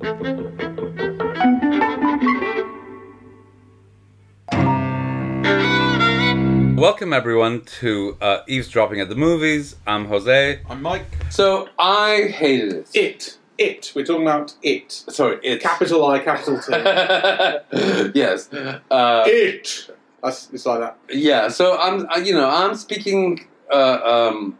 Welcome 0.00 0.56
everyone 7.12 7.60
to 7.80 8.16
uh, 8.20 8.38
Eavesdropping 8.48 9.00
at 9.00 9.08
the 9.08 9.14
Movies. 9.14 9.76
I'm 9.86 10.06
Jose. 10.06 10.60
I'm 10.68 10.82
Mike. 10.82 11.06
So 11.30 11.68
I 11.78 12.32
hated 12.34 12.72
it. 12.72 12.90
It. 12.94 13.38
It. 13.56 13.92
We're 13.94 14.04
talking 14.04 14.22
about 14.22 14.56
it. 14.62 14.90
Sorry, 14.90 15.38
it. 15.44 15.60
Capital 15.60 16.04
I, 16.06 16.18
capital 16.18 16.58
T. 16.58 16.72
yes. 18.18 18.52
Uh, 18.52 19.22
it. 19.26 19.90
That's, 20.22 20.50
it's 20.52 20.66
like 20.66 20.80
that. 20.80 20.98
yeah. 21.10 21.46
So 21.48 21.78
I'm, 21.78 22.08
uh, 22.08 22.18
you 22.18 22.34
know, 22.34 22.50
I'm 22.50 22.74
speaking 22.74 23.46
uh, 23.72 24.00
um, 24.02 24.58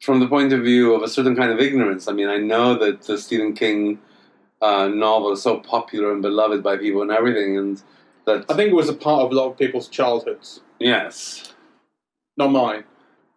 from 0.00 0.20
the 0.20 0.28
point 0.28 0.54
of 0.54 0.62
view 0.62 0.94
of 0.94 1.02
a 1.02 1.08
certain 1.08 1.36
kind 1.36 1.52
of 1.52 1.60
ignorance. 1.60 2.08
I 2.08 2.12
mean, 2.12 2.28
I 2.28 2.38
know 2.38 2.78
that 2.78 3.02
the 3.02 3.18
Stephen 3.18 3.52
King 3.52 3.98
uh, 4.60 4.88
novel 4.88 5.36
so 5.36 5.58
popular 5.58 6.12
and 6.12 6.22
beloved 6.22 6.62
by 6.62 6.76
people 6.76 7.02
and 7.02 7.10
everything, 7.10 7.56
and 7.56 7.82
that 8.26 8.44
I 8.48 8.54
think 8.54 8.70
it 8.70 8.74
was 8.74 8.88
a 8.88 8.94
part 8.94 9.22
of 9.22 9.32
a 9.32 9.34
lot 9.34 9.50
of 9.50 9.58
people's 9.58 9.88
childhoods. 9.88 10.60
yes, 10.78 11.54
Not 12.36 12.48
mine. 12.52 12.84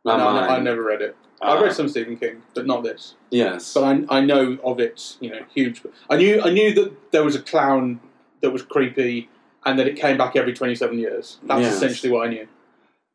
not 0.05 0.17
no, 0.17 0.25
mine. 0.25 0.49
I 0.49 0.59
never 0.59 0.83
read 0.83 1.01
it. 1.01 1.15
Uh, 1.41 1.45
I 1.45 1.61
read 1.61 1.73
some 1.73 1.89
Stephen 1.89 2.15
King, 2.17 2.41
but 2.53 2.65
not 2.65 2.83
this. 2.83 3.15
Yes. 3.29 3.73
But 3.73 3.83
I, 3.83 4.17
I 4.17 4.21
know 4.21 4.57
of 4.63 4.79
its, 4.79 5.17
you 5.19 5.29
know, 5.29 5.41
huge. 5.53 5.81
I 6.09 6.15
knew 6.17 6.41
I 6.41 6.49
knew 6.51 6.73
that 6.73 7.11
there 7.11 7.23
was 7.23 7.35
a 7.35 7.41
clown 7.41 7.99
that 8.41 8.51
was 8.51 8.61
creepy, 8.61 9.29
and 9.65 9.77
that 9.79 9.87
it 9.87 9.95
came 9.95 10.17
back 10.17 10.35
every 10.35 10.53
twenty 10.53 10.75
seven 10.75 10.99
years. 10.99 11.39
That's 11.43 11.61
Yes. 11.61 11.75
essentially 11.75 12.11
what 12.11 12.27
I 12.27 12.29
knew. 12.29 12.47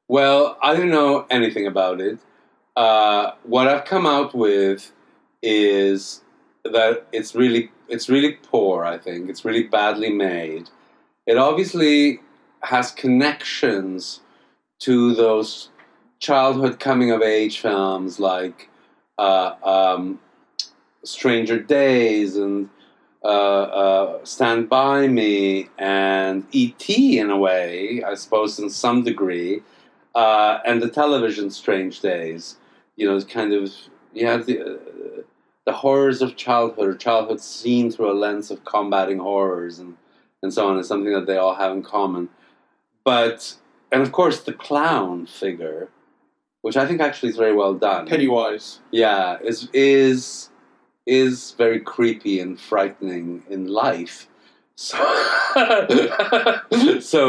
Well, 0.08 0.56
I 0.62 0.74
don't 0.74 0.90
know 0.90 1.26
anything 1.30 1.66
about 1.66 2.00
it. 2.00 2.18
Uh, 2.76 3.32
what 3.44 3.66
I've 3.68 3.84
come 3.84 4.06
out 4.06 4.34
with 4.34 4.92
is 5.42 6.22
that 6.64 7.06
it's 7.12 7.34
really 7.34 7.70
it's 7.88 8.08
really 8.08 8.32
poor. 8.42 8.84
I 8.84 8.98
think 8.98 9.28
it's 9.28 9.44
really 9.44 9.64
badly 9.64 10.10
made. 10.10 10.70
It 11.26 11.36
obviously 11.36 12.20
has 12.62 12.90
connections 12.90 14.20
to 14.80 15.14
those 15.14 15.70
childhood 16.18 16.80
coming 16.80 17.10
of 17.10 17.22
age 17.22 17.60
films 17.60 18.18
like 18.18 18.68
uh, 19.18 19.54
um, 19.62 20.20
Stranger 21.04 21.58
Days 21.58 22.36
and 22.36 22.68
uh, 23.24 23.26
uh, 23.26 24.24
Stand 24.24 24.68
By 24.68 25.08
Me 25.08 25.68
and 25.78 26.46
E.T. 26.52 27.18
in 27.18 27.30
a 27.30 27.36
way, 27.36 28.02
I 28.02 28.14
suppose, 28.14 28.58
in 28.58 28.70
some 28.70 29.02
degree, 29.02 29.62
uh, 30.14 30.58
and 30.64 30.80
the 30.80 30.88
television 30.88 31.50
Strange 31.50 32.00
Days. 32.00 32.56
You 32.96 33.08
know, 33.08 33.16
it's 33.16 33.24
kind 33.24 33.52
of 33.52 33.72
you 34.12 34.26
have 34.26 34.46
the 34.46 34.60
uh, 34.60 35.22
the 35.68 35.74
horrors 35.74 36.22
of 36.22 36.34
childhood, 36.34 36.88
or 36.88 36.94
childhood 36.94 37.40
seen 37.42 37.90
through 37.90 38.10
a 38.10 38.16
lens 38.24 38.50
of 38.50 38.64
combating 38.64 39.18
horrors, 39.18 39.78
and 39.78 39.96
and 40.42 40.50
so 40.54 40.66
on, 40.66 40.78
is 40.78 40.88
something 40.88 41.12
that 41.12 41.26
they 41.26 41.36
all 41.36 41.54
have 41.56 41.72
in 41.76 41.82
common. 41.82 42.30
But 43.04 43.54
and 43.92 44.00
of 44.00 44.10
course, 44.12 44.40
the 44.40 44.54
clown 44.54 45.26
figure, 45.26 45.90
which 46.62 46.76
I 46.78 46.86
think 46.86 47.02
actually 47.02 47.28
is 47.28 47.36
very 47.36 47.54
well 47.54 47.74
done. 47.74 48.06
Pennywise. 48.06 48.80
Yeah, 48.90 49.36
is 49.42 49.68
is 49.74 50.48
is 51.04 51.52
very 51.58 51.80
creepy 51.80 52.40
and 52.40 52.58
frightening 52.58 53.42
in 53.50 53.66
life. 53.68 54.26
So, 54.76 54.96
so 57.00 57.20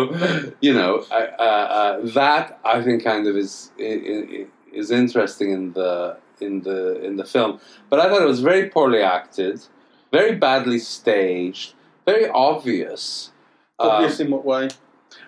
you 0.61 0.73
know, 0.73 1.03
I, 1.11 1.21
uh, 1.47 1.67
uh, 1.79 2.05
that 2.19 2.59
I 2.63 2.81
think 2.83 3.03
kind 3.03 3.27
of 3.27 3.35
is 3.35 3.71
i- 3.79 4.03
i- 4.13 4.47
is 4.71 4.91
interesting 4.91 5.51
in 5.51 5.73
the 5.73 6.15
in 6.41 6.61
the 6.61 7.01
in 7.03 7.15
the 7.17 7.25
film. 7.25 7.59
But 7.89 7.99
I 7.99 8.09
thought 8.09 8.21
it 8.21 8.27
was 8.27 8.41
very 8.41 8.69
poorly 8.69 9.01
acted, 9.01 9.61
very 10.11 10.35
badly 10.35 10.79
staged, 10.79 11.73
very 12.05 12.27
obvious. 12.29 13.31
Um, 13.79 13.89
Obvious 13.89 14.19
in 14.19 14.29
what 14.31 14.45
way? 14.45 14.69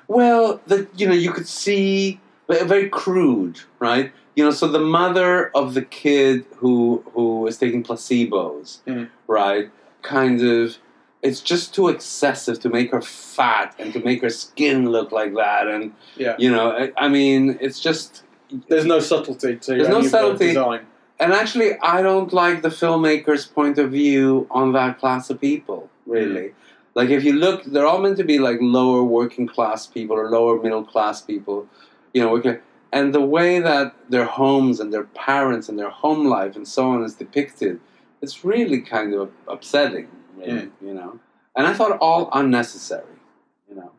well, 0.08 0.62
the 0.68 0.88
you 0.96 1.08
know 1.08 1.14
you 1.16 1.32
could 1.32 1.48
see 1.48 2.20
very 2.50 2.90
crude, 2.90 3.62
right? 3.80 4.12
You 4.36 4.44
know, 4.46 4.52
so 4.52 4.68
the 4.68 4.80
mother 4.80 5.50
of 5.56 5.74
the 5.74 5.82
kid 5.84 6.46
who 6.58 7.04
who 7.14 7.48
is 7.48 7.58
taking 7.58 7.84
placebos, 7.84 8.80
Mhm. 8.88 9.10
right? 9.28 9.70
Kind 10.02 10.42
of, 10.42 10.78
it's 11.22 11.40
just 11.42 11.74
too 11.76 11.88
excessive 11.90 12.60
to 12.62 12.70
make 12.70 12.92
her 12.92 13.02
fat 13.02 13.76
and 13.80 13.94
to 13.94 14.00
make 14.00 14.22
her 14.22 14.30
skin 14.30 14.90
look 14.90 15.12
like 15.12 15.34
that, 15.36 15.68
and 15.68 15.94
Yeah. 16.18 16.36
you 16.40 16.50
know, 16.52 16.72
I, 16.72 16.92
I 16.98 17.08
mean, 17.08 17.58
it's 17.62 17.80
just. 17.80 18.24
There's 18.68 18.86
no 18.86 19.00
subtlety 19.00 19.56
to 19.56 19.72
There's 19.76 19.88
no 19.88 19.98
any 19.98 20.06
of 20.08 20.12
the 20.12 20.18
subtlety. 20.18 20.48
design. 20.48 20.82
And 21.22 21.34
actually, 21.34 21.78
I 21.82 22.02
don't 22.02 22.34
like 22.34 22.64
the 22.64 22.70
filmmaker's 22.70 23.46
point 23.46 23.78
of 23.78 23.92
view 23.92 24.48
on 24.50 24.74
that 24.74 24.98
class 25.00 25.30
of 25.30 25.40
people, 25.40 25.88
really. 26.08 26.48
Mm. 26.48 26.54
Like, 26.96 27.10
if 27.10 27.24
you 27.24 27.34
look, 27.34 27.64
they're 27.64 27.86
all 27.86 28.00
meant 28.00 28.18
to 28.18 28.24
be 28.24 28.40
like 28.40 28.58
lower 28.60 29.04
working 29.04 29.46
class 29.46 29.86
people 29.86 30.18
or 30.18 30.32
lower 30.32 30.60
middle 30.60 30.84
class 30.84 31.22
people, 31.22 31.68
you 32.12 32.24
know, 32.24 32.32
working. 32.32 32.58
And 32.92 33.14
the 33.14 33.22
way 33.22 33.60
that 33.60 33.94
their 34.10 34.26
homes 34.26 34.80
and 34.80 34.92
their 34.92 35.04
parents 35.04 35.70
and 35.70 35.78
their 35.78 35.92
home 35.92 36.26
life 36.26 36.56
and 36.56 36.68
so 36.68 36.90
on 36.90 37.04
is 37.04 37.14
depicted, 37.14 37.80
it's 38.24 38.44
really 38.44 38.82
kind 38.82 39.14
of 39.14 39.32
upsetting, 39.48 40.08
really, 40.36 40.54
mm. 40.54 40.72
you 40.82 40.96
know. 40.96 41.20
And 41.56 41.68
I 41.68 41.74
thought 41.76 42.00
all 42.00 42.32
unnecessary, 42.34 43.20
you 43.70 43.76
know. 43.76 43.92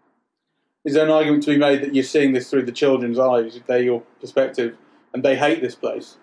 Is 0.85 0.95
there 0.95 1.05
an 1.05 1.13
argument 1.13 1.45
to 1.45 1.53
be 1.53 1.57
made 1.57 1.83
that 1.83 1.95
you're 1.95 2.03
seeing 2.03 2.33
this 2.33 2.51
through 2.51 2.67
the 2.67 2.73
children's 2.73 3.21
eyes, 3.21 3.61
they're 3.69 3.81
your 3.81 4.01
perspective, 4.21 4.77
and 5.15 5.23
they 5.23 5.37
hate 5.37 5.61
this 5.63 5.77
place? 5.77 6.17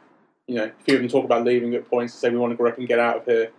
You 0.50 0.56
know, 0.56 0.64
a 0.64 0.84
few 0.84 0.96
of 0.96 1.02
them 1.02 1.10
talk 1.10 1.26
about 1.26 1.46
leaving 1.46 1.76
at 1.76 1.88
points 1.88 2.14
to 2.14 2.20
say 2.20 2.32
we 2.32 2.38
want 2.38 2.52
to 2.52 2.58
grow 2.58 2.72
up 2.72 2.80
and 2.80 2.88
get 2.88 2.98
out 2.98 3.18
of 3.18 3.26
here. 3.26 3.52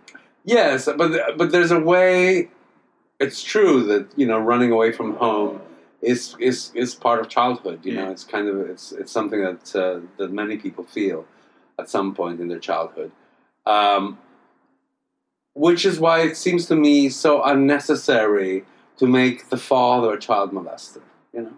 Yes, 0.43 0.89
but 0.97 1.37
but 1.37 1.49
there's 1.49 1.71
a 1.71 1.79
way. 1.79 2.49
It's 3.17 3.41
true 3.41 3.83
that 3.85 4.09
you 4.17 4.27
know 4.27 4.37
running 4.37 4.73
away 4.73 4.91
from 4.91 5.15
home 5.15 5.61
is 6.01 6.35
is 6.37 6.69
is 6.75 6.93
part 6.93 7.21
of 7.21 7.29
childhood. 7.29 7.85
You 7.85 7.95
know, 7.95 8.11
it's 8.11 8.25
kind 8.25 8.49
of 8.49 8.59
it's 8.69 8.91
it's 8.91 9.09
something 9.09 9.41
that 9.41 9.73
uh, 9.73 10.01
that 10.17 10.33
many 10.33 10.57
people 10.57 10.83
feel 10.83 11.25
at 11.79 11.89
some 11.89 12.13
point 12.13 12.41
in 12.41 12.49
their 12.49 12.59
childhood, 12.59 13.13
um, 13.65 14.19
which 15.53 15.85
is 15.85 15.97
why 15.97 16.23
it 16.23 16.35
seems 16.35 16.65
to 16.65 16.75
me 16.75 17.07
so 17.07 17.41
unnecessary 17.41 18.65
to 18.97 19.07
make 19.07 19.49
the 19.49 19.55
father 19.55 20.11
a 20.11 20.19
child 20.19 20.51
molester. 20.51 21.01
You 21.33 21.43
know. 21.43 21.53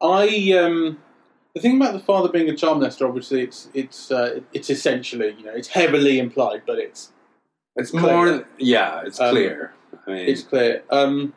I 0.00 0.58
um, 0.58 0.98
the 1.54 1.60
thing 1.60 1.76
about 1.76 1.92
the 1.92 2.00
father 2.00 2.28
being 2.28 2.48
a 2.48 2.56
child 2.56 2.78
molester, 2.82 3.06
obviously, 3.08 3.42
it's 3.42 3.68
it's 3.74 4.10
uh, 4.10 4.40
it's 4.52 4.70
essentially 4.70 5.34
you 5.38 5.44
know 5.44 5.52
it's 5.52 5.68
heavily 5.68 6.18
implied, 6.18 6.62
but 6.66 6.78
it's 6.78 7.12
It's 7.76 7.90
Clear. 7.90 8.02
more, 8.02 8.48
yeah, 8.58 9.02
it's 9.04 9.20
Um, 9.20 9.30
clear. 9.30 9.72
I 10.06 10.10
mean, 10.10 10.28
it's 10.28 10.42
clear. 10.42 10.82
Um, 10.90 11.32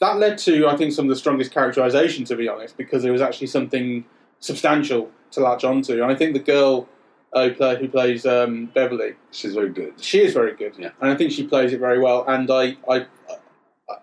that 0.00 0.18
led 0.18 0.38
to 0.38 0.66
I 0.66 0.76
think 0.76 0.92
some 0.92 1.06
of 1.06 1.10
the 1.10 1.16
strongest 1.16 1.52
characterization, 1.52 2.24
to 2.26 2.36
be 2.36 2.48
honest, 2.48 2.76
because 2.76 3.02
there 3.02 3.12
was 3.12 3.22
actually 3.22 3.46
something 3.48 4.04
substantial 4.40 5.10
to 5.32 5.40
latch 5.40 5.64
onto, 5.64 6.02
and 6.02 6.10
I 6.10 6.14
think 6.14 6.34
the 6.34 6.40
girl 6.40 6.88
uh, 7.32 7.48
who, 7.48 7.54
play, 7.54 7.76
who 7.78 7.88
plays 7.88 8.26
um, 8.26 8.66
Beverly, 8.74 9.14
she's 9.30 9.54
very 9.54 9.70
good. 9.70 9.94
she 10.00 10.20
is 10.20 10.34
very 10.34 10.54
good, 10.54 10.74
Yeah. 10.78 10.90
and 11.00 11.10
I 11.10 11.14
think 11.16 11.32
she 11.32 11.46
plays 11.46 11.72
it 11.72 11.80
very 11.80 11.98
well. 11.98 12.24
And 12.28 12.50
I, 12.50 12.76
I, 12.90 13.06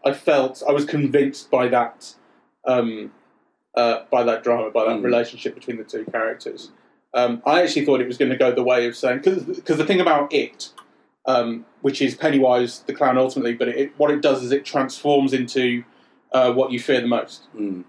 I 0.03 0.14
felt 0.14 0.64
I 0.68 0.72
was 0.72 0.86
convinced 0.86 1.52
by 1.52 1.68
that, 1.68 2.16
um, 2.66 3.12
uh, 3.79 4.03
by 4.12 4.22
that 4.29 4.44
drama, 4.44 4.69
by 4.72 4.84
that 4.85 4.97
Mm. 5.00 5.03
relationship 5.03 5.51
between 5.59 5.78
the 5.78 5.84
two 5.94 6.03
characters. 6.16 6.72
Um, 7.13 7.41
I 7.45 7.62
actually 7.63 7.85
thought 7.85 8.01
it 8.01 8.07
was 8.07 8.17
going 8.22 8.31
to 8.31 8.38
go 8.45 8.51
the 8.51 8.63
way 8.72 8.81
of 8.88 8.95
saying 8.95 9.19
because 9.23 9.78
the 9.78 9.85
thing 9.85 10.01
about 10.01 10.31
it, 10.34 10.59
um, 11.25 11.66
which 11.81 12.01
is 12.01 12.12
Pennywise 12.16 12.72
the 12.88 12.94
clown 12.94 13.17
ultimately, 13.17 13.53
but 13.62 13.67
it, 13.69 13.91
what 13.97 14.12
it 14.12 14.22
does 14.22 14.44
is 14.44 14.51
it 14.51 14.63
transforms 14.66 15.31
into 15.34 15.84
uh, 16.34 16.51
what 16.57 16.72
you 16.72 16.79
fear 16.79 17.01
the 17.01 17.07
most. 17.07 17.40
Mm, 17.56 17.84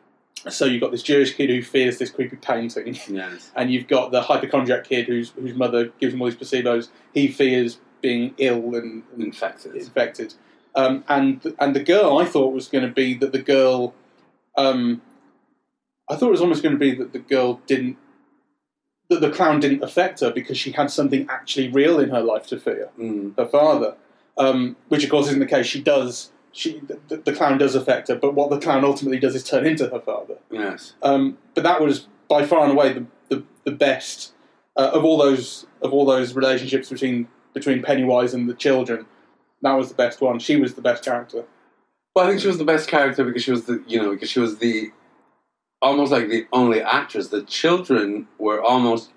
So 0.49 0.65
you've 0.65 0.81
got 0.81 0.91
this 0.93 1.03
Jewish 1.03 1.35
kid 1.35 1.51
who 1.51 1.61
fears 1.63 1.99
this 1.99 2.11
creepy 2.11 2.37
painting, 2.37 2.95
yes. 3.23 3.51
and 3.59 3.71
you've 3.73 3.89
got 3.89 4.11
the 4.11 4.23
hypochondriac 4.23 4.85
kid 4.85 5.05
whose 5.07 5.31
whose 5.43 5.55
mother 5.55 5.83
gives 6.01 6.15
him 6.15 6.23
all 6.23 6.31
these 6.31 6.41
placebos. 6.43 6.89
He 7.13 7.29
fears 7.29 7.79
being 8.01 8.25
ill 8.39 8.65
and, 8.81 9.03
and 9.13 9.23
Infected. 9.31 9.75
infected. 9.77 10.31
Um, 10.81 11.05
and 11.09 11.33
and 11.63 11.71
the 11.77 11.85
girl 11.93 12.17
I 12.23 12.25
thought 12.33 12.51
was 12.55 12.69
going 12.75 12.87
to 12.91 12.95
be 13.03 13.09
that 13.23 13.33
the 13.33 13.43
girl, 13.55 13.93
um, 14.57 15.03
I 16.11 16.17
thought 16.17 16.29
it 16.29 16.33
was 16.33 16.41
almost 16.41 16.63
going 16.63 16.75
to 16.75 16.79
be 16.79 16.95
that 16.97 17.13
the 17.13 17.19
girl 17.21 17.61
didn't, 17.67 17.97
that 19.09 19.21
the 19.21 19.31
clown 19.31 19.61
didn't 19.61 19.83
affect 19.83 20.21
her 20.21 20.31
because 20.33 20.59
she 20.59 20.73
had 20.73 20.91
something 20.91 21.27
actually 21.31 21.69
real 21.69 21.99
in 22.01 22.11
her 22.11 22.21
life 22.21 22.47
to 22.49 22.59
fear, 22.59 22.91
Mm, 22.99 23.37
her 23.39 23.47
father, 23.47 23.95
um, 24.37 24.77
which 24.89 25.05
of 25.05 25.11
course 25.11 25.27
isn't 25.29 25.39
the 25.41 25.47
case. 25.47 25.67
She 25.67 25.81
does. 25.83 26.33
She 26.53 26.81
the, 27.09 27.17
the 27.17 27.33
clown 27.33 27.59
does 27.59 27.75
affect 27.77 28.09
her, 28.09 28.17
but 28.17 28.35
what 28.35 28.51
the 28.51 28.59
clown 28.59 28.85
ultimately 28.85 29.21
does 29.21 29.35
is 29.37 29.45
turn 29.45 29.65
into 29.65 29.89
her 29.89 30.01
father. 30.01 30.39
yes. 30.51 30.95
Um, 31.03 31.39
but 31.55 31.63
that 31.63 31.81
was 31.81 32.09
by 32.29 32.45
far 32.45 32.65
and 32.65 32.73
away 32.73 32.93
the 32.93 33.07
the, 33.29 33.45
the 33.65 33.71
best 33.71 34.33
uh, 34.77 34.91
of 34.93 35.05
all 35.05 35.17
those 35.17 35.67
of 35.81 35.93
all 35.93 36.05
those 36.05 36.35
relationships 36.35 36.89
between 36.89 37.29
between 37.55 37.83
Pennywise 37.83 38.35
and 38.35 38.49
the 38.49 38.55
children. 38.55 39.07
That 39.63 39.75
was 39.75 39.89
the 39.91 39.95
best 39.95 40.21
one. 40.21 40.39
She 40.41 40.57
was 40.57 40.75
the 40.75 40.83
best 40.83 41.05
character. 41.05 41.45
Well, 42.17 42.25
I 42.27 42.29
think 42.31 42.41
she 42.41 42.49
was 42.49 42.59
the 42.59 42.65
best 42.65 42.89
character 42.89 43.23
because 43.25 43.45
she 43.45 43.53
was 43.53 43.67
the 43.67 43.85
you 43.87 44.03
know 44.03 44.11
because 44.11 44.31
she 44.31 44.41
was 44.41 44.59
the 44.59 44.91
almost 45.83 46.13
like 46.13 46.29
the 46.29 46.47
only 46.53 46.81
actress. 46.81 47.29
The 47.29 47.43
children 47.43 48.29
were 48.39 48.63
almost 48.63 49.11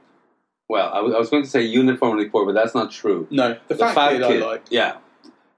well, 0.70 0.92
I 0.94 1.02
was, 1.02 1.30
going 1.30 1.44
to 1.44 1.50
say 1.50 1.62
uniformly 1.62 2.30
poor, 2.30 2.46
but 2.46 2.56
that's 2.56 2.74
not 2.74 2.90
true. 2.90 3.28
No, 3.30 3.58
the, 3.68 3.76
fat, 3.76 4.12
kid, 4.12 4.24
I 4.24 4.46
like. 4.46 4.64
Yeah. 4.70 4.98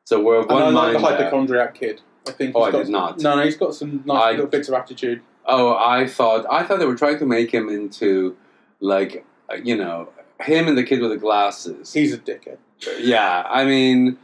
So 0.03 0.21
we're 0.21 0.45
one 0.45 0.61
of 0.61 0.67
And 0.69 0.77
I 0.77 0.81
like 0.81 0.93
the 0.93 0.99
mind. 0.99 1.13
there. 1.13 1.23
hypochondriac 1.25 1.75
kid. 1.75 2.01
I 2.27 2.31
think. 2.31 2.55
Oh, 2.55 2.65
he's 2.65 2.67
I 2.67 2.71
got 2.71 2.83
did 2.85 2.91
not. 2.91 3.19
No, 3.19 3.35
no, 3.35 3.43
he's 3.43 3.55
got 3.55 3.75
some 3.75 4.03
nice 4.05 4.17
I- 4.17 4.31
little 4.31 4.47
bits 4.47 4.67
of 4.67 4.73
attitude. 4.73 5.21
Oh, 5.45 5.75
I 5.77 6.07
thought 6.07 6.45
I 6.51 6.63
thought 6.63 6.79
they 6.79 6.85
were 6.87 6.95
trying 6.97 7.19
to 7.19 7.25
make 7.25 7.53
him 7.53 7.69
into 7.69 8.35
like 8.79 9.25
uh, 9.49 9.55
you 9.63 9.77
know 9.77 10.09
him 10.41 10.67
and 10.67 10.77
the 10.77 10.83
kid 10.83 11.01
with 11.01 11.11
the 11.11 11.17
glasses. 11.17 11.93
He's 11.93 12.13
a 12.13 12.17
dickhead. 12.17 12.57
yeah, 12.99 13.45
I 13.47 13.63
mean, 13.63 14.17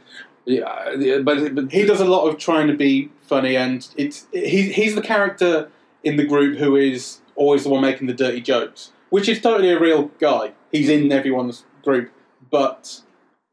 yeah, 0.44 1.20
but, 1.22 1.54
but 1.54 1.72
He 1.72 1.86
does 1.86 2.00
a 2.00 2.04
lot 2.04 2.26
of 2.28 2.38
trying 2.38 2.66
to 2.66 2.74
be 2.76 3.10
funny, 3.22 3.56
and 3.56 3.86
it's 3.96 4.26
he, 4.32 4.72
he's 4.72 4.96
the 4.96 5.00
character 5.00 5.70
in 6.04 6.16
the 6.16 6.24
group 6.24 6.58
who 6.58 6.76
is 6.76 7.20
always 7.36 7.64
the 7.64 7.70
one 7.70 7.82
making 7.82 8.06
the 8.06 8.14
dirty 8.14 8.40
jokes, 8.40 8.92
which 9.10 9.28
is 9.28 9.40
totally 9.40 9.70
a 9.70 9.78
real 9.78 10.04
guy. 10.18 10.52
He's 10.70 10.88
in 10.88 11.10
everyone's 11.12 11.64
group, 11.84 12.10
but 12.50 13.00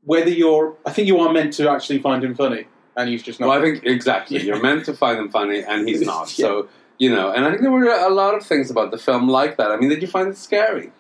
whether 0.03 0.29
you're, 0.29 0.75
I 0.85 0.91
think 0.91 1.07
you 1.07 1.19
are 1.19 1.31
meant 1.31 1.53
to 1.53 1.69
actually 1.69 1.99
find 1.99 2.23
him 2.23 2.35
funny, 2.35 2.65
and 2.95 3.09
he's 3.09 3.23
just 3.23 3.39
not. 3.39 3.49
Well, 3.49 3.59
I 3.59 3.61
think 3.61 3.85
exactly. 3.85 4.41
You're 4.45 4.61
meant 4.61 4.85
to 4.85 4.93
find 4.93 5.19
him 5.19 5.29
funny, 5.29 5.63
and 5.63 5.87
he's 5.87 6.01
not. 6.01 6.27
Yeah. 6.37 6.45
So 6.45 6.69
you 6.97 7.09
know, 7.09 7.31
and 7.31 7.45
I 7.45 7.49
think 7.49 7.61
there 7.61 7.71
were 7.71 7.85
a 7.85 8.09
lot 8.09 8.35
of 8.35 8.45
things 8.45 8.69
about 8.69 8.91
the 8.91 8.97
film 8.97 9.29
like 9.29 9.57
that. 9.57 9.71
I 9.71 9.77
mean, 9.77 9.89
did 9.89 10.01
you 10.01 10.07
find 10.07 10.27
it 10.27 10.37
scary? 10.37 10.91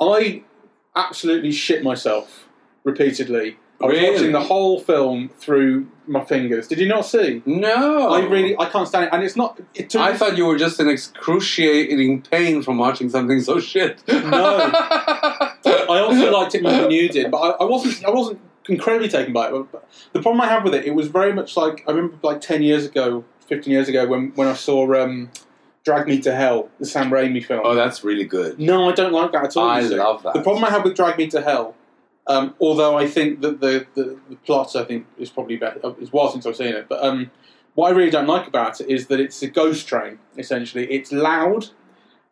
I 0.00 0.44
absolutely 0.94 1.52
shit 1.52 1.82
myself 1.82 2.48
repeatedly. 2.84 3.58
I 3.82 3.86
was 3.86 3.94
Really? 3.96 4.10
watching 4.12 4.32
the 4.32 4.40
whole 4.40 4.78
film 4.80 5.30
through 5.38 5.86
my 6.06 6.22
fingers. 6.24 6.68
Did 6.68 6.78
you 6.80 6.86
not 6.88 7.06
see? 7.06 7.40
No, 7.46 8.10
I 8.12 8.20
really, 8.26 8.54
I 8.58 8.66
can't 8.68 8.86
stand 8.86 9.04
it, 9.06 9.10
and 9.12 9.22
it's 9.22 9.36
not. 9.36 9.58
It 9.74 9.88
took 9.90 10.02
I 10.02 10.14
thought 10.16 10.36
you 10.36 10.44
were 10.46 10.58
just 10.58 10.78
in 10.80 10.88
excruciating 10.88 12.22
pain 12.22 12.62
from 12.62 12.78
watching 12.78 13.08
something 13.08 13.40
so 13.40 13.58
shit. 13.60 14.02
No. 14.08 14.70
I 14.74 15.98
also 16.00 16.30
liked 16.32 16.54
it 16.54 16.62
more 16.62 16.72
than 16.72 16.90
you 16.90 17.08
did, 17.08 17.30
but 17.30 17.38
I, 17.38 17.50
I 17.62 17.64
wasn't. 17.64 18.04
I 18.04 18.10
wasn't 18.10 18.40
incredibly 18.68 19.08
taken 19.08 19.32
by 19.32 19.48
it. 19.48 19.66
But- 19.72 19.88
the 20.12 20.20
problem 20.20 20.40
I 20.40 20.46
have 20.46 20.64
with 20.64 20.74
it, 20.74 20.84
it 20.84 20.94
was 20.94 21.08
very 21.08 21.32
much 21.32 21.56
like 21.56 21.82
I 21.88 21.92
remember, 21.92 22.16
like 22.22 22.40
ten 22.40 22.62
years 22.62 22.84
ago, 22.86 23.24
fifteen 23.46 23.72
years 23.72 23.88
ago, 23.88 24.06
when 24.06 24.32
when 24.34 24.46
I 24.48 24.54
saw 24.54 24.92
um, 25.02 25.30
"Drag 25.84 26.06
Me 26.06 26.20
to 26.20 26.34
Hell," 26.34 26.68
the 26.78 26.86
Sam 26.86 27.10
Raimi 27.10 27.44
film. 27.44 27.62
oh, 27.64 27.74
that's 27.74 28.04
really 28.04 28.24
good. 28.24 28.58
no, 28.58 28.88
I 28.90 28.92
don't 28.92 29.12
like 29.12 29.32
that 29.32 29.44
at 29.44 29.56
all. 29.56 29.68
I 29.68 29.80
love 29.80 30.22
that. 30.24 30.34
The 30.34 30.42
problem 30.42 30.64
I 30.64 30.70
have 30.70 30.84
with 30.84 30.96
"Drag 30.96 31.16
Me 31.18 31.28
to 31.28 31.40
Hell," 31.40 31.74
um, 32.26 32.54
although 32.60 32.96
I 32.96 33.06
think 33.06 33.40
that 33.40 33.60
the, 33.60 33.86
the, 33.94 34.18
the 34.28 34.36
plot 34.36 34.76
I 34.76 34.84
think 34.84 35.06
is 35.18 35.30
probably 35.30 35.56
better. 35.56 35.80
It's 36.00 36.10
a 36.10 36.12
while 36.12 36.30
since 36.30 36.46
I've 36.46 36.56
seen 36.56 36.74
it, 36.74 36.88
but 36.88 37.02
um, 37.02 37.30
what 37.74 37.92
I 37.92 37.96
really 37.96 38.10
don't 38.10 38.26
like 38.26 38.46
about 38.46 38.80
it 38.80 38.88
is 38.88 39.06
that 39.08 39.20
it's 39.20 39.42
a 39.42 39.48
ghost 39.48 39.86
train. 39.86 40.18
Essentially, 40.36 40.90
it's 40.90 41.12
loud 41.12 41.68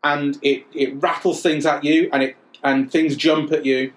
and 0.04 0.38
it, 0.42 0.64
it 0.72 1.00
rattles 1.02 1.42
things 1.42 1.66
at 1.66 1.84
you, 1.84 2.08
and 2.12 2.22
it 2.22 2.36
and 2.62 2.90
things 2.90 3.16
jump 3.16 3.52
at 3.52 3.64
you, 3.64 3.92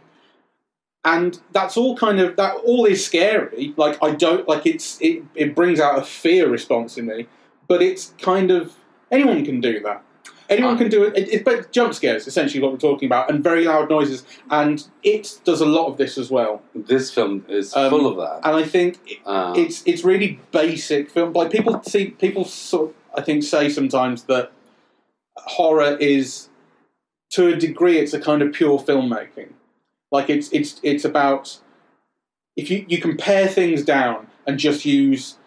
and 1.04 1.40
that's 1.52 1.78
all 1.78 1.96
kind 1.96 2.20
of 2.20 2.36
that 2.38 2.56
all 2.66 2.86
is 2.86 3.06
scary. 3.06 3.74
Like 3.78 3.98
I 4.02 4.12
don't 4.12 4.48
like 4.48 4.66
it's 4.66 5.00
it, 5.02 5.24
it 5.36 5.56
brings 5.56 5.80
out 5.80 6.00
a 6.00 6.04
fear 6.04 6.50
response 6.50 6.98
in 6.98 7.06
me, 7.06 7.28
but 7.68 7.82
it's 7.82 8.14
kind 8.20 8.52
of 8.52 8.74
anyone 9.12 9.44
can 9.46 9.62
do 9.62 9.80
that. 9.82 10.04
Anyone 10.52 10.76
Uh, 10.76 10.78
can 10.80 10.90
do 10.90 11.04
it. 11.04 11.18
it 11.18 11.30
it's 11.34 11.44
but 11.44 11.72
jump 11.72 11.94
scares, 11.94 12.28
essentially 12.28 12.62
what 12.62 12.72
we're 12.74 12.78
talking 12.90 13.08
about, 13.08 13.30
and 13.32 13.42
very 13.44 13.64
loud 13.66 13.90
noises, 13.90 14.26
and 14.50 14.86
it 15.02 15.40
does 15.46 15.62
a 15.62 15.66
lot 15.66 15.88
of 15.88 15.96
this 15.98 16.18
as 16.18 16.30
well. 16.30 16.62
This 16.76 17.10
film 17.12 17.46
is 17.48 17.74
Um, 17.76 17.90
full 17.90 18.06
of 18.06 18.18
that. 18.18 18.42
And 18.44 18.56
I 18.58 18.64
think 18.64 18.98
Uh, 19.26 19.54
it's 19.56 19.82
it's 19.86 20.04
really 20.04 20.40
basic 20.52 21.10
film. 21.10 21.32
Like 21.34 21.50
people 21.52 21.82
see 21.84 22.08
people 22.26 22.44
sort 22.44 22.94
I 23.16 23.22
think 23.22 23.44
say 23.44 23.70
sometimes 23.70 24.24
that 24.24 24.52
horror 25.38 25.96
is 26.00 26.50
to 27.32 27.48
a 27.48 27.56
degree 27.56 27.98
it's 27.98 28.14
a 28.14 28.20
kind 28.20 28.42
of 28.42 28.52
pure 28.52 28.78
filmmaking. 28.78 29.54
Like 30.12 30.30
it's 30.30 30.50
it's 30.52 30.80
it's 30.84 31.06
about 31.06 31.60
if 32.58 32.70
you, 32.70 32.86
you 32.90 33.00
compare 33.00 33.48
things 33.48 33.84
down 33.84 34.28
and 34.46 34.60
just 34.60 34.86
use 34.86 35.38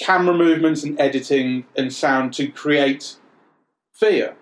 camera 0.00 0.32
movements 0.34 0.82
and 0.84 0.98
editing 0.98 1.66
and 1.76 1.92
sound 1.92 2.32
to 2.32 2.48
create 2.48 3.16
fear. 3.92 4.36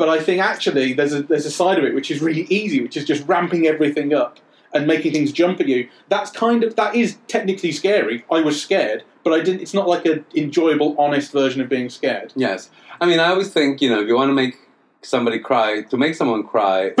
But 0.00 0.08
I 0.08 0.18
think 0.18 0.40
actually 0.40 0.94
there's 0.94 1.12
a 1.12 1.22
there's 1.22 1.44
a 1.44 1.50
side 1.50 1.76
of 1.76 1.84
it 1.84 1.94
which 1.94 2.10
is 2.10 2.22
really 2.22 2.46
easy, 2.48 2.80
which 2.80 2.96
is 2.96 3.04
just 3.04 3.22
ramping 3.28 3.66
everything 3.66 4.14
up 4.14 4.38
and 4.72 4.86
making 4.86 5.12
things 5.12 5.30
jump 5.30 5.60
at 5.60 5.68
you. 5.68 5.90
That's 6.08 6.30
kind 6.30 6.64
of 6.64 6.74
that 6.76 6.94
is 6.94 7.18
technically 7.28 7.70
scary. 7.70 8.24
I 8.32 8.40
was 8.40 8.62
scared, 8.62 9.04
but 9.24 9.34
I 9.34 9.42
didn't. 9.42 9.60
It's 9.60 9.74
not 9.74 9.86
like 9.86 10.06
an 10.06 10.24
enjoyable, 10.34 10.96
honest 10.98 11.32
version 11.32 11.60
of 11.60 11.68
being 11.68 11.90
scared. 11.90 12.32
yes, 12.34 12.70
I 12.98 13.04
mean, 13.04 13.20
I 13.20 13.26
always 13.26 13.52
think 13.52 13.82
you 13.82 13.90
know 13.90 14.00
if 14.00 14.08
you 14.08 14.16
want 14.16 14.30
to 14.30 14.32
make 14.32 14.56
somebody 15.02 15.38
cry, 15.38 15.82
to 15.82 15.98
make 15.98 16.14
someone 16.14 16.44
cry, 16.44 16.94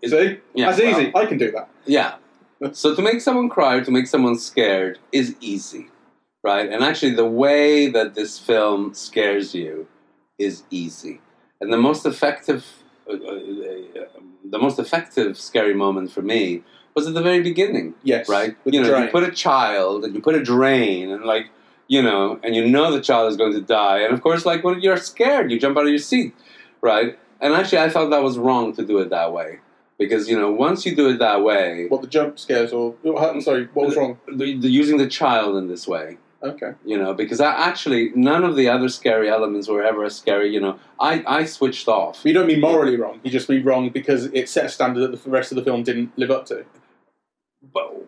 is 0.00 0.12
See, 0.12 0.38
yeah, 0.54 0.66
that's 0.66 0.80
well, 0.80 1.00
easy. 1.00 1.12
I 1.12 1.26
can 1.26 1.36
do 1.36 1.50
that. 1.50 1.68
Yeah. 1.84 2.14
So 2.70 2.94
to 2.94 3.02
make 3.02 3.22
someone 3.22 3.48
cry, 3.48 3.74
or 3.74 3.84
to 3.84 3.90
make 3.90 4.06
someone 4.06 4.38
scared, 4.38 5.00
is 5.10 5.34
easy, 5.40 5.88
right? 6.44 6.70
And 6.70 6.84
actually, 6.84 7.16
the 7.16 7.26
way 7.26 7.88
that 7.88 8.14
this 8.14 8.38
film 8.38 8.94
scares 8.94 9.52
you 9.52 9.88
is 10.38 10.62
easy, 10.70 11.20
and 11.60 11.72
the 11.72 11.76
most 11.76 12.06
effective, 12.06 12.66
uh, 13.08 13.12
uh, 13.12 13.16
uh, 13.16 14.04
the 14.44 14.58
most 14.58 14.78
effective 14.78 15.38
scary 15.38 15.74
moment 15.74 16.10
for 16.10 16.22
me 16.22 16.62
was 16.94 17.06
at 17.06 17.14
the 17.14 17.22
very 17.22 17.40
beginning, 17.40 17.94
Yes, 18.02 18.28
right? 18.28 18.56
You 18.64 18.82
know, 18.82 18.88
drain. 18.88 19.04
you 19.04 19.10
put 19.10 19.22
a 19.22 19.30
child 19.30 20.04
and 20.04 20.14
you 20.14 20.20
put 20.20 20.34
a 20.34 20.42
drain, 20.42 21.10
and 21.10 21.24
like 21.24 21.46
you 21.86 22.02
know, 22.02 22.38
and 22.42 22.54
you 22.54 22.68
know 22.68 22.92
the 22.92 23.00
child 23.00 23.30
is 23.30 23.36
going 23.36 23.52
to 23.52 23.60
die, 23.60 23.98
and 24.00 24.12
of 24.12 24.22
course, 24.22 24.44
like 24.46 24.64
when 24.64 24.80
you're 24.80 24.96
scared, 24.96 25.50
you 25.50 25.58
jump 25.58 25.76
out 25.76 25.84
of 25.84 25.90
your 25.90 25.98
seat, 25.98 26.34
right? 26.80 27.18
And 27.40 27.54
actually, 27.54 27.78
I 27.78 27.88
thought 27.88 28.10
that 28.10 28.22
was 28.22 28.38
wrong 28.38 28.74
to 28.74 28.84
do 28.84 28.98
it 28.98 29.10
that 29.10 29.32
way. 29.32 29.60
Because 29.98 30.30
you 30.30 30.38
know, 30.38 30.50
once 30.50 30.86
you 30.86 30.96
do 30.96 31.10
it 31.10 31.18
that 31.18 31.42
way, 31.42 31.86
what 31.88 32.00
the 32.00 32.06
jump 32.06 32.38
scares 32.38 32.72
or 32.72 32.94
I'm 33.04 33.42
sorry, 33.42 33.68
what 33.74 33.86
was 33.86 33.96
wrong? 33.96 34.18
the, 34.26 34.56
the, 34.56 34.68
using 34.68 34.96
the 34.96 35.06
child 35.06 35.56
in 35.56 35.68
this 35.68 35.86
way, 35.86 36.16
Okay, 36.42 36.72
you 36.86 36.96
know, 36.96 37.12
because 37.12 37.40
I 37.40 37.52
actually 37.52 38.12
none 38.14 38.44
of 38.44 38.56
the 38.56 38.68
other 38.68 38.88
scary 38.88 39.28
elements 39.28 39.68
were 39.68 39.82
ever 39.82 40.04
as 40.04 40.16
scary. 40.16 40.52
You 40.52 40.60
know, 40.60 40.78
I, 40.98 41.22
I 41.26 41.44
switched 41.44 41.86
off. 41.86 42.22
you 42.24 42.32
don't 42.32 42.46
mean 42.46 42.60
morally 42.60 42.96
wrong. 42.96 43.20
You 43.22 43.30
just 43.30 43.50
mean 43.50 43.62
wrong 43.62 43.90
because 43.90 44.26
it 44.26 44.48
set 44.48 44.64
a 44.64 44.68
standard 44.70 45.10
that 45.10 45.22
the 45.22 45.30
rest 45.30 45.52
of 45.52 45.56
the 45.56 45.64
film 45.64 45.82
didn't 45.82 46.16
live 46.16 46.30
up 46.30 46.46
to. 46.46 46.64
But, 47.74 48.06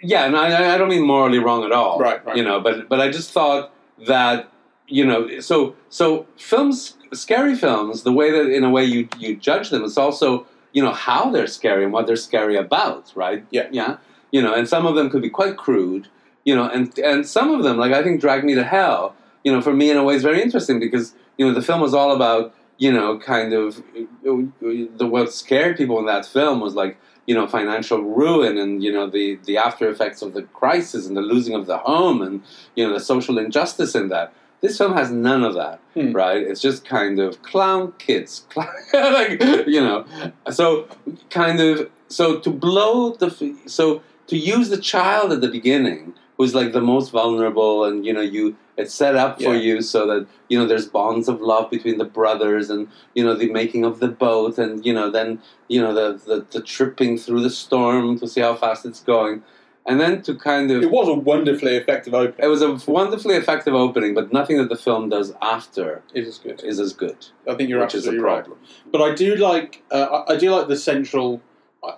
yeah, 0.00 0.24
and 0.24 0.34
I, 0.34 0.74
I 0.74 0.78
don't 0.78 0.88
mean 0.88 1.06
morally 1.06 1.38
wrong 1.38 1.62
at 1.62 1.72
all. 1.72 1.98
Right, 1.98 2.24
right. 2.24 2.36
You 2.36 2.42
know, 2.42 2.58
but 2.60 2.88
but 2.88 3.00
I 3.00 3.10
just 3.10 3.32
thought 3.32 3.70
that 4.06 4.50
you 4.86 5.04
know, 5.04 5.40
so 5.40 5.76
so 5.88 6.26
films, 6.36 6.96
scary 7.12 7.54
films, 7.54 8.02
the 8.02 8.12
way 8.12 8.30
that 8.30 8.50
in 8.50 8.64
a 8.64 8.70
way 8.70 8.84
you 8.84 9.08
you 9.18 9.36
judge 9.36 9.70
them, 9.70 9.84
it's 9.84 9.98
also 9.98 10.46
you 10.72 10.82
know 10.82 10.92
how 10.92 11.30
they're 11.30 11.46
scary 11.46 11.84
and 11.84 11.92
what 11.92 12.06
they're 12.06 12.16
scary 12.16 12.56
about, 12.56 13.12
right? 13.14 13.44
Yeah. 13.50 13.68
yeah. 13.70 13.98
You 14.30 14.42
know, 14.42 14.52
and 14.52 14.68
some 14.68 14.86
of 14.86 14.94
them 14.94 15.10
could 15.10 15.22
be 15.22 15.30
quite 15.30 15.56
crude. 15.56 16.08
You 16.44 16.54
know, 16.54 16.68
and 16.68 16.96
and 16.98 17.26
some 17.26 17.50
of 17.52 17.62
them, 17.62 17.78
like 17.78 17.92
I 17.92 18.02
think, 18.02 18.20
Drag 18.20 18.44
Me 18.44 18.54
to 18.54 18.64
Hell. 18.64 19.14
You 19.44 19.52
know, 19.52 19.60
for 19.60 19.72
me 19.74 19.90
in 19.90 19.96
a 19.96 20.04
way, 20.04 20.14
is 20.14 20.22
very 20.22 20.42
interesting 20.42 20.78
because 20.80 21.14
you 21.38 21.46
know 21.46 21.52
the 21.54 21.62
film 21.62 21.80
was 21.80 21.94
all 21.94 22.12
about 22.14 22.54
you 22.78 22.92
know 22.92 23.18
kind 23.18 23.52
of 23.52 23.82
the 24.22 25.06
what 25.06 25.32
scared 25.32 25.76
people 25.76 25.98
in 25.98 26.06
that 26.06 26.26
film 26.26 26.60
was 26.60 26.74
like 26.74 26.96
you 27.26 27.34
know 27.34 27.46
financial 27.46 28.02
ruin 28.02 28.58
and 28.58 28.82
you 28.82 28.92
know 28.92 29.08
the 29.08 29.38
the 29.44 29.56
after 29.56 29.88
effects 29.88 30.22
of 30.22 30.34
the 30.34 30.42
crisis 30.42 31.06
and 31.06 31.16
the 31.16 31.20
losing 31.22 31.54
of 31.54 31.66
the 31.66 31.78
home 31.78 32.20
and 32.22 32.42
you 32.74 32.86
know 32.86 32.92
the 32.92 33.00
social 33.00 33.38
injustice 33.38 33.94
in 33.94 34.08
that 34.08 34.32
this 34.60 34.76
film 34.78 34.92
has 34.94 35.10
none 35.10 35.42
of 35.44 35.54
that 35.54 35.80
Hmm. 35.94 36.12
right 36.12 36.42
it's 36.42 36.60
just 36.60 36.84
kind 36.84 37.20
of 37.20 37.40
clown 37.42 37.92
kids 37.98 38.44
like 38.56 39.40
you 39.66 39.80
know 39.80 40.04
so 40.50 40.88
kind 41.30 41.60
of 41.60 41.88
so 42.08 42.40
to 42.40 42.50
blow 42.50 43.12
the 43.14 43.56
so 43.66 44.02
to 44.26 44.36
use 44.36 44.68
the 44.70 44.78
child 44.78 45.30
at 45.32 45.40
the 45.40 45.48
beginning 45.48 46.12
who's 46.36 46.54
like 46.54 46.72
the 46.72 46.80
most 46.80 47.10
vulnerable 47.10 47.84
and 47.84 48.04
you 48.06 48.12
know 48.12 48.20
you 48.20 48.56
it's 48.76 48.92
set 48.92 49.14
up 49.14 49.36
for 49.40 49.54
Yeah. 49.54 49.60
you 49.66 49.82
so 49.82 50.06
that 50.06 50.26
you 50.48 50.58
know 50.58 50.66
there's 50.66 50.86
bonds 50.86 51.28
of 51.28 51.40
love 51.40 51.70
between 51.70 51.98
the 51.98 52.04
brothers 52.04 52.70
and 52.70 52.88
you 53.14 53.22
know 53.24 53.34
the 53.34 53.50
making 53.52 53.84
of 53.84 54.00
the 54.00 54.08
boat 54.08 54.58
and 54.58 54.84
you 54.84 54.92
know 54.92 55.10
then 55.10 55.40
you 55.68 55.80
know 55.80 55.92
the 55.94 56.06
the, 56.26 56.44
the 56.50 56.60
tripping 56.60 57.16
through 57.18 57.42
the 57.42 57.50
storm 57.50 58.18
to 58.18 58.26
see 58.26 58.40
how 58.40 58.54
fast 58.54 58.84
it's 58.84 59.00
going 59.00 59.42
and 59.86 60.00
then 60.00 60.22
to 60.22 60.34
kind 60.34 60.70
of 60.70 60.82
It 60.82 60.90
was 60.90 61.08
a 61.08 61.14
wonderfully 61.14 61.76
effective 61.76 62.14
opening. 62.14 62.42
it 62.42 62.48
was 62.48 62.62
a 62.62 62.72
wonderfully 62.90 63.34
effective 63.36 63.74
opening 63.74 64.12
but 64.14 64.32
nothing 64.32 64.56
that 64.58 64.68
the 64.70 64.76
film 64.88 65.08
does 65.10 65.32
after 65.40 66.02
It 66.14 66.24
is 66.26 66.38
good. 66.38 66.62
is 66.64 66.80
as 66.80 66.92
good 66.94 67.26
I 67.48 67.54
think 67.54 67.68
you're 67.70 67.80
which 67.80 67.94
is 67.94 68.06
a 68.06 68.08
absolutely 68.08 68.24
right. 68.24 68.44
problem 68.44 68.58
But 68.92 69.02
I 69.02 69.14
do 69.14 69.36
like 69.36 69.82
uh, 69.90 70.22
I 70.28 70.32
I 70.34 70.36
do 70.36 70.50
like 70.50 70.66
the 70.68 70.76
central 70.90 71.40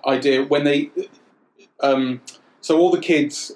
idea 0.05 0.43
when 0.53 0.63
they 0.69 0.91
um, 1.79 2.21
so 2.61 2.77
all 2.79 2.91
the 2.91 2.99
kids 2.99 3.53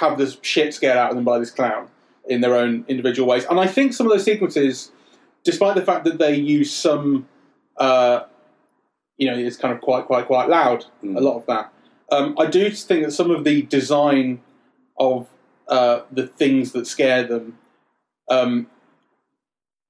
have 0.00 0.18
this 0.18 0.36
shit 0.42 0.74
scared 0.74 0.96
out 0.96 1.10
of 1.10 1.16
them 1.16 1.24
by 1.24 1.38
this 1.38 1.50
clown 1.50 1.88
in 2.28 2.40
their 2.40 2.54
own 2.54 2.84
individual 2.88 3.28
ways, 3.28 3.44
and 3.48 3.58
I 3.60 3.66
think 3.66 3.92
some 3.92 4.06
of 4.06 4.12
those 4.12 4.24
sequences, 4.24 4.90
despite 5.44 5.74
the 5.76 5.82
fact 5.84 6.04
that 6.04 6.18
they 6.18 6.34
use 6.34 6.72
some, 6.72 7.28
uh, 7.78 8.20
you 9.16 9.30
know, 9.30 9.36
it's 9.38 9.56
kind 9.56 9.72
of 9.74 9.80
quite 9.80 10.06
quite 10.06 10.26
quite 10.26 10.48
loud. 10.48 10.84
Mm. 11.04 11.16
A 11.16 11.20
lot 11.20 11.36
of 11.36 11.46
that. 11.46 11.72
Um, 12.12 12.34
I 12.38 12.46
do 12.46 12.70
think 12.70 13.04
that 13.04 13.12
some 13.12 13.30
of 13.30 13.44
the 13.44 13.62
design 13.62 14.40
of 14.98 15.28
uh, 15.68 16.00
the 16.12 16.26
things 16.26 16.72
that 16.72 16.86
scare 16.86 17.24
them 17.24 17.58
um, 18.30 18.66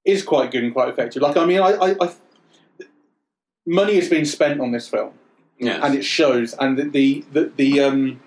is 0.05 0.23
quite 0.23 0.51
good 0.51 0.63
and 0.63 0.73
quite 0.73 0.89
effective. 0.89 1.21
Like, 1.21 1.37
I 1.37 1.45
mean, 1.45 1.59
I, 1.59 1.71
I, 1.73 1.95
I 2.01 2.13
money 3.65 3.95
has 3.95 4.09
been 4.09 4.25
spent 4.25 4.61
on 4.61 4.71
this 4.71 4.87
film, 4.87 5.13
Yes. 5.59 5.79
and 5.83 5.95
it 5.95 6.03
shows. 6.03 6.53
And 6.59 6.77
the 6.77 6.83
the 6.89 7.25
the, 7.31 7.51
the 7.55 7.79
um 7.81 8.21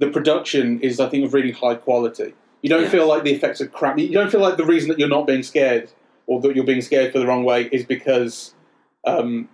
the 0.00 0.08
production 0.10 0.80
is, 0.80 0.98
I 0.98 1.08
think, 1.08 1.24
of 1.24 1.32
really 1.34 1.52
high 1.52 1.76
quality. 1.76 2.34
You 2.62 2.68
don't 2.68 2.82
Yes. 2.82 2.90
feel 2.90 3.06
like 3.06 3.22
the 3.22 3.32
effects 3.32 3.60
are 3.60 3.66
crap. 3.68 3.98
You 3.98 4.08
don't 4.12 4.30
feel 4.30 4.40
like 4.40 4.56
the 4.56 4.64
reason 4.66 4.88
that 4.88 4.98
you're 4.98 5.08
not 5.08 5.26
being 5.26 5.42
scared 5.42 5.90
or 6.26 6.40
that 6.40 6.54
you're 6.56 6.64
being 6.64 6.80
scared 6.82 7.12
for 7.12 7.18
the 7.18 7.26
wrong 7.26 7.44
way 7.44 7.68
is 7.72 7.84
because 7.84 8.54
um 9.06 9.48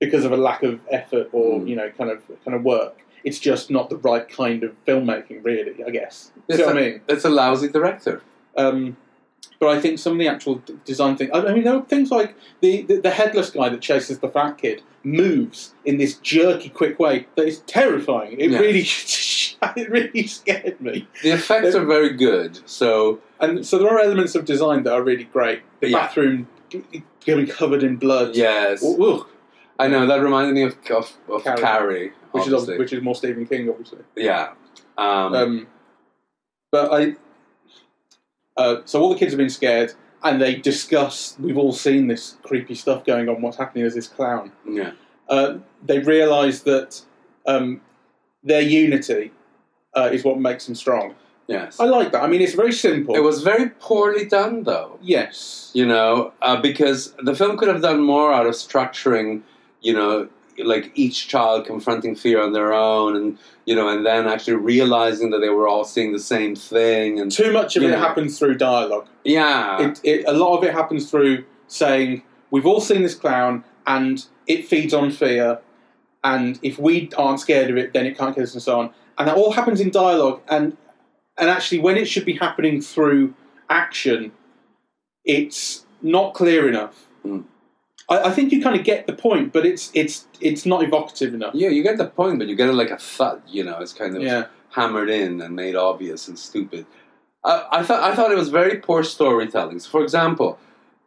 because 0.00 0.24
of 0.24 0.32
a 0.32 0.36
lack 0.36 0.62
of 0.62 0.80
effort 0.90 1.28
or 1.32 1.60
Mm. 1.60 1.68
you 1.68 1.76
know 1.76 1.90
kind 1.90 2.10
of 2.10 2.22
kind 2.44 2.54
of 2.56 2.62
work. 2.62 2.98
It's 3.24 3.38
just 3.38 3.70
not 3.70 3.88
the 3.90 3.96
right 3.98 4.28
kind 4.28 4.64
of 4.64 4.72
filmmaking, 4.86 5.44
really. 5.44 5.76
I 5.86 5.90
guess. 5.90 6.32
It's 6.48 6.58
See 6.58 6.64
what 6.64 6.76
a- 6.76 6.80
I 6.80 6.82
mean? 6.82 7.00
It's 7.08 7.24
a 7.24 7.30
lousy 7.30 7.68
director. 7.68 8.20
Um, 8.56 8.96
but 9.62 9.68
I 9.78 9.80
think 9.80 10.00
some 10.00 10.14
of 10.14 10.18
the 10.18 10.26
actual 10.26 10.56
d- 10.56 10.74
design 10.84 11.16
things. 11.16 11.30
I 11.32 11.52
mean, 11.54 11.62
there 11.62 11.76
are 11.76 11.82
things 11.84 12.10
like 12.10 12.34
the, 12.60 12.82
the 12.82 12.96
the 12.96 13.10
headless 13.10 13.48
guy 13.50 13.68
that 13.68 13.80
chases 13.80 14.18
the 14.18 14.28
fat 14.28 14.58
kid 14.58 14.82
moves 15.04 15.72
in 15.84 15.98
this 15.98 16.14
jerky, 16.16 16.68
quick 16.68 16.98
way 16.98 17.26
that 17.36 17.46
is 17.46 17.60
terrifying. 17.60 18.40
It 18.40 18.50
Yes. 18.50 18.60
really, 18.60 18.86
it 19.82 19.88
really 19.90 20.26
scared 20.26 20.80
me. 20.80 21.06
The 21.22 21.30
effects 21.30 21.76
are 21.76 21.84
very 21.84 22.12
good. 22.12 22.58
So 22.68 23.20
And 23.38 23.64
so 23.64 23.78
there 23.78 23.88
are 23.88 24.00
elements 24.00 24.34
of 24.34 24.44
design 24.44 24.82
that 24.82 24.92
are 24.94 25.02
really 25.10 25.28
great. 25.36 25.60
The 25.80 25.90
Yeah. 25.90 25.98
bathroom 25.98 26.48
g- 26.68 27.04
getting 27.24 27.46
covered 27.46 27.84
in 27.84 27.94
blood. 27.98 28.34
yes, 28.34 28.82
Ooh, 28.82 29.00
ooh, 29.04 29.26
I 29.78 29.86
know 29.86 30.06
that 30.06 30.20
reminded 30.20 30.54
me 30.54 30.62
of 30.64 30.74
of, 30.90 31.06
of 31.28 31.44
Carrie. 31.44 31.60
Carrie. 31.60 32.12
which 32.32 32.46
is 32.48 32.52
obviously. 32.52 32.78
which 32.78 32.92
is 32.92 33.00
more 33.00 33.14
Stephen 33.14 33.46
King, 33.46 33.68
obviously. 33.70 34.00
yeah. 34.16 34.54
Um, 34.98 35.34
Um, 35.40 35.66
but 36.72 36.92
I, 36.92 37.00
uh, 38.56 38.76
so 38.84 39.00
all 39.00 39.08
the 39.10 39.18
kids 39.18 39.32
have 39.32 39.38
been 39.38 39.50
scared, 39.50 39.92
and 40.22 40.40
they 40.40 40.54
discuss. 40.56 41.36
We've 41.38 41.58
all 41.58 41.72
seen 41.72 42.06
this 42.08 42.36
creepy 42.42 42.74
stuff 42.74 43.04
going 43.04 43.28
on. 43.28 43.42
What's 43.42 43.56
happening 43.56 43.84
is 43.84 43.94
this 43.94 44.08
clown. 44.08 44.52
yeah. 44.68 44.92
Uh, 45.28 45.58
they 45.84 45.98
realise 46.00 46.60
that 46.60 47.00
um, 47.46 47.80
their 48.44 48.60
unity 48.60 49.32
uh, 49.94 50.10
is 50.12 50.24
what 50.24 50.38
makes 50.38 50.66
them 50.66 50.74
strong. 50.74 51.14
Yes. 51.46 51.80
I 51.80 51.84
like 51.84 52.12
that. 52.12 52.22
I 52.22 52.26
mean, 52.26 52.40
it's 52.42 52.54
very 52.54 52.72
simple. 52.72 53.14
It 53.16 53.22
was 53.22 53.42
very 53.42 53.70
poorly 53.80 54.26
done, 54.26 54.64
though. 54.64 54.98
yes. 55.00 55.70
You 55.74 55.86
know, 55.86 56.32
uh, 56.42 56.60
because 56.60 57.14
the 57.22 57.34
film 57.34 57.56
could 57.56 57.68
have 57.68 57.80
done 57.82 58.00
more 58.02 58.32
out 58.32 58.46
of 58.46 58.52
structuring. 58.54 59.42
You 59.80 59.94
know, 59.94 60.28
like 60.58 60.90
each 60.94 61.28
child 61.28 61.66
confronting 61.66 62.14
fear 62.14 62.40
on 62.42 62.52
their 62.52 62.72
own, 62.72 63.16
and 63.16 63.38
you 63.64 63.74
know, 63.74 63.88
and 63.88 64.04
then 64.04 64.26
actually 64.26 64.56
realizing 64.56 65.30
that 65.30 65.38
they 65.38 65.48
were 65.48 65.68
all 65.68 65.84
seeing 65.84 66.12
the 66.12 66.18
same 66.18 66.54
thing, 66.56 67.20
and 67.20 67.30
Too 67.32 67.52
much 67.52 67.76
of 67.76 67.82
it 67.82 67.88
know. 67.90 67.98
happens 67.98 68.38
through 68.38 68.56
dialogue. 68.56 69.06
yeah, 69.24 69.80
It, 69.82 70.00
it, 70.02 70.24
a 70.26 70.32
lot 70.32 70.56
of 70.58 70.64
it 70.64 70.72
happens 70.72 71.10
through 71.10 71.44
saying, 71.68 72.22
"We've 72.50 72.66
all 72.66 72.80
seen 72.80 73.02
this 73.02 73.14
clown, 73.14 73.64
and 73.86 74.24
it 74.46 74.66
feeds 74.66 74.92
on 74.94 75.10
fear, 75.10 75.60
and 76.24 76.58
if 76.62 76.78
we 76.78 77.10
aren't 77.16 77.40
scared 77.40 77.70
of 77.70 77.76
it, 77.76 77.92
then 77.92 78.06
it 78.06 78.18
can't 78.18 78.34
kill 78.34 78.44
us, 78.44 78.54
and 78.54 78.62
so 78.62 78.80
on." 78.80 78.90
And 79.18 79.28
that 79.28 79.36
all 79.36 79.52
happens 79.52 79.80
in 79.80 79.90
dialogue, 79.90 80.40
and 80.48 80.76
and 81.38 81.48
actually, 81.48 81.78
when 81.80 81.96
it 81.96 82.06
should 82.06 82.24
be 82.26 82.34
happening 82.34 82.80
through 82.82 83.34
action, 83.70 84.32
it's 85.24 85.86
not 86.02 86.34
clear 86.34 86.68
enough. 86.68 87.06
Mm. 87.24 87.44
I, 88.08 88.28
I 88.28 88.30
think 88.30 88.52
you 88.52 88.62
kind 88.62 88.78
of 88.78 88.84
get 88.84 89.06
the 89.06 89.12
point, 89.12 89.52
but 89.52 89.64
it's 89.66 89.90
it's 89.94 90.26
it's 90.40 90.66
not 90.66 90.82
evocative 90.82 91.34
enough. 91.34 91.54
yeah. 91.54 91.68
You 91.68 91.82
get 91.82 91.98
the 91.98 92.06
point, 92.08 92.38
but 92.38 92.48
you 92.48 92.56
get 92.56 92.68
it 92.68 92.74
like 92.74 92.90
a 92.90 92.98
thud. 92.98 93.42
You 93.46 93.64
know, 93.64 93.78
it's 93.80 93.92
kind 93.92 94.16
of 94.16 94.22
Yeah, 94.22 94.46
hammered 94.70 95.10
in 95.10 95.40
and 95.40 95.54
made 95.56 95.76
obvious 95.76 96.28
and 96.28 96.38
stupid. 96.38 96.86
I, 97.44 97.66
I 97.72 97.82
thought 97.82 98.02
I 98.02 98.14
thought 98.14 98.30
it 98.32 98.36
was 98.38 98.48
very 98.48 98.78
poor 98.78 99.02
storytelling. 99.04 99.78
So, 99.80 99.88
for 99.90 100.02
example, 100.02 100.58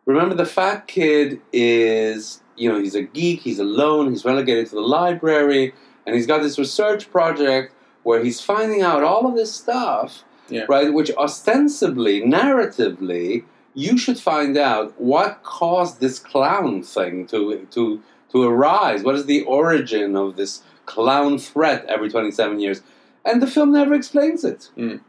remember 0.06 0.36
the 0.36 0.46
fat 0.46 0.88
kid 0.88 1.42
is 1.54 2.42
you 2.58 2.70
know 2.70 2.80
he's 2.80 2.96
a 2.96 3.02
geek, 3.04 3.42
he's 3.42 3.60
alone, 3.60 4.10
he's 4.12 4.24
relegated 4.25 4.68
to 4.70 4.75
the 4.75 4.82
library, 4.82 5.74
and 6.06 6.16
he's 6.16 6.28
got 6.28 6.42
this 6.42 6.58
research 6.60 7.12
project 7.12 7.74
where 8.04 8.24
he's 8.24 8.40
finding 8.40 8.82
out 8.84 9.02
all 9.04 9.25
of 9.28 9.34
this 9.36 9.52
stuff, 9.54 10.24
Yeah. 10.50 10.66
right? 10.70 10.94
Which 10.94 11.10
ostensibly, 11.18 12.22
narratively, 12.22 13.46
you 13.75 13.98
should 13.98 14.20
find 14.20 14.58
out 14.58 15.00
what 15.00 15.44
caused 15.44 16.00
this 16.00 16.17
clown 16.20 16.82
thing 16.82 17.27
to 17.27 17.67
to 17.72 18.01
to 18.32 18.44
arise. 18.44 19.03
What 19.03 19.15
is 19.15 19.25
the 19.25 19.44
origin 19.44 20.15
of 20.15 20.36
this 20.38 20.63
clown 20.86 21.38
threat 21.38 21.86
every 21.88 22.10
twenty 22.10 22.32
seven 22.32 22.60
years? 22.60 22.82
And 23.24 23.41
the 23.41 23.48
film 23.48 23.72
never 23.72 23.94
explains 23.94 24.44
it, 24.44 24.70
Mm. 24.77 25.00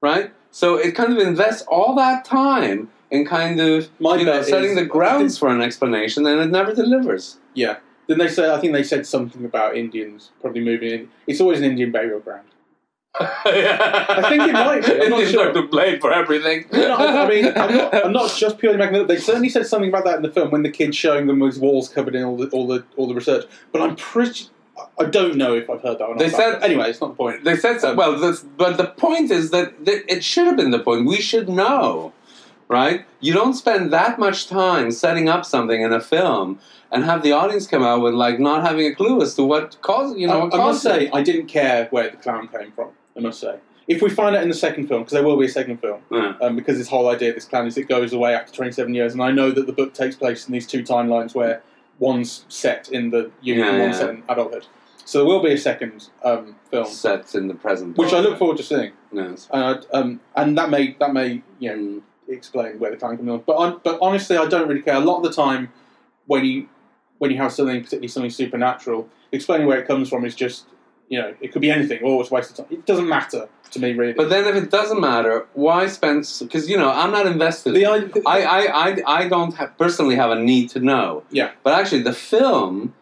right? 0.00 0.30
So 0.50 0.76
it 0.76 0.92
kind 0.94 1.12
of 1.12 1.18
invests 1.18 1.62
all 1.68 1.94
that 1.96 2.24
time 2.24 2.88
in 3.10 3.24
kind 3.26 3.58
of 3.60 3.88
you 4.00 4.24
know, 4.24 4.42
setting 4.42 4.70
is- 4.70 4.76
the 4.76 4.84
grounds 4.86 5.36
for 5.38 5.48
an 5.48 5.60
explanation, 5.60 6.24
and 6.26 6.40
it 6.40 6.50
never 6.50 6.72
delivers. 6.74 7.38
yeah. 7.54 7.76
Then 8.06 8.18
they 8.18 8.28
say 8.28 8.52
I 8.52 8.58
think 8.60 8.74
they 8.74 8.82
said 8.82 9.06
something 9.06 9.44
about 9.46 9.76
Indians 9.76 10.30
probably 10.42 10.62
moving 10.62 10.90
in. 10.92 11.08
It's 11.26 11.40
always 11.40 11.58
an 11.60 11.64
Indian 11.64 11.90
burial 11.90 12.20
ground. 12.20 12.48
I 13.20 14.26
think 14.28 14.42
it 14.42 14.52
might 14.52 14.84
be, 14.84 15.00
I'm 15.00 15.10
not 15.10 15.26
sure. 15.30 15.52
to 15.52 15.62
blame 15.62 16.00
for 16.00 16.12
everything. 16.12 16.66
No, 16.72 16.96
I 16.96 17.28
mean, 17.28 17.46
I'm 17.46 17.74
not, 17.76 18.06
I'm 18.06 18.12
not 18.12 18.34
just 18.36 18.58
purely 18.58 18.78
making 18.78 18.96
it 18.96 19.00
up. 19.02 19.08
They 19.08 19.18
certainly 19.18 19.48
said 19.48 19.66
something 19.66 19.88
about 19.88 20.04
that 20.04 20.16
in 20.16 20.22
the 20.22 20.30
film 20.30 20.50
when 20.50 20.62
the 20.62 20.70
kid's 20.70 20.96
showing 20.96 21.26
them 21.26 21.40
his 21.40 21.58
walls 21.58 21.88
covered 21.88 22.14
in 22.16 22.24
all 22.24 22.36
the 22.36 22.48
all 22.48 22.66
the 22.66 22.84
all 22.96 23.06
the 23.06 23.14
research. 23.14 23.44
But 23.72 23.82
I'm 23.82 23.96
pretty. 23.96 24.48
I 24.98 25.04
don't 25.04 25.36
know 25.36 25.54
if 25.54 25.70
I've 25.70 25.80
heard 25.82 25.98
that 25.98 26.04
or 26.04 26.14
not. 26.16 26.18
They 26.18 26.28
said- 26.28 26.60
anyway. 26.62 26.90
It's 26.90 27.00
not 27.00 27.10
the 27.10 27.14
point. 27.16 27.44
They 27.44 27.56
said 27.56 27.80
so. 27.80 27.90
Um, 27.92 27.96
well, 27.96 28.18
this, 28.18 28.40
but 28.42 28.76
the 28.76 28.86
point 28.88 29.30
is 29.30 29.50
that, 29.52 29.84
that 29.84 30.12
it 30.12 30.24
should 30.24 30.46
have 30.48 30.56
been 30.56 30.72
the 30.72 30.80
point. 30.80 31.06
We 31.06 31.20
should 31.20 31.48
know, 31.48 32.12
right? 32.68 33.06
You 33.20 33.32
don't 33.32 33.54
spend 33.54 33.92
that 33.92 34.18
much 34.18 34.48
time 34.48 34.90
setting 34.90 35.28
up 35.28 35.44
something 35.44 35.80
in 35.80 35.92
a 35.92 36.00
film 36.00 36.58
and 36.90 37.04
have 37.04 37.22
the 37.22 37.30
audience 37.30 37.68
come 37.68 37.84
out 37.84 38.00
with 38.02 38.14
like 38.14 38.40
not 38.40 38.64
having 38.66 38.86
a 38.86 38.94
clue 38.96 39.22
as 39.22 39.36
to 39.36 39.44
what 39.44 39.80
caused 39.80 40.18
you 40.18 40.26
know. 40.26 40.40
I, 40.40 40.44
what 40.44 40.54
I 40.54 40.56
must 40.58 40.82
say, 40.82 41.06
it. 41.06 41.14
I 41.14 41.22
didn't 41.22 41.46
care 41.46 41.86
where 41.90 42.10
the 42.10 42.16
clown 42.16 42.48
came 42.48 42.72
from. 42.72 42.90
I 43.16 43.20
must 43.20 43.40
say, 43.40 43.56
if 43.86 44.02
we 44.02 44.10
find 44.10 44.34
out 44.34 44.42
in 44.42 44.48
the 44.48 44.54
second 44.54 44.88
film, 44.88 45.02
because 45.02 45.12
there 45.12 45.22
will 45.22 45.36
be 45.36 45.46
a 45.46 45.48
second 45.50 45.78
film, 45.80 46.00
Yeah. 46.10 46.34
um, 46.40 46.56
because 46.56 46.78
this 46.78 46.88
whole 46.88 47.08
idea 47.08 47.30
of 47.30 47.34
this 47.34 47.44
plan, 47.44 47.66
is 47.66 47.76
it 47.76 47.88
goes 47.88 48.12
away 48.12 48.34
after 48.34 48.52
27 48.52 48.94
years, 48.94 49.12
and 49.12 49.22
I 49.22 49.30
know 49.30 49.50
that 49.50 49.66
the 49.66 49.72
book 49.72 49.94
takes 49.94 50.16
place 50.16 50.46
in 50.46 50.52
these 50.52 50.66
two 50.66 50.82
timelines 50.82 51.34
where 51.34 51.62
one's 51.98 52.44
set 52.48 52.88
in 52.90 53.10
the 53.10 53.30
youth 53.42 53.58
Yeah, 53.58 53.68
and 53.70 53.78
one's 53.80 53.94
yeah. 53.94 54.00
set 54.00 54.10
in 54.10 54.22
adulthood. 54.28 54.66
So 55.06 55.18
there 55.18 55.26
will 55.26 55.42
be 55.42 55.52
a 55.52 55.58
second 55.58 56.08
um, 56.24 56.56
film, 56.70 56.86
set 56.86 57.34
in 57.34 57.46
the 57.48 57.54
present, 57.54 57.98
which 57.98 58.12
I 58.14 58.20
look 58.20 58.38
forward 58.38 58.56
to 58.56 58.62
seeing. 58.62 58.92
Yes. 59.12 59.48
Uh, 59.50 59.76
um, 59.92 60.20
and 60.34 60.56
that 60.56 60.70
may 60.70 60.96
that 60.98 61.12
may 61.12 61.42
you 61.58 61.68
know 61.68 61.76
Mm. 61.76 62.02
explain 62.28 62.78
where 62.78 62.90
the 62.90 62.96
clown 62.96 63.18
comes 63.18 63.28
from. 63.28 63.42
But 63.46 63.84
but 63.84 63.98
honestly, 64.00 64.38
I 64.38 64.46
don't 64.46 64.66
really 64.66 64.80
care. 64.80 64.94
A 64.94 65.00
lot 65.00 65.18
of 65.18 65.24
the 65.24 65.30
time, 65.32 65.70
when 66.26 66.46
you 66.46 66.68
when 67.18 67.30
you 67.30 67.36
have 67.36 67.52
something, 67.52 67.76
particularly 67.82 68.08
something 68.08 68.30
supernatural, 68.30 69.06
explaining 69.30 69.66
where 69.66 69.78
it 69.78 69.86
comes 69.86 70.08
from 70.08 70.24
is 70.24 70.34
just 70.34 70.64
you 71.08 71.20
know 71.20 71.34
it 71.40 71.52
could 71.52 71.62
be 71.62 71.70
anything. 71.70 72.02
Or 72.02 72.20
it's 72.20 72.30
of 72.30 72.56
time. 72.56 72.66
It 72.70 72.86
doesn't 72.86 73.08
matter 73.08 73.48
to 73.74 73.80
me 73.80 73.92
really. 73.92 74.14
But 74.14 74.30
then, 74.30 74.46
if 74.46 74.62
it 74.62 74.70
doesn't 74.70 75.00
matter, 75.00 75.46
why 75.54 75.86
spend? 75.86 76.30
Because 76.40 76.68
you 76.68 76.76
know, 76.76 76.90
I'm 76.90 77.10
not 77.10 77.26
invested. 77.26 77.74
the 77.74 77.86
I, 77.86 78.08
I, 78.26 78.66
I, 78.66 78.96
I 79.06 79.28
don't 79.28 79.54
have, 79.54 79.76
personally 79.78 80.16
have 80.16 80.30
a 80.30 80.40
need 80.40 80.70
to 80.70 80.80
know. 80.80 81.24
Yeah. 81.30 81.52
But 81.62 81.74
actually, 81.74 82.02
the 82.02 82.14
film 82.14 82.94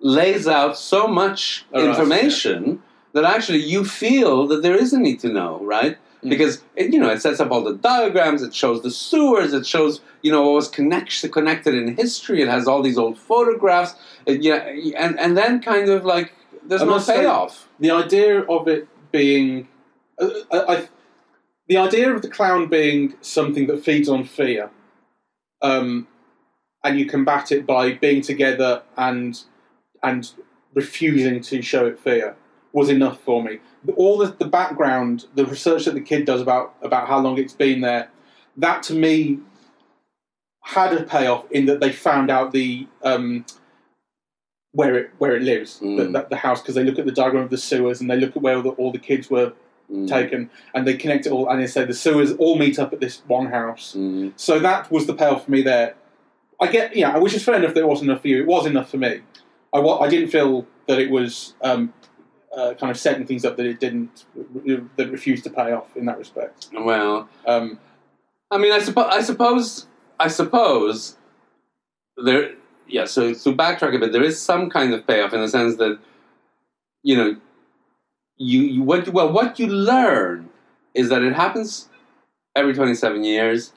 lays 0.00 0.46
out 0.46 0.78
so 0.78 1.06
much 1.06 1.66
Oh, 1.72 1.80
right, 1.80 1.90
information 1.90 2.82
that 3.12 3.24
actually 3.24 3.58
you 3.58 3.84
feel 3.84 4.46
that 4.48 4.62
there 4.62 4.76
is 4.76 4.92
a 4.92 4.98
need 4.98 5.20
to 5.20 5.28
know, 5.28 5.62
right? 5.64 5.98
Mm. 6.22 6.30
Because 6.30 6.62
it, 6.76 6.92
you 6.92 7.00
know 7.00 7.10
it 7.10 7.20
sets 7.20 7.40
up 7.40 7.50
all 7.50 7.64
the 7.64 7.74
diagrams, 7.74 8.42
it 8.42 8.54
shows 8.54 8.82
the 8.82 8.90
sewers, 8.90 9.52
it 9.52 9.66
shows 9.66 10.00
you 10.22 10.30
know 10.30 10.42
what 10.42 10.54
was 10.54 10.68
connect, 10.68 11.30
connected 11.32 11.74
in 11.74 11.96
history. 11.96 12.42
It 12.42 12.48
has 12.48 12.68
all 12.68 12.82
these 12.82 12.98
old 12.98 13.18
photographs, 13.18 13.94
it, 14.26 14.42
yeah, 14.42 14.56
and 14.96 15.18
and 15.18 15.36
then 15.36 15.60
kind 15.62 15.88
of 15.88 16.04
like 16.04 16.32
there's 16.70 16.82
no 16.82 17.00
payoff. 17.00 17.68
the 17.80 17.90
idea 17.90 18.42
of 18.42 18.68
it 18.68 18.86
being, 19.10 19.66
uh, 20.20 20.30
I, 20.52 20.58
I, 20.58 20.88
the 21.66 21.78
idea 21.78 22.14
of 22.14 22.22
the 22.22 22.28
clown 22.28 22.68
being 22.68 23.14
something 23.20 23.66
that 23.66 23.84
feeds 23.84 24.08
on 24.08 24.24
fear, 24.24 24.70
um, 25.62 26.06
and 26.84 26.98
you 26.98 27.06
combat 27.06 27.50
it 27.50 27.66
by 27.66 27.94
being 27.94 28.22
together 28.22 28.82
and 28.96 29.42
and 30.02 30.32
refusing 30.72 31.40
to 31.42 31.60
show 31.60 31.86
it 31.86 31.98
fear 31.98 32.36
was 32.72 32.88
enough 32.88 33.20
for 33.20 33.42
me. 33.42 33.58
All 33.96 34.16
the, 34.16 34.28
the 34.28 34.46
background, 34.46 35.26
the 35.34 35.44
research 35.44 35.86
that 35.86 35.94
the 35.94 36.00
kid 36.00 36.24
does 36.24 36.40
about 36.40 36.74
about 36.82 37.08
how 37.08 37.18
long 37.18 37.36
it's 37.36 37.52
been 37.52 37.80
there, 37.80 38.10
that 38.56 38.84
to 38.84 38.94
me 38.94 39.40
had 40.62 40.92
a 40.92 41.02
payoff 41.02 41.50
in 41.50 41.66
that 41.66 41.80
they 41.80 41.90
found 41.90 42.30
out 42.30 42.52
the 42.52 42.86
um, 43.02 43.44
where 44.72 44.94
it 44.96 45.10
where 45.18 45.34
it 45.36 45.42
lives, 45.42 45.80
Mm. 45.80 45.96
the, 45.96 46.04
the, 46.20 46.26
the 46.30 46.36
house, 46.36 46.60
because 46.60 46.74
they 46.76 46.84
look 46.84 46.98
at 46.98 47.06
the 47.06 47.12
diagram 47.12 47.44
of 47.44 47.50
the 47.50 47.58
sewers 47.58 48.00
and 48.00 48.10
they 48.10 48.16
look 48.16 48.36
at 48.36 48.42
where 48.42 48.56
all 48.56 48.62
the, 48.62 48.70
all 48.70 48.92
the 48.92 48.98
kids 48.98 49.28
were 49.30 49.52
Mm. 49.90 50.06
taken, 50.08 50.48
and 50.72 50.86
they 50.86 50.94
connect 50.96 51.26
it 51.26 51.32
all, 51.32 51.48
and 51.50 51.60
they 51.60 51.66
say 51.66 51.84
the 51.84 51.92
sewers 51.94 52.30
all 52.34 52.56
meet 52.56 52.78
up 52.78 52.92
at 52.92 53.00
this 53.00 53.22
one 53.26 53.46
house. 53.46 53.96
Mm. 53.98 54.32
So 54.36 54.60
that 54.60 54.88
was 54.88 55.06
the 55.08 55.14
payoff 55.14 55.46
for 55.46 55.50
me 55.50 55.62
there. 55.62 55.94
I 56.60 56.68
get, 56.68 56.94
yeah, 56.94 57.18
which 57.18 57.34
is 57.34 57.42
fair 57.42 57.56
enough 57.56 57.74
that 57.74 57.80
it 57.80 57.88
wasn't 57.88 58.10
enough 58.10 58.22
for 58.22 58.28
you. 58.28 58.38
It 58.42 58.46
was 58.46 58.66
enough 58.66 58.88
for 58.88 58.98
me. 58.98 59.22
I, 59.74 59.78
I 59.80 60.08
didn't 60.08 60.28
feel 60.30 60.64
that 60.86 61.00
it 61.00 61.10
was 61.10 61.54
um, 61.62 61.92
uh, 62.56 62.74
kind 62.74 62.92
of 62.92 62.98
setting 62.98 63.26
things 63.26 63.44
up 63.44 63.56
that 63.56 63.66
it 63.66 63.80
didn't, 63.80 64.26
that 64.96 65.10
refused 65.10 65.42
to 65.44 65.50
pay 65.50 65.72
off 65.72 65.96
in 65.96 66.04
that 66.06 66.18
respect. 66.18 66.68
Well, 66.72 67.28
Um, 67.44 67.80
I 68.52 68.58
mean, 68.58 68.70
I 68.72 68.78
suppose, 68.78 69.06
I 69.10 69.22
suppose, 69.22 69.86
I 70.20 70.28
suppose 70.28 71.16
there. 72.16 72.52
Yeah. 72.90 73.04
So 73.06 73.32
to 73.34 73.52
backtrack 73.54 73.94
a 73.94 73.98
bit, 73.98 74.12
there 74.12 74.22
is 74.22 74.40
some 74.40 74.70
kind 74.70 74.92
of 74.94 75.06
payoff 75.06 75.32
in 75.32 75.40
the 75.40 75.48
sense 75.48 75.76
that 75.76 75.98
you 77.02 77.16
know 77.16 77.36
you, 78.36 78.60
you 78.62 78.82
what 78.82 79.06
you, 79.06 79.12
well 79.12 79.32
what 79.32 79.58
you 79.58 79.66
learn 79.66 80.48
is 80.94 81.08
that 81.08 81.22
it 81.22 81.34
happens 81.34 81.88
every 82.56 82.74
27 82.74 83.22
years 83.24 83.72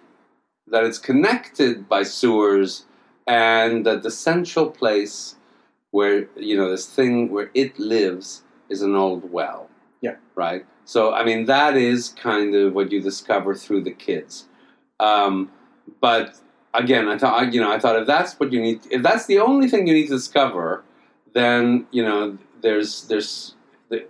that 0.68 0.84
it's 0.84 0.98
connected 0.98 1.88
by 1.88 2.04
sewers 2.04 2.86
and 3.28 3.86
that 3.86 4.04
the 4.04 4.12
central 4.12 4.70
place 4.70 5.36
where 5.92 6.28
you 6.36 6.56
know 6.58 6.70
this 6.70 6.86
thing 6.88 7.32
where 7.32 7.52
it 7.54 7.78
lives 7.80 8.44
is 8.70 8.82
an 8.82 8.96
old 8.96 9.32
well 9.32 9.70
Yeah. 10.02 10.16
right 10.36 10.66
so 10.86 11.14
i 11.14 11.24
mean 11.24 11.46
that 11.46 11.78
is 11.78 12.10
kind 12.10 12.56
of 12.56 12.74
what 12.74 12.92
you 12.92 13.02
discover 13.02 13.56
through 13.56 13.84
the 13.84 13.92
kids 13.92 14.48
um, 15.00 15.52
but 16.02 16.36
again 16.74 17.08
i 17.08 17.18
thought 17.18 17.54
you 17.54 17.62
know 17.62 17.72
i 17.72 17.80
thought 17.80 17.96
if 18.00 18.08
that's 18.08 18.34
what 18.40 18.52
you 18.54 18.62
need 18.62 18.80
if 18.92 19.02
that's 19.02 19.26
the 19.28 19.40
only 19.40 19.68
thing 19.68 19.86
you 19.88 19.94
need 19.94 20.08
to 20.08 20.14
discover 20.16 20.84
then 21.34 21.86
you 21.92 22.04
know 22.04 22.38
there's 22.62 23.08
there's 23.08 23.56
the, 23.90 24.06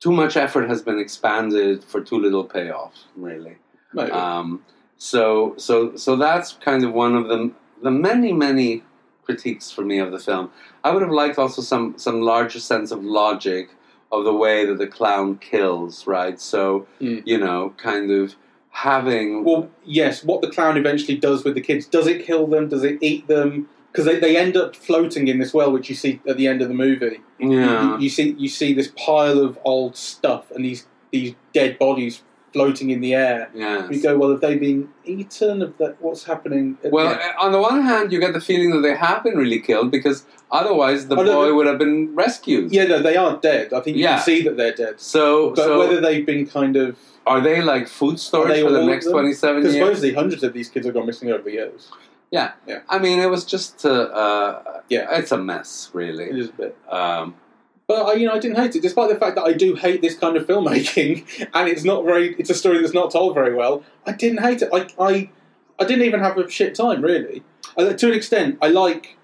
too 0.00 0.12
much 0.12 0.36
effort 0.36 0.68
has 0.68 0.82
been 0.82 0.98
expanded 0.98 1.82
for 1.84 2.00
too 2.00 2.18
little 2.18 2.44
payoff 2.44 2.94
really 3.16 3.56
Maybe. 3.92 4.10
um, 4.12 4.62
so 4.98 5.54
so 5.56 5.96
so 5.96 6.16
that's 6.16 6.52
kind 6.54 6.84
of 6.84 6.92
one 6.92 7.14
of 7.16 7.28
the 7.28 7.52
the 7.82 7.90
many 7.90 8.32
many 8.32 8.82
critiques 9.24 9.70
for 9.72 9.84
me 9.84 9.98
of 9.98 10.12
the 10.12 10.20
film. 10.20 10.50
I 10.84 10.92
would 10.92 11.02
have 11.02 11.10
liked 11.10 11.36
also 11.36 11.60
some 11.60 11.98
some 11.98 12.20
larger 12.20 12.60
sense 12.60 12.90
of 12.92 13.02
logic 13.04 13.70
of 14.12 14.24
the 14.24 14.32
way 14.32 14.64
that 14.64 14.78
the 14.78 14.86
clown 14.86 15.36
kills, 15.38 16.06
right? 16.06 16.40
So 16.40 16.86
Mm. 17.00 17.22
you 17.26 17.38
know, 17.38 17.74
kind 17.76 18.10
of 18.10 18.36
having 18.76 19.42
Well, 19.42 19.70
yes. 19.84 20.22
What 20.22 20.42
the 20.42 20.50
clown 20.50 20.76
eventually 20.76 21.16
does 21.16 21.44
with 21.44 21.54
the 21.54 21.60
kids 21.62 21.86
does 21.86 22.06
it 22.06 22.26
kill 22.26 22.46
them? 22.46 22.68
Does 22.68 22.84
it 22.84 22.98
eat 23.00 23.26
them? 23.26 23.68
Because 23.90 24.04
they, 24.04 24.18
they 24.20 24.36
end 24.36 24.54
up 24.58 24.76
floating 24.76 25.28
in 25.28 25.38
this 25.38 25.54
well, 25.54 25.72
which 25.72 25.88
you 25.88 25.94
see 25.94 26.20
at 26.28 26.36
the 26.36 26.46
end 26.46 26.60
of 26.60 26.68
the 26.68 26.74
movie. 26.74 27.20
You- 27.38 27.52
yeah 27.58 27.94
You, 27.94 28.00
you 28.00 28.10
see 28.10 28.34
you 28.38 28.48
see 28.48 28.74
this 28.74 28.92
pile 28.96 29.38
of 29.38 29.58
old 29.64 29.96
stuff 29.96 30.50
and 30.50 30.62
these 30.64 30.86
these 31.10 31.34
dead 31.54 31.78
bodies 31.78 32.22
floating 32.56 32.88
in 32.90 33.00
the 33.02 33.12
air. 33.14 33.50
yes. 33.54 33.90
You 33.90 34.02
go, 34.02 34.16
well, 34.18 34.30
have 34.30 34.40
they 34.40 34.56
been 34.56 34.88
eaten? 35.04 35.58
That, 35.78 35.96
what's 36.00 36.24
happening? 36.24 36.78
Well, 36.84 37.10
the 37.10 37.20
uh, 37.22 37.44
on 37.44 37.52
the 37.52 37.60
one 37.60 37.82
hand, 37.82 38.12
you 38.12 38.18
get 38.18 38.32
the 38.32 38.40
feeling 38.40 38.70
that 38.70 38.80
they 38.80 38.96
have 38.96 39.22
been 39.22 39.36
really 39.36 39.60
killed 39.60 39.90
because 39.90 40.24
otherwise 40.50 41.08
the 41.08 41.16
Oh, 41.16 41.24
boy 41.24 41.48
no. 41.48 41.54
would 41.56 41.66
have 41.66 41.78
been 41.78 42.14
rescued. 42.14 42.72
yeah, 42.72 42.84
no, 42.92 42.98
they 43.08 43.16
are 43.16 43.36
dead. 43.50 43.72
I 43.74 43.80
think 43.80 43.96
you 43.98 44.04
Yeah. 44.04 44.16
can 44.16 44.24
see 44.24 44.42
that 44.46 44.56
they're 44.56 44.74
dead. 44.84 44.94
So, 45.00 45.50
But 45.50 45.64
so 45.64 45.78
whether 45.78 46.00
they've 46.00 46.24
been 46.24 46.46
kind 46.46 46.76
of 46.76 46.96
are 47.26 47.40
they 47.40 47.60
like 47.60 47.88
food 47.88 48.18
storage 48.20 48.62
for 48.62 48.70
the 48.70 48.84
next 48.84 49.04
them? 49.06 49.12
twenty-seven 49.14 49.56
because 49.62 49.74
supposedly 49.74 50.12
hundreds 50.14 50.42
of 50.42 50.52
these 50.52 50.68
kids 50.70 50.86
have 50.86 50.94
gone 50.94 51.06
missing 51.06 51.30
over 51.30 51.42
the 51.42 51.52
years. 51.60 51.90
Yeah. 52.30 52.52
yeah. 52.66 52.80
I 52.88 52.98
mean, 52.98 53.18
it 53.20 53.30
was 53.36 53.44
just 53.44 53.84
uh, 53.84 53.90
uh, 54.24 54.80
Yeah. 54.88 55.18
it's 55.18 55.32
a 55.32 55.36
mess, 55.38 55.90
really. 55.92 56.24
is 56.40 56.48
a 56.48 56.52
bit. 56.52 56.76
Um, 56.88 57.34
But 57.88 58.02
I, 58.06 58.12
you 58.14 58.26
know, 58.26 58.34
I 58.34 58.38
didn't 58.40 58.56
hate 58.56 58.74
it, 58.74 58.82
despite 58.82 59.08
the 59.10 59.16
fact 59.16 59.36
that 59.36 59.44
I 59.44 59.52
do 59.52 59.74
hate 59.76 60.02
this 60.02 60.18
kind 60.18 60.36
of 60.36 60.46
filmmaking, 60.46 61.48
and 61.54 61.68
it's 61.68 61.84
not 61.84 62.04
very. 62.04 62.34
It's 62.34 62.50
a 62.50 62.54
story 62.54 62.80
that's 62.80 62.94
not 62.94 63.12
told 63.12 63.34
very 63.34 63.54
well. 63.54 63.84
I 64.06 64.12
didn't 64.12 64.42
hate 64.42 64.62
it. 64.62 64.70
I, 64.72 64.88
I, 64.98 65.30
I 65.78 65.84
didn't 65.84 66.04
even 66.04 66.20
have 66.20 66.36
a 66.36 66.50
shit 66.50 66.74
time 66.74 67.00
really. 67.02 67.42
Uh, 67.76 67.92
to 67.92 68.08
an 68.08 68.14
extent, 68.14 68.58
I 68.60 68.68
like 68.68 69.16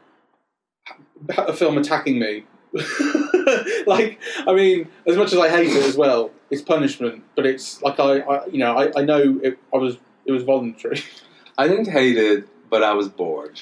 a 1.36 1.52
film 1.52 1.76
attacking 1.78 2.18
me. 2.20 2.44
like, 3.86 4.18
I 4.46 4.54
mean, 4.54 4.88
as 5.06 5.16
much 5.16 5.32
as 5.32 5.38
I 5.38 5.48
hate 5.48 5.68
it 5.68 5.82
as 5.84 5.96
well, 5.96 6.30
it's 6.50 6.62
punishment. 6.62 7.22
But 7.34 7.46
it's 7.46 7.82
like 7.82 7.98
I, 7.98 8.20
I 8.20 8.46
you 8.46 8.58
know, 8.58 8.76
I, 8.78 8.92
I 8.96 9.04
know 9.04 9.40
it. 9.42 9.58
I 9.74 9.76
was. 9.78 9.98
It 10.24 10.30
was 10.30 10.44
voluntary. 10.44 11.00
I 11.58 11.66
didn't 11.66 11.88
hate 11.90 12.16
it, 12.16 12.48
but 12.70 12.84
I 12.84 12.94
was 12.94 13.08
bored, 13.08 13.60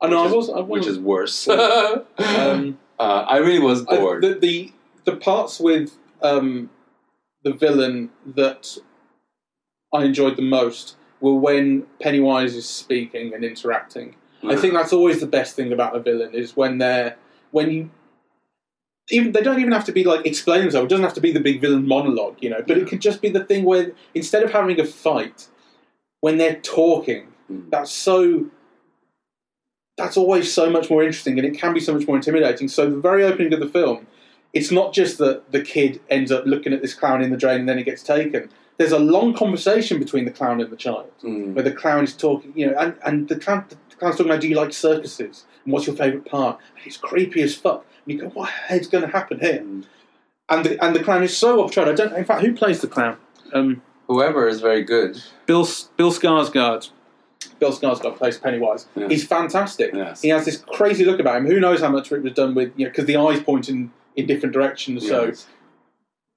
I 0.00 0.08
know. 0.08 0.24
Which 0.24 0.24
I 0.24 0.26
is- 0.26 0.34
was. 0.34 0.50
I 0.50 0.60
which 0.60 0.86
is 0.86 0.98
worse. 0.98 1.48
um, 1.48 2.78
uh, 3.00 3.24
I 3.34 3.38
really 3.38 3.58
was 3.70 3.78
I- 3.88 3.96
bored. 3.96 4.22
the, 4.22 4.34
the 4.46 4.72
the 5.08 5.16
parts 5.16 5.58
with 5.58 5.96
um, 6.22 6.70
the 7.42 7.52
villain 7.52 8.10
that 8.40 8.76
I 9.92 10.04
enjoyed 10.04 10.36
the 10.36 10.42
most 10.58 10.96
were 11.20 11.34
when 11.34 11.86
Pennywise 12.00 12.54
is 12.54 12.68
speaking 12.68 13.34
and 13.34 13.44
interacting. 13.44 14.14
I 14.42 14.56
think 14.56 14.72
that's 14.72 14.92
always 14.92 15.20
the 15.20 15.26
best 15.26 15.54
thing 15.56 15.70
about 15.72 15.94
a 15.94 16.00
villain 16.00 16.32
is 16.34 16.56
when 16.56 16.78
they're 16.78 17.16
when 17.50 17.70
you 17.70 17.90
even 19.10 19.32
they 19.32 19.42
don't 19.42 19.58
even 19.60 19.72
have 19.72 19.84
to 19.86 19.92
be 19.92 20.04
like 20.04 20.24
explain 20.24 20.60
themselves. 20.62 20.86
It 20.86 20.88
doesn't 20.90 21.04
have 21.04 21.14
to 21.14 21.20
be 21.20 21.32
the 21.32 21.40
big 21.40 21.60
villain 21.60 21.86
monologue, 21.86 22.36
you 22.40 22.48
know. 22.48 22.62
But 22.66 22.78
it 22.78 22.86
could 22.88 23.00
just 23.02 23.20
be 23.20 23.28
the 23.28 23.44
thing 23.44 23.64
where 23.64 23.92
instead 24.14 24.42
of 24.42 24.52
having 24.52 24.78
a 24.80 24.86
fight, 24.86 25.48
when 26.20 26.38
they're 26.38 26.60
talking, 26.60 27.26
Mm. 27.50 27.68
that's 27.70 27.90
so. 27.90 28.46
That's 30.00 30.16
always 30.16 30.50
so 30.52 30.70
much 30.70 30.88
more 30.88 31.02
interesting, 31.02 31.38
and 31.38 31.46
it 31.46 31.58
can 31.58 31.74
be 31.74 31.80
so 31.80 31.92
much 31.92 32.06
more 32.06 32.16
intimidating. 32.16 32.68
So 32.68 32.88
the 32.88 32.96
very 32.96 33.22
opening 33.22 33.52
of 33.52 33.60
the 33.60 33.68
film, 33.68 34.06
it's 34.54 34.70
not 34.70 34.94
just 34.94 35.18
that 35.18 35.52
the 35.52 35.60
kid 35.60 36.00
ends 36.08 36.32
up 36.32 36.46
looking 36.46 36.72
at 36.72 36.80
this 36.80 36.94
clown 36.94 37.22
in 37.22 37.30
the 37.30 37.36
drain 37.36 37.60
and 37.60 37.68
then 37.68 37.76
he 37.76 37.84
gets 37.84 38.02
taken. 38.02 38.48
There's 38.78 38.92
a 38.92 38.98
long 38.98 39.34
conversation 39.34 39.98
between 39.98 40.24
the 40.24 40.30
clown 40.30 40.58
and 40.60 40.70
the 40.70 40.76
child 40.76 41.10
Mm. 41.22 41.52
where 41.52 41.62
the 41.62 41.70
clown 41.72 42.02
is 42.04 42.14
talking, 42.16 42.52
you 42.56 42.66
know, 42.66 42.74
and, 42.78 42.94
and 43.04 43.28
the, 43.28 43.36
clown, 43.36 43.66
the 43.68 43.96
clown's 43.96 44.16
talking 44.16 44.30
about, 44.32 44.40
do 44.40 44.48
you 44.48 44.56
like 44.56 44.72
circuses? 44.72 45.44
And 45.64 45.72
what's 45.72 45.86
your 45.86 45.94
favourite 45.94 46.24
part? 46.24 46.58
And 46.76 46.86
it's 46.86 46.96
creepy 46.96 47.42
as 47.42 47.54
fuck. 47.54 47.84
And 48.06 48.14
you 48.14 48.20
go, 48.22 48.28
what 48.30 48.46
the 48.46 48.52
hell's 48.52 48.86
going 48.86 49.04
to 49.04 49.10
happen 49.10 49.38
here? 49.40 49.60
Mm. 49.62 49.84
And 50.48 50.64
the, 50.64 50.82
and 50.82 50.96
the 50.96 51.04
clown 51.04 51.22
is 51.22 51.36
so 51.36 51.62
off 51.62 51.72
track. 51.72 51.88
I 51.88 51.92
don't. 51.92 52.16
In 52.16 52.24
fact, 52.24 52.40
who 52.40 52.54
plays 52.54 52.80
the 52.80 52.88
clown? 52.88 53.18
Um, 53.52 53.82
Whoever 54.08 54.48
is 54.48 54.60
very 54.60 54.82
good. 54.82 55.22
Bill 55.46 55.68
Bill 55.96 56.10
Skarsgård. 56.10 56.90
Bill 57.58 57.72
Skarsgård 57.72 58.16
plays 58.16 58.38
Pennywise. 58.38 58.86
Yeah. 58.94 59.08
He's 59.08 59.26
fantastic. 59.26 59.94
Yes. 59.94 60.22
He 60.22 60.28
has 60.28 60.44
this 60.44 60.58
crazy 60.58 61.04
look 61.04 61.20
about 61.20 61.36
him. 61.36 61.46
Who 61.46 61.60
knows 61.60 61.80
how 61.80 61.88
much 61.88 62.10
it 62.12 62.22
was 62.22 62.32
done 62.32 62.54
with, 62.54 62.72
you 62.76 62.84
know, 62.84 62.90
because 62.90 63.06
the 63.06 63.16
eyes 63.16 63.42
point 63.42 63.68
in, 63.68 63.92
in 64.16 64.26
different 64.26 64.52
directions. 64.52 65.06
So, 65.06 65.32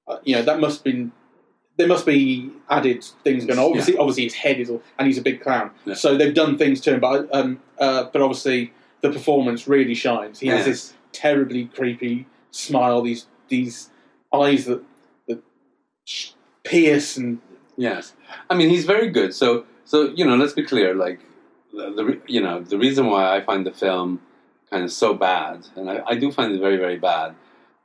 uh, 0.07 0.19
you 0.23 0.35
know, 0.35 0.41
that 0.43 0.59
must 0.59 0.77
have 0.77 0.83
been. 0.83 1.11
There 1.75 1.87
must 1.87 2.05
be 2.05 2.51
added 2.69 3.03
things 3.23 3.45
going 3.45 3.57
on. 3.57 3.65
Obviously, 3.65 3.97
obviously 3.97 4.25
his 4.25 4.35
head 4.35 4.59
is 4.59 4.69
all, 4.69 4.83
and 4.99 5.07
he's 5.07 5.17
a 5.17 5.23
big 5.23 5.41
clown. 5.41 5.71
Yeah. 5.85 5.95
So 5.95 6.15
they've 6.15 6.33
done 6.33 6.55
things 6.57 6.79
to 6.81 6.93
him, 6.93 6.99
but 6.99 7.33
um, 7.33 7.61
uh, 7.79 8.03
but 8.13 8.21
obviously 8.21 8.73
the 9.01 9.09
performance 9.09 9.67
really 9.67 9.95
shines. 9.95 10.39
He 10.39 10.47
has 10.47 10.65
this 10.65 10.93
terribly 11.13 11.65
creepy 11.65 12.27
smile, 12.51 13.01
these 13.01 13.25
these 13.47 13.89
eyes 14.31 14.65
that 14.65 14.83
that 15.27 15.41
pierce 16.63 17.17
and 17.17 17.39
Yes, 17.75 18.13
I 18.49 18.55
mean 18.55 18.69
he's 18.69 18.85
very 18.85 19.09
good. 19.09 19.33
So, 19.33 19.65
so 19.85 20.09
you 20.09 20.25
know, 20.25 20.35
let's 20.35 20.53
be 20.53 20.63
clear. 20.63 20.93
Like, 20.93 21.19
the, 21.73 22.19
you 22.27 22.41
know 22.41 22.61
the 22.61 22.77
reason 22.77 23.07
why 23.07 23.35
I 23.35 23.41
find 23.41 23.65
the 23.65 23.71
film 23.71 24.21
kind 24.69 24.83
of 24.83 24.91
so 24.91 25.13
bad, 25.13 25.67
and 25.75 25.89
I, 25.89 26.01
I 26.07 26.15
do 26.15 26.31
find 26.31 26.53
it 26.53 26.59
very 26.59 26.77
very 26.77 26.97
bad. 26.97 27.35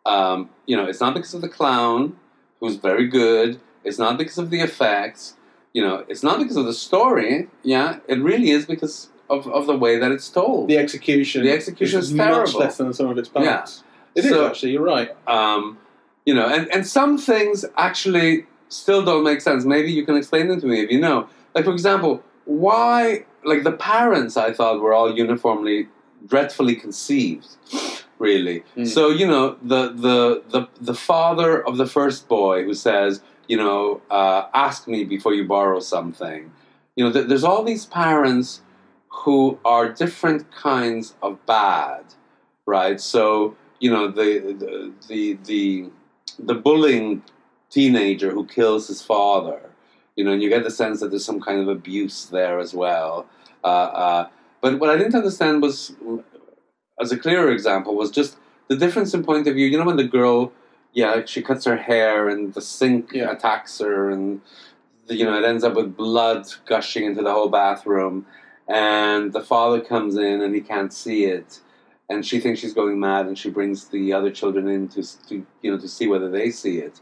Um, 0.06 0.50
you 0.66 0.76
know, 0.76 0.86
it's 0.86 1.00
not 1.00 1.14
because 1.14 1.34
of 1.34 1.40
the 1.42 1.48
clown, 1.48 2.16
who's 2.60 2.76
very 2.76 3.06
good. 3.08 3.60
It's 3.84 3.98
not 3.98 4.18
because 4.18 4.38
of 4.38 4.50
the 4.50 4.60
effects. 4.60 5.34
You 5.72 5.82
know, 5.82 6.04
it's 6.08 6.22
not 6.22 6.38
because 6.38 6.56
of 6.56 6.64
the 6.64 6.72
story. 6.72 7.48
Yeah, 7.62 7.98
it 8.08 8.18
really 8.20 8.50
is 8.50 8.64
because 8.66 9.10
of, 9.28 9.46
of 9.48 9.66
the 9.66 9.76
way 9.76 9.98
that 9.98 10.10
it's 10.10 10.28
told. 10.30 10.68
the 10.68 10.78
execution. 10.78 11.44
The 11.44 11.52
execution 11.52 11.98
is 12.00 12.12
much 12.12 12.26
terrible. 12.26 12.60
less 12.60 12.78
than 12.78 12.92
some 12.94 13.08
of 13.10 13.18
its 13.18 13.28
parts. 13.28 13.82
Yeah. 14.14 14.20
It 14.20 14.24
is 14.24 14.30
So- 14.30 14.46
actually. 14.46 14.72
You're 14.72 14.82
right. 14.82 15.10
um, 15.26 15.78
you 16.24 16.34
know, 16.34 16.46
and, 16.46 16.70
and 16.74 16.86
some 16.86 17.16
things 17.16 17.64
actually 17.76 18.46
still 18.68 19.02
don't 19.04 19.24
make 19.24 19.40
sense. 19.40 19.64
Maybe 19.64 19.90
you 19.92 20.04
can 20.04 20.16
explain 20.16 20.48
them 20.48 20.60
to 20.60 20.66
me 20.66 20.80
if 20.82 20.90
you 20.90 21.00
know. 21.00 21.28
Like, 21.58 21.64
for 21.64 21.72
example, 21.72 22.22
why, 22.44 23.24
like, 23.44 23.64
the 23.64 23.72
parents 23.72 24.36
I 24.36 24.52
thought 24.52 24.80
were 24.80 24.92
all 24.92 25.12
uniformly 25.12 25.88
dreadfully 26.24 26.76
conceived, 26.76 27.48
really. 28.20 28.62
Mm. 28.76 28.86
So, 28.86 29.10
you 29.10 29.26
know, 29.26 29.56
the, 29.60 29.88
the, 29.88 30.44
the, 30.50 30.68
the 30.80 30.94
father 30.94 31.66
of 31.66 31.76
the 31.76 31.86
first 31.86 32.28
boy 32.28 32.62
who 32.62 32.74
says, 32.74 33.22
you 33.48 33.56
know, 33.56 34.02
uh, 34.08 34.44
ask 34.54 34.86
me 34.86 35.02
before 35.02 35.34
you 35.34 35.48
borrow 35.48 35.80
something. 35.80 36.52
You 36.94 37.06
know, 37.06 37.12
th- 37.12 37.26
there's 37.26 37.42
all 37.42 37.64
these 37.64 37.86
parents 37.86 38.62
who 39.08 39.58
are 39.64 39.88
different 39.88 40.52
kinds 40.52 41.16
of 41.20 41.44
bad, 41.44 42.04
right? 42.66 43.00
So, 43.00 43.56
you 43.80 43.90
know, 43.90 44.06
the, 44.06 44.54
the, 44.60 44.92
the, 45.08 45.38
the, 45.44 45.90
the 46.38 46.54
bullying 46.54 47.24
teenager 47.68 48.30
who 48.30 48.46
kills 48.46 48.86
his 48.86 49.02
father, 49.02 49.67
you 50.18 50.24
know, 50.24 50.32
and 50.32 50.42
you 50.42 50.48
get 50.48 50.64
the 50.64 50.70
sense 50.70 50.98
that 50.98 51.10
there's 51.10 51.24
some 51.24 51.40
kind 51.40 51.60
of 51.60 51.68
abuse 51.68 52.24
there 52.24 52.58
as 52.58 52.74
well. 52.74 53.24
Uh, 53.62 53.66
uh, 54.04 54.28
but 54.60 54.80
what 54.80 54.90
I 54.90 54.96
didn't 54.96 55.14
understand 55.14 55.62
was, 55.62 55.94
as 57.00 57.12
a 57.12 57.16
clearer 57.16 57.52
example, 57.52 57.94
was 57.94 58.10
just 58.10 58.36
the 58.66 58.74
difference 58.76 59.14
in 59.14 59.22
point 59.22 59.46
of 59.46 59.54
view. 59.54 59.66
You 59.66 59.78
know, 59.78 59.84
when 59.84 59.96
the 59.96 60.02
girl, 60.18 60.52
yeah, 60.92 61.24
she 61.24 61.40
cuts 61.40 61.64
her 61.66 61.76
hair 61.76 62.28
and 62.28 62.52
the 62.52 62.60
sink 62.60 63.12
Yeah. 63.12 63.30
attacks 63.30 63.78
her, 63.78 64.10
and 64.10 64.40
the, 65.06 65.14
you 65.14 65.24
know 65.24 65.38
it 65.38 65.44
ends 65.44 65.62
up 65.62 65.74
with 65.74 65.96
blood 65.96 66.46
gushing 66.66 67.04
into 67.04 67.22
the 67.22 67.32
whole 67.32 67.48
bathroom, 67.48 68.26
and 68.66 69.32
the 69.32 69.44
father 69.52 69.80
comes 69.80 70.16
in 70.16 70.42
and 70.42 70.52
he 70.52 70.60
can't 70.60 70.92
see 70.92 71.26
it, 71.26 71.60
and 72.10 72.26
she 72.26 72.40
thinks 72.40 72.58
she's 72.58 72.74
going 72.74 72.98
mad, 72.98 73.26
and 73.28 73.38
she 73.38 73.50
brings 73.50 73.86
the 73.90 74.12
other 74.12 74.32
children 74.32 74.66
in 74.66 74.88
to, 74.88 75.02
to 75.28 75.46
you 75.62 75.70
know 75.70 75.78
to 75.78 75.88
see 75.88 76.08
whether 76.08 76.28
they 76.28 76.50
see 76.50 76.78
it. 76.78 77.00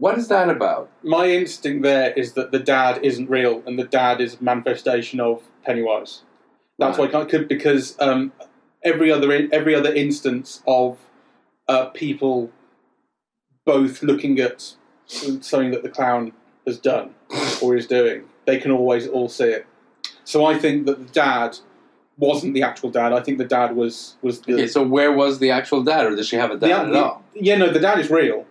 What 0.00 0.16
is 0.16 0.28
that 0.28 0.48
about? 0.48 0.88
My 1.02 1.26
instinct 1.28 1.82
there 1.82 2.10
is 2.14 2.32
that 2.32 2.52
the 2.52 2.58
dad 2.58 3.00
isn't 3.02 3.28
real, 3.28 3.62
and 3.66 3.78
the 3.78 3.84
dad 3.84 4.22
is 4.22 4.38
a 4.40 4.42
manifestation 4.42 5.20
of 5.20 5.42
Pennywise. 5.62 6.22
That's 6.78 6.96
why 6.96 7.04
I 7.04 7.08
can't 7.08 7.28
could 7.28 7.48
because 7.48 7.96
um, 8.00 8.32
every 8.82 9.12
other 9.12 9.30
every 9.52 9.74
other 9.74 9.92
instance 9.94 10.62
of 10.66 10.96
uh, 11.68 11.86
people 11.90 12.50
both 13.66 14.02
looking 14.02 14.40
at 14.40 14.72
something 15.04 15.70
that 15.72 15.82
the 15.82 15.90
clown 15.90 16.32
has 16.66 16.78
done 16.78 17.14
or 17.62 17.76
is 17.76 17.86
doing, 17.86 18.24
they 18.46 18.56
can 18.56 18.70
always 18.70 19.06
all 19.06 19.28
see 19.28 19.50
it. 19.50 19.66
So 20.24 20.46
I 20.46 20.56
think 20.58 20.86
that 20.86 20.98
the 20.98 21.12
dad 21.12 21.58
wasn't 22.16 22.54
the 22.54 22.62
actual 22.62 22.90
dad. 22.90 23.12
I 23.12 23.20
think 23.20 23.36
the 23.36 23.44
dad 23.44 23.76
was 23.76 24.16
was 24.22 24.40
the, 24.40 24.54
Okay, 24.54 24.66
so 24.66 24.82
where 24.82 25.12
was 25.12 25.40
the 25.40 25.50
actual 25.50 25.82
dad, 25.82 26.06
or 26.06 26.16
does 26.16 26.26
she 26.26 26.36
have 26.36 26.50
a 26.50 26.56
the- 26.56 26.68
dad 26.68 26.86
at 26.86 26.92
the- 26.92 27.04
all? 27.04 27.22
yeah 27.34 27.56
no 27.58 27.70
the 27.70 27.80
dad 27.80 27.98
is 27.98 28.10
real, 28.10 28.46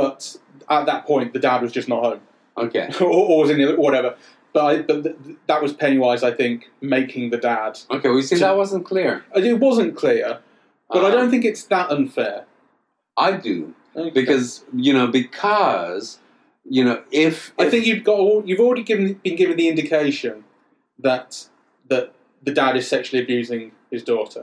but 0.00 0.36
at 0.76 0.84
that 0.90 1.00
point 1.06 1.32
the 1.32 1.38
dad 1.48 1.58
was 1.62 1.72
just 1.72 1.88
not 1.88 2.02
home 2.08 2.20
Okay, 2.58 2.86
or, 3.00 3.06
or 3.30 3.34
was 3.42 3.50
in 3.50 3.58
the, 3.60 3.74
whatever. 3.86 4.10
But 4.54 4.64
I, 4.70 4.72
but 4.88 5.02
th- 5.04 5.16
that 5.46 5.60
was 5.64 5.72
Pennywise, 5.74 6.22
I 6.22 6.32
think, 6.40 6.70
making 6.80 7.24
the 7.34 7.36
dad. 7.50 7.72
okay. 7.96 8.08
We 8.08 8.22
see 8.22 8.36
To- 8.36 8.40
that 8.46 8.56
wasn't 8.56 8.84
clear. 8.86 9.12
It 9.34 9.58
wasn't 9.68 9.92
clear, 10.02 10.38
but 10.90 11.04
I 11.04 11.08
Uh, 11.08 11.14
don't 11.16 11.30
think 11.30 11.44
it's 11.44 11.64
that 11.74 11.90
unfair. 11.96 12.38
I 13.28 13.32
do 13.48 13.74
Okay. 13.94 14.10
because 14.20 14.64
you 14.86 14.92
know 14.98 15.06
because 15.20 16.18
you 16.76 16.82
know 16.86 16.96
if, 17.10 17.52
I 17.58 17.68
think 17.70 17.86
you've 17.88 18.04
got 18.10 18.18
all, 18.24 18.42
you've 18.48 18.60
already 18.66 18.82
given 18.90 19.06
been 19.24 19.36
given 19.42 19.56
the 19.62 19.68
indication 19.72 20.34
that 21.06 21.28
that 21.90 22.04
the 22.46 22.52
dad 22.60 22.72
is 22.80 22.84
sexually 22.94 23.22
abusing 23.22 23.62
his 23.94 24.02
daughter. 24.12 24.42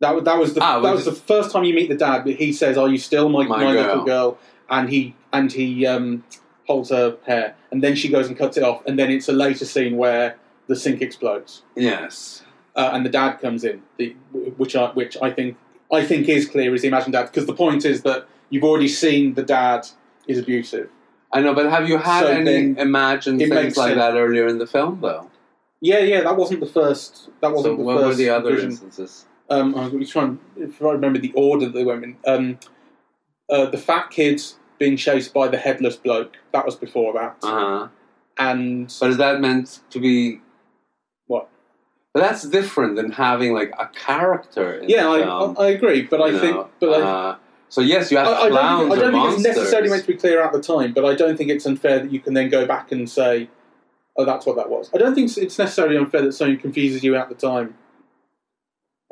That 0.00 0.12
was 0.14 0.24
that 0.28 0.38
was 0.42 0.50
the 0.54 0.62
Ah, 0.62 0.80
that 0.84 0.94
was 0.98 1.04
the 1.12 1.18
first 1.32 1.48
time 1.52 1.64
you 1.64 1.74
meet 1.80 1.88
the 1.88 2.00
dad. 2.06 2.18
But 2.26 2.34
he 2.44 2.52
says, 2.52 2.76
"Are 2.82 2.88
you 2.94 2.98
still 3.10 3.28
my, 3.28 3.44
My 3.44 3.64
my, 3.64 3.72
girl." 3.72 3.82
little 3.86 4.04
girl?" 4.14 4.38
And 4.70 4.88
he 4.88 5.14
and 5.32 5.52
he 5.52 5.86
um, 5.86 6.24
holds 6.66 6.90
her 6.90 7.16
hair, 7.26 7.54
and 7.70 7.82
then 7.82 7.94
she 7.94 8.08
goes 8.08 8.28
and 8.28 8.36
cuts 8.36 8.56
it 8.56 8.62
off, 8.62 8.84
and 8.86 8.98
then 8.98 9.10
it's 9.10 9.28
a 9.28 9.32
later 9.32 9.64
scene 9.64 9.96
where 9.96 10.36
the 10.66 10.76
sink 10.76 11.02
explodes, 11.02 11.62
yes. 11.76 12.42
uh, 12.74 12.90
and 12.92 13.04
the 13.04 13.10
dad 13.10 13.36
comes 13.40 13.64
in, 13.64 13.82
the, 13.98 14.16
which 14.56 14.74
I 14.74 14.88
which 14.92 15.16
I 15.20 15.30
think 15.30 15.56
I 15.92 16.04
think 16.04 16.28
is 16.28 16.48
clear 16.48 16.74
is 16.74 16.82
the 16.82 16.88
imagined 16.88 17.12
dad 17.12 17.26
because 17.26 17.46
the 17.46 17.54
point 17.54 17.84
is 17.84 18.02
that 18.02 18.26
you've 18.48 18.64
already 18.64 18.88
seen 18.88 19.34
the 19.34 19.42
dad 19.42 19.86
is 20.26 20.38
abusive. 20.38 20.88
I 21.32 21.40
know, 21.40 21.52
but 21.52 21.68
have 21.68 21.88
you 21.88 21.98
had 21.98 22.22
So 22.22 22.28
any 22.28 22.78
imagined 22.78 23.40
things 23.40 23.76
like 23.76 23.88
sense. 23.88 23.96
that 23.98 24.14
earlier 24.14 24.46
in 24.46 24.58
the 24.58 24.66
film, 24.66 25.00
though? 25.02 25.30
Yeah, 25.80 25.98
yeah, 25.98 26.22
that 26.22 26.36
wasn't 26.36 26.60
the 26.60 26.66
first. 26.66 27.28
That 27.42 27.52
wasn't 27.52 27.78
the 27.78 27.84
what 27.84 27.96
first. 27.96 28.06
were 28.06 28.14
the 28.14 28.30
other 28.30 28.52
vision. 28.54 28.70
instances? 28.70 29.26
Um, 29.50 29.74
I'm 29.74 29.90
going 29.90 30.02
to 30.04 30.10
try 30.10 30.24
and 30.24 30.38
if 30.56 30.80
I 30.80 30.92
remember 30.92 31.18
the 31.18 31.32
order 31.34 31.66
that 31.66 31.74
they 31.74 31.84
went 31.84 32.04
in. 32.04 32.16
Um, 32.26 32.58
uh, 33.50 33.66
the 33.66 33.78
fat 33.78 34.10
kids 34.10 34.56
being 34.78 34.96
chased 34.96 35.32
by 35.32 35.48
the 35.48 35.58
headless 35.58 35.96
bloke. 35.96 36.36
That 36.52 36.64
was 36.64 36.76
before 36.76 37.12
that. 37.14 37.36
Uh 37.42 37.48
huh. 37.48 37.88
And 38.38 38.92
But 39.00 39.10
is 39.10 39.16
that 39.18 39.40
meant 39.40 39.80
to 39.90 40.00
be? 40.00 40.40
What? 41.26 41.48
But 42.12 42.20
that's 42.20 42.42
different 42.42 42.96
than 42.96 43.12
having 43.12 43.52
like 43.52 43.72
a 43.78 43.86
character. 43.88 44.78
In 44.78 44.88
yeah, 44.88 45.04
the 45.04 45.10
I, 45.10 45.22
film, 45.22 45.56
I, 45.58 45.62
I 45.62 45.66
agree, 45.68 46.02
but 46.02 46.20
I 46.20 46.28
you 46.28 46.38
think, 46.38 46.56
know, 46.56 46.68
but 46.80 47.02
I, 47.02 47.02
uh, 47.02 47.36
so 47.68 47.80
yes, 47.80 48.10
you 48.10 48.18
have 48.18 48.26
I, 48.28 48.42
I 48.42 48.48
clowns 48.50 48.80
don't 48.80 48.90
think, 48.90 48.90
I 48.90 48.94
or 48.94 49.10
don't 49.10 49.12
think 49.12 49.24
monsters. 49.24 49.46
it's 49.46 49.56
necessarily 49.56 49.90
meant 49.90 50.02
to 50.02 50.12
be 50.12 50.18
clear 50.18 50.42
at 50.42 50.52
the 50.52 50.60
time. 50.60 50.92
But 50.92 51.04
I 51.04 51.14
don't 51.14 51.36
think 51.36 51.50
it's 51.50 51.66
unfair 51.66 52.00
that 52.00 52.10
you 52.10 52.20
can 52.20 52.34
then 52.34 52.48
go 52.48 52.66
back 52.66 52.92
and 52.92 53.08
say, 53.08 53.48
"Oh, 54.16 54.24
that's 54.24 54.46
what 54.46 54.56
that 54.56 54.70
was." 54.70 54.90
I 54.94 54.98
don't 54.98 55.14
think 55.14 55.36
it's 55.36 55.58
necessarily 55.58 55.96
unfair 55.96 56.22
that 56.22 56.32
something 56.32 56.58
confuses 56.58 57.04
you 57.04 57.14
at 57.16 57.28
the 57.28 57.34
time. 57.34 57.76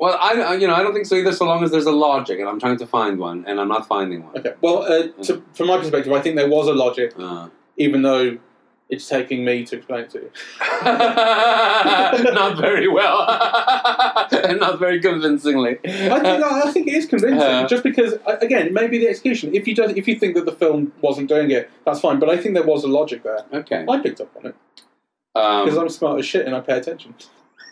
Well, 0.03 0.17
I, 0.19 0.55
you 0.55 0.67
know, 0.67 0.75
I 0.75 0.83
don't 0.83 0.93
think 0.93 1.05
so 1.05 1.15
either. 1.15 1.31
So 1.31 1.45
long 1.45 1.63
as 1.63 1.71
there's 1.71 1.85
a 1.85 1.91
logic, 1.93 2.37
and 2.41 2.49
I'm 2.49 2.59
trying 2.59 2.77
to 2.79 2.85
find 2.85 3.17
one, 3.19 3.45
and 3.47 3.57
I'm 3.61 3.69
not 3.69 3.87
finding 3.87 4.25
one. 4.25 4.37
Okay. 4.37 4.53
Well, 4.59 4.79
uh, 4.83 5.07
to, 5.23 5.41
from 5.53 5.67
my 5.67 5.77
perspective, 5.77 6.11
I 6.11 6.19
think 6.19 6.35
there 6.35 6.49
was 6.49 6.67
a 6.67 6.73
logic, 6.73 7.13
Uh. 7.17 7.47
even 7.77 8.01
though 8.01 8.37
it's 8.89 9.07
taking 9.07 9.45
me 9.45 9.63
to 9.63 9.77
explain 9.77 10.01
it 10.01 10.09
to 10.09 10.19
you. 10.19 10.31
not 12.33 12.57
very 12.57 12.87
well, 12.89 13.21
and 14.49 14.59
not 14.65 14.77
very 14.77 14.99
convincingly. 14.99 15.79
I 15.85 16.19
think, 16.19 16.43
I 16.43 16.71
think 16.71 16.87
it 16.89 16.95
is 16.95 17.05
convincing. 17.05 17.39
Uh, 17.39 17.67
just 17.67 17.83
because, 17.83 18.15
again, 18.41 18.73
maybe 18.73 18.97
the 18.99 19.07
execution. 19.07 19.55
If 19.55 19.67
you 19.69 19.73
don't, 19.75 19.97
if 19.97 20.07
you 20.07 20.15
think 20.19 20.35
that 20.35 20.45
the 20.45 20.51
film 20.51 20.91
wasn't 21.01 21.29
doing 21.29 21.49
it, 21.51 21.69
that's 21.85 22.01
fine. 22.01 22.19
But 22.19 22.29
I 22.29 22.37
think 22.37 22.55
there 22.55 22.63
was 22.65 22.83
a 22.83 22.87
logic 22.89 23.23
there. 23.23 23.45
okay. 23.53 23.85
I 23.87 23.99
picked 23.99 24.19
up 24.21 24.35
on 24.37 24.47
it 24.47 24.55
because 25.33 25.77
Um, 25.77 25.83
I'm 25.83 25.89
smart 25.89 26.19
as 26.19 26.25
shit 26.25 26.45
and 26.45 26.55
I 26.55 26.59
pay 26.59 26.77
attention. 26.77 27.15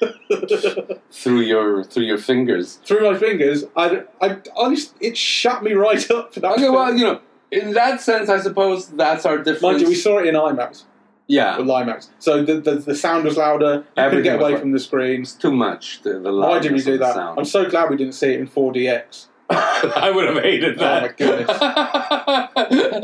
through 1.11 1.41
your 1.41 1.83
through 1.83 2.03
your 2.03 2.17
fingers. 2.17 2.79
Through 2.85 3.11
my 3.11 3.17
fingers, 3.17 3.65
I, 3.75 4.03
I 4.21 4.37
honestly, 4.55 5.07
it 5.07 5.17
shut 5.17 5.63
me 5.63 5.73
right 5.73 6.09
up 6.11 6.33
for 6.33 6.39
that. 6.39 6.53
Okay, 6.53 6.63
film. 6.63 6.75
well, 6.75 6.93
you 6.95 7.05
know, 7.05 7.21
in 7.51 7.73
that 7.73 8.01
sense, 8.01 8.29
I 8.29 8.39
suppose 8.39 8.87
that's 8.87 9.25
our 9.25 9.37
difference. 9.37 9.61
mind 9.61 9.81
you, 9.81 9.87
we 9.87 9.95
saw 9.95 10.19
it 10.19 10.27
in 10.27 10.35
IMAX 10.35 10.83
yeah, 11.31 11.57
with 11.57 11.67
IMAX, 11.67 12.09
so 12.19 12.43
the, 12.43 12.59
the 12.59 12.75
the 12.75 12.95
sound 12.95 13.23
was 13.23 13.37
louder. 13.37 13.85
You 13.95 14.03
couldn't 14.03 14.23
get 14.23 14.41
away 14.41 14.57
from 14.57 14.71
the 14.73 14.79
screen. 14.79 15.21
it's 15.21 15.33
too 15.33 15.51
much. 15.51 16.01
The, 16.01 16.19
the 16.19 16.33
Why 16.33 16.59
did 16.59 16.73
we 16.73 16.81
do 16.81 16.97
that? 16.97 17.15
I'm 17.15 17.45
so 17.45 17.69
glad 17.69 17.89
we 17.89 17.95
didn't 17.95 18.13
see 18.13 18.33
it 18.33 18.39
in 18.41 18.47
4DX. 18.47 19.27
I 19.95 20.11
would 20.13 20.27
have 20.27 20.43
hated 20.43 20.77
Oh, 20.77 20.81
that. 20.81 21.01
my 21.01 21.07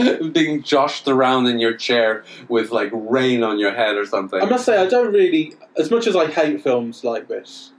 goodness. 0.06 0.32
Being 0.34 0.64
joshed 0.64 1.08
around 1.08 1.48
in 1.48 1.60
your 1.60 1.74
chair 1.76 2.24
with 2.48 2.72
like 2.72 2.90
rain 2.94 3.44
on 3.44 3.60
your 3.60 3.74
head 3.74 3.96
or 3.96 4.06
something. 4.06 4.42
I 4.42 4.46
must 4.46 4.66
say, 4.66 4.78
I 4.78 4.86
don't 4.88 5.12
really, 5.14 5.54
as 5.78 5.92
much 5.92 6.08
as 6.08 6.16
I 6.16 6.28
hate 6.28 6.62
films 6.62 7.04
like 7.04 7.28
this, 7.28 7.72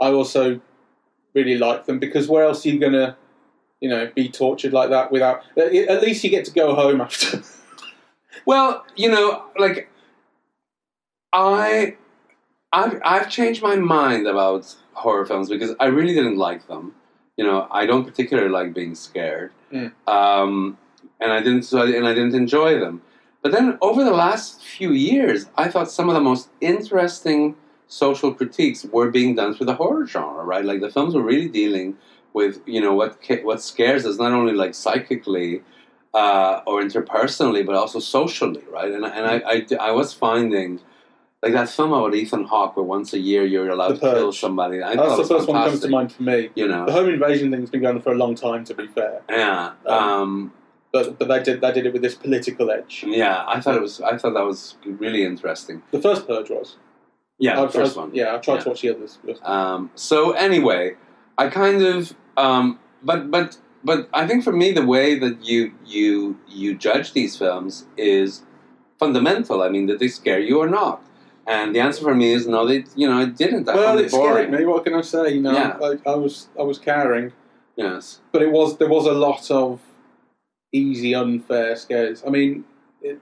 I 0.00 0.08
also 0.08 0.60
really 1.34 1.58
like 1.58 1.86
them 1.86 1.98
because 1.98 2.28
where 2.28 2.44
else 2.44 2.64
are 2.64 2.68
you 2.68 2.78
gonna, 2.78 3.16
you 3.80 3.88
know, 3.88 4.10
be 4.14 4.28
tortured 4.28 4.72
like 4.72 4.90
that 4.90 5.10
without? 5.10 5.42
At 5.56 6.02
least 6.02 6.22
you 6.24 6.30
get 6.30 6.44
to 6.46 6.52
go 6.52 6.74
home 6.74 7.00
after. 7.00 7.42
Well, 8.44 8.84
you 8.94 9.10
know, 9.10 9.46
like 9.58 9.88
I, 11.32 11.96
I've 12.72 13.00
I've 13.04 13.28
changed 13.30 13.60
my 13.62 13.74
mind 13.76 14.26
about 14.28 14.72
horror 14.92 15.24
films 15.26 15.48
because 15.48 15.74
I 15.80 15.86
really 15.86 16.14
didn't 16.14 16.36
like 16.36 16.68
them. 16.68 16.94
You 17.36 17.44
know, 17.44 17.68
I 17.70 17.84
don't 17.86 18.04
particularly 18.04 18.48
like 18.50 18.72
being 18.74 18.94
scared, 18.94 19.52
Mm. 19.72 19.92
um, 20.08 20.78
and 21.20 21.32
I 21.32 21.40
didn't 21.40 21.62
so 21.64 21.78
I, 21.82 21.86
and 21.98 22.06
I 22.06 22.14
didn't 22.14 22.34
enjoy 22.34 22.78
them. 22.78 23.02
But 23.42 23.52
then 23.52 23.78
over 23.82 24.02
the 24.04 24.12
last 24.14 24.62
few 24.62 24.92
years, 24.92 25.46
I 25.56 25.68
thought 25.68 25.90
some 25.90 26.08
of 26.08 26.14
the 26.14 26.20
most 26.20 26.48
interesting 26.60 27.54
social 27.88 28.32
critiques 28.34 28.84
were 28.86 29.10
being 29.10 29.34
done 29.34 29.54
through 29.54 29.66
the 29.66 29.74
horror 29.74 30.06
genre. 30.06 30.44
Right, 30.44 30.64
like 30.64 30.80
the 30.80 30.90
films 30.90 31.14
were 31.14 31.22
really 31.22 31.48
dealing 31.48 31.96
with 32.32 32.60
you 32.66 32.80
know 32.80 32.94
what 32.94 33.18
what 33.42 33.60
scares 33.62 34.06
us 34.06 34.16
not 34.18 34.32
only 34.32 34.54
like 34.54 34.74
psychically 34.74 35.62
uh, 36.14 36.62
or 36.66 36.80
interpersonally, 36.80 37.64
but 37.66 37.74
also 37.74 37.98
socially, 37.98 38.62
right? 38.72 38.90
And, 38.90 39.04
and 39.04 39.26
I, 39.26 39.36
I, 39.54 39.66
I 39.88 39.90
was 39.90 40.14
finding 40.14 40.80
like 41.46 41.54
that 41.54 41.68
film 41.70 41.92
about 41.92 42.14
Ethan 42.14 42.44
Hawke, 42.44 42.76
where 42.76 42.84
once 42.84 43.12
a 43.12 43.18
year 43.18 43.44
you're 43.44 43.68
allowed 43.70 43.94
to 43.94 44.00
kill 44.00 44.32
somebody. 44.32 44.82
I 44.82 44.96
That's 44.96 45.16
the 45.16 45.24
first 45.34 45.48
one 45.48 45.56
that 45.60 45.68
comes 45.68 45.80
to 45.80 45.88
mind 45.88 46.12
for 46.12 46.22
me. 46.22 46.50
You 46.54 46.68
know, 46.68 46.86
The 46.86 46.92
home 46.92 47.08
invasion 47.08 47.50
thing's 47.50 47.70
been 47.70 47.82
going 47.82 47.96
on 47.96 48.02
for 48.02 48.12
a 48.12 48.16
long 48.24 48.34
time, 48.34 48.64
to 48.64 48.74
be 48.74 48.86
fair, 48.86 49.22
yeah, 49.28 49.72
Um, 49.86 49.98
um, 49.98 50.52
but 50.92 51.18
but 51.18 51.28
they 51.28 51.42
did 51.42 51.60
they 51.60 51.72
did 51.72 51.84
it 51.86 51.92
with 51.92 52.02
this 52.02 52.14
political 52.14 52.70
edge. 52.70 53.04
yeah. 53.06 53.44
I 53.46 53.60
thought 53.60 53.76
it 53.76 53.82
was. 53.82 54.00
I 54.00 54.16
thought 54.18 54.34
that 54.34 54.44
was 54.52 54.76
really 54.84 55.22
interesting. 55.24 55.82
The 55.90 56.00
first 56.00 56.26
purge 56.26 56.50
was. 56.50 56.76
Yeah, 57.38 57.60
I, 57.60 57.66
the 57.66 57.72
first 57.80 57.96
I- 57.96 58.00
one. 58.00 58.10
Yeah, 58.14 58.34
I 58.34 58.38
tried 58.38 58.54
Yeah. 58.56 58.60
to 58.64 58.68
watch 58.70 58.80
the 58.82 58.90
others. 58.94 59.18
Um, 59.42 59.90
so 59.94 60.32
anyway, 60.32 60.96
I 61.36 61.48
kind 61.48 61.82
of, 61.82 62.14
um, 62.36 62.78
but 63.02 63.30
but 63.30 63.58
but 63.84 64.08
I 64.20 64.26
think 64.26 64.42
for 64.42 64.52
me 64.62 64.72
the 64.72 64.86
way 64.94 65.18
that 65.24 65.36
you 65.50 65.60
you 65.84 66.38
you 66.48 66.68
judge 66.86 67.12
these 67.12 67.36
films 67.36 67.86
is 67.98 68.42
fundamental. 68.98 69.62
I 69.62 69.68
mean, 69.68 69.84
did 69.86 69.98
they 69.98 70.08
scare 70.08 70.40
you 70.40 70.58
or 70.64 70.68
not? 70.80 71.02
And 71.48 71.74
the 71.74 71.80
answer 71.80 72.02
for 72.02 72.14
me 72.14 72.32
is 72.32 72.46
no. 72.48 72.66
They 72.66 72.84
you 72.96 73.08
know 73.08 73.20
it 73.22 73.36
didn't. 73.36 73.68
I 73.68 73.74
well, 73.74 73.84
found 73.88 74.00
it 74.00 74.10
boring. 74.10 74.48
scared 74.48 74.60
me. 74.60 74.66
What 74.66 74.84
can 74.84 74.94
I 74.94 75.00
say? 75.02 75.34
You 75.34 75.42
know, 75.42 75.52
Yeah. 75.52 75.78
I, 75.82 76.10
I 76.10 76.14
was 76.16 76.48
I 76.58 76.62
was 76.62 76.78
caring. 76.78 77.32
Yes. 77.76 78.20
but 78.32 78.42
it 78.42 78.50
was 78.50 78.78
there 78.78 78.88
was 78.88 79.06
a 79.06 79.12
lot 79.12 79.50
of 79.50 79.80
easy, 80.72 81.14
unfair 81.14 81.76
scares. 81.76 82.22
I 82.26 82.30
mean, 82.30 82.64
it, 83.02 83.20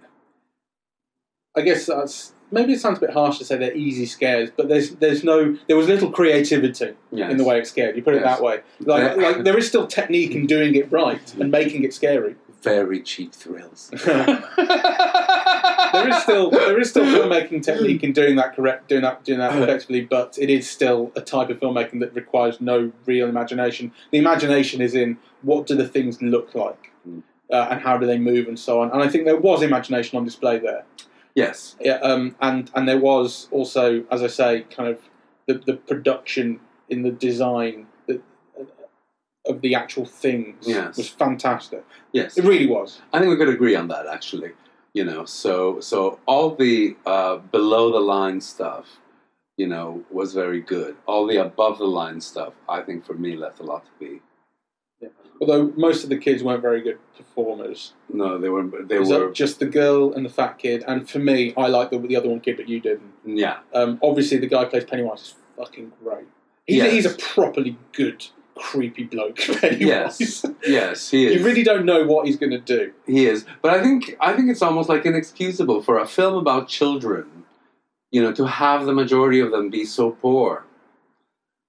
I 1.56 1.60
guess 1.60 1.87
that's 1.87 2.32
maybe 2.50 2.72
it 2.74 2.80
sounds 2.80 2.98
a 2.98 3.00
bit 3.00 3.10
harsh 3.10 3.38
to 3.38 3.44
say 3.44 3.56
they're 3.58 3.74
easy 3.76 4.06
scares, 4.06 4.50
but 4.56 4.68
there's 4.68 4.90
there's 4.96 5.22
no 5.24 5.56
there 5.66 5.76
was 5.76 5.87
little 5.88 6.10
creativity 6.10 6.94
Yes. 7.10 7.30
in 7.30 7.37
the 7.37 7.44
way 7.44 7.58
it 7.58 7.66
scared. 7.66 7.94
You 7.96 8.02
put 8.02 8.14
it 8.14 8.22
Yes. 8.22 8.37
that 8.38 8.42
way. 8.44 8.62
Like, 8.80 9.16
like 9.18 9.44
there 9.44 9.58
is 9.58 9.66
still 9.68 9.87
technique 9.87 10.34
in 10.34 10.46
doing 10.46 10.74
it 10.76 10.90
right 10.90 11.34
and 11.38 11.50
making 11.50 11.84
it 11.84 11.92
scary. 11.92 12.37
Very 12.62 13.02
cheap 13.02 13.34
thrills. 13.34 13.90
There 15.94 16.09
is 16.09 16.16
still 16.22 16.50
there 16.50 16.78
is 16.80 16.90
still 16.90 17.04
filmmaking 17.04 17.62
technique 17.62 18.02
in 18.04 18.12
doing 18.12 18.37
that 18.37 18.54
correct, 18.54 18.88
doing 18.88 19.02
that 19.02 19.24
doing 19.24 19.38
that 19.38 19.57
effectively, 19.62 20.02
but 20.02 20.37
it 20.38 20.50
is 20.50 20.68
still 20.70 21.12
a 21.16 21.20
type 21.20 21.48
of 21.50 21.59
filmmaking 21.61 22.00
that 22.00 22.14
requires 22.14 22.61
no 22.61 22.92
real 23.07 23.28
imagination. 23.28 23.92
The 24.11 24.18
imagination 24.18 24.80
is 24.80 24.94
in 24.94 25.18
what 25.42 25.66
do 25.66 25.74
the 25.76 25.88
things 25.88 26.20
look 26.20 26.54
like, 26.54 26.90
Mm. 27.09 27.22
uh, 27.52 27.68
and 27.70 27.80
how 27.80 27.98
do 27.98 28.07
they 28.07 28.18
move, 28.18 28.48
and 28.48 28.59
so 28.59 28.80
on. 28.80 28.90
And 28.90 29.02
I 29.02 29.09
think 29.09 29.24
there 29.26 29.37
was 29.37 29.62
imagination 29.62 30.16
on 30.18 30.24
display 30.24 30.59
there. 30.59 30.85
yes. 31.35 31.76
Yeah, 31.80 31.98
um, 32.11 32.35
and 32.40 32.70
and 32.74 32.88
there 32.88 32.98
was 32.98 33.48
also, 33.50 34.04
as 34.11 34.22
I 34.22 34.28
say, 34.28 34.62
kind 34.76 34.88
of 34.88 34.98
the, 35.46 35.54
the 35.54 35.74
production 35.74 36.61
in 36.88 37.02
the 37.02 37.11
design 37.11 37.87
of 39.46 39.61
the 39.61 39.74
actual 39.74 40.07
things 40.07 40.66
Yes. 40.66 40.96
was 40.96 41.09
fantastic. 41.11 41.85
Yes. 42.12 42.38
It 42.38 42.44
really 42.44 42.66
was. 42.66 43.02
I 43.12 43.18
think 43.18 43.28
we 43.30 43.37
could 43.37 43.50
agree 43.50 43.76
on 43.76 43.88
that 43.88 44.07
actually. 44.07 44.52
You 44.94 45.04
know, 45.04 45.24
so 45.24 45.80
so 45.80 46.20
all 46.26 46.54
the 46.54 46.96
uh, 47.04 47.37
below 47.37 47.92
the 47.92 48.00
line 48.00 48.40
stuff 48.40 49.00
you 49.57 49.68
know, 49.68 50.02
was 50.11 50.33
very 50.35 50.61
good. 50.61 50.96
All 51.07 51.28
the 51.28 51.37
above 51.37 51.78
the 51.78 51.85
line 51.85 52.20
stuff, 52.20 52.54
I 52.68 52.80
think, 52.80 53.07
for 53.07 53.14
me, 53.14 53.37
left 53.37 53.61
a 53.61 53.62
lot 53.62 53.85
to 53.85 53.90
be. 54.00 54.20
yeah. 55.00 55.11
Although 55.40 55.72
most 55.76 56.02
of 56.02 56.11
the 56.11 56.18
kids 56.18 56.42
weren't 56.42 56.61
very 56.61 56.83
good 56.83 56.98
performers. 57.16 57.92
No, 58.12 58.37
they 58.37 58.48
were. 58.48 58.64
They 58.85 58.98
were. 58.98 59.30
just 59.30 59.61
the 59.61 59.66
girl 59.66 60.12
and 60.12 60.24
the 60.26 60.28
fat 60.28 60.59
kid. 60.59 60.83
And 60.88 61.09
for 61.09 61.20
me, 61.20 61.54
I 61.57 61.68
like 61.68 61.90
the, 61.90 61.98
the 62.00 62.16
other 62.16 62.28
one 62.28 62.40
kid, 62.40 62.57
but 62.57 62.68
you 62.68 62.80
didn't. 62.80 63.12
Yeah, 63.24 63.59
Um, 63.72 64.00
obviously, 64.02 64.38
the 64.38 64.48
guy 64.48 64.64
who 64.64 64.70
plays 64.70 64.85
Pennywise 64.87 65.20
is 65.20 65.35
fucking 65.57 65.92
great. 66.02 66.26
He's, 66.66 66.78
Yes. 66.78 66.92
he's 66.92 67.07
a 67.07 67.14
properly 67.16 67.78
good, 67.92 68.26
creepy 68.57 69.05
bloke, 69.05 69.37
Pennywise. 69.61 69.81
yes, 70.21 70.47
yes, 70.67 71.11
he 71.11 71.27
is. 71.27 71.35
you 71.40 71.45
really 71.45 71.62
don't 71.62 71.85
know 71.85 72.05
what 72.05 72.27
he's 72.27 72.37
going 72.37 72.51
to 72.53 72.59
do. 72.59 72.93
He 73.07 73.27
is, 73.27 73.45
but 73.62 73.73
I 73.73 73.83
think 73.83 74.17
I 74.21 74.35
think 74.35 74.51
it's 74.51 74.62
almost 74.62 74.88
like 74.88 75.05
inexcusable 75.07 75.83
for 75.83 75.99
a 75.99 76.07
film 76.07 76.35
about 76.35 76.69
children, 76.69 77.45
you 78.11 78.23
know, 78.23 78.33
to 78.33 78.47
have 78.47 78.87
the 78.87 78.93
majority 78.93 79.40
of 79.40 79.51
them 79.51 79.71
be 79.71 79.85
so 79.85 80.12
poor. 80.12 80.64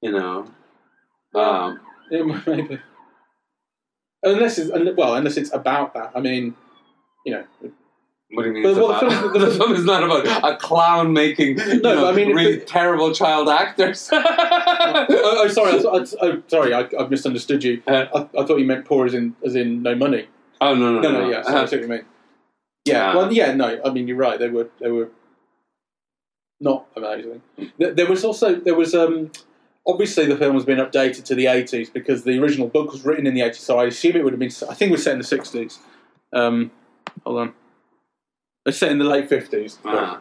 You 0.01 0.11
know, 0.11 0.45
um, 1.33 1.79
Yeah, 2.11 2.23
maybe. 2.45 2.79
Unless 4.23 4.57
it's 4.59 4.71
well, 4.97 5.15
unless 5.15 5.37
it's 5.37 5.53
about 5.53 5.93
that. 5.93 6.11
I 6.15 6.19
mean, 6.19 6.55
you 7.25 7.33
know, 7.33 7.45
what 8.31 8.43
do 8.43 8.49
you 8.49 8.53
mean? 8.55 8.63
But 8.63 8.75
what 8.81 8.99
the 9.01 9.09
film- 9.11 9.33
the 9.33 9.39
the 9.39 9.51
film- 9.51 9.73
is 9.73 9.85
not 9.85 10.03
about 10.03 10.25
a 10.53 10.57
clown 10.57 11.13
making 11.13 11.57
No, 11.57 11.75
know, 11.93 12.09
I 12.09 12.11
mean, 12.11 12.35
really 12.35 12.59
terrible 12.59 13.13
child 13.13 13.49
actors. 13.49 14.09
oh, 14.13 15.05
oh, 15.09 15.47
sorry, 15.47 15.73
I, 15.73 15.75
I, 15.77 16.05
oh, 16.21 16.43
sorry, 16.47 16.73
I, 16.73 16.87
I 16.99 17.07
misunderstood 17.07 17.63
you. 17.63 17.81
Uh, 17.87 18.05
I, 18.13 18.41
I 18.41 18.45
thought 18.45 18.57
you 18.57 18.65
meant 18.65 18.85
poor 18.85 19.05
as 19.05 19.13
in 19.13 19.35
as 19.45 19.55
in 19.55 19.83
no 19.83 19.95
money. 19.95 20.27
oh 20.61 20.73
no 20.75 20.93
no 20.93 20.99
No, 21.01 21.11
no! 21.11 21.21
no, 21.21 21.29
yeah, 21.29 21.43
sorry, 21.43 21.55
I 21.59 21.65
see 21.65 21.75
what 21.77 21.81
you 21.83 21.87
mean. 21.89 22.05
Yeah, 22.85 22.93
Yeah. 23.11 23.15
well, 23.15 23.33
yeah, 23.33 23.53
no, 23.53 23.79
I 23.85 23.89
mean 23.91 24.07
you're 24.07 24.17
right. 24.17 24.39
They 24.39 24.49
were 24.49 24.69
they 24.79 24.89
were 24.91 25.09
not 26.59 26.87
amazing. 26.95 27.41
There, 27.77 27.93
there 27.93 28.07
was 28.07 28.23
also 28.23 28.55
there 28.55 28.75
was 28.75 28.95
um 28.95 29.31
obviously 29.87 30.25
the 30.25 30.37
film 30.37 30.55
has 30.55 30.65
been 30.65 30.79
updated 30.79 31.23
to 31.25 31.35
the 31.35 31.45
80s 31.45 31.93
because 31.93 32.23
the 32.23 32.39
original 32.41 32.67
book 32.67 32.91
was 32.91 33.05
written 33.05 33.27
in 33.27 33.35
the 33.35 33.41
80s. 33.41 33.55
So 33.57 33.77
I 33.77 33.85
assume 33.85 34.15
it 34.15 34.23
would 34.23 34.33
have 34.33 34.39
been. 34.39 34.51
I 34.69 34.73
think 34.73 34.89
it 34.89 34.93
was 34.93 35.03
set 35.03 35.13
in 35.13 35.19
the 35.19 35.25
60s. 35.25 35.77
Um, 36.33 36.71
hold 37.23 37.39
on, 37.39 37.53
it's 38.65 38.77
set 38.77 38.91
in 38.91 38.97
the 38.97 39.05
late 39.05 39.29
50s. 39.29 39.77
Ah, 39.85 40.19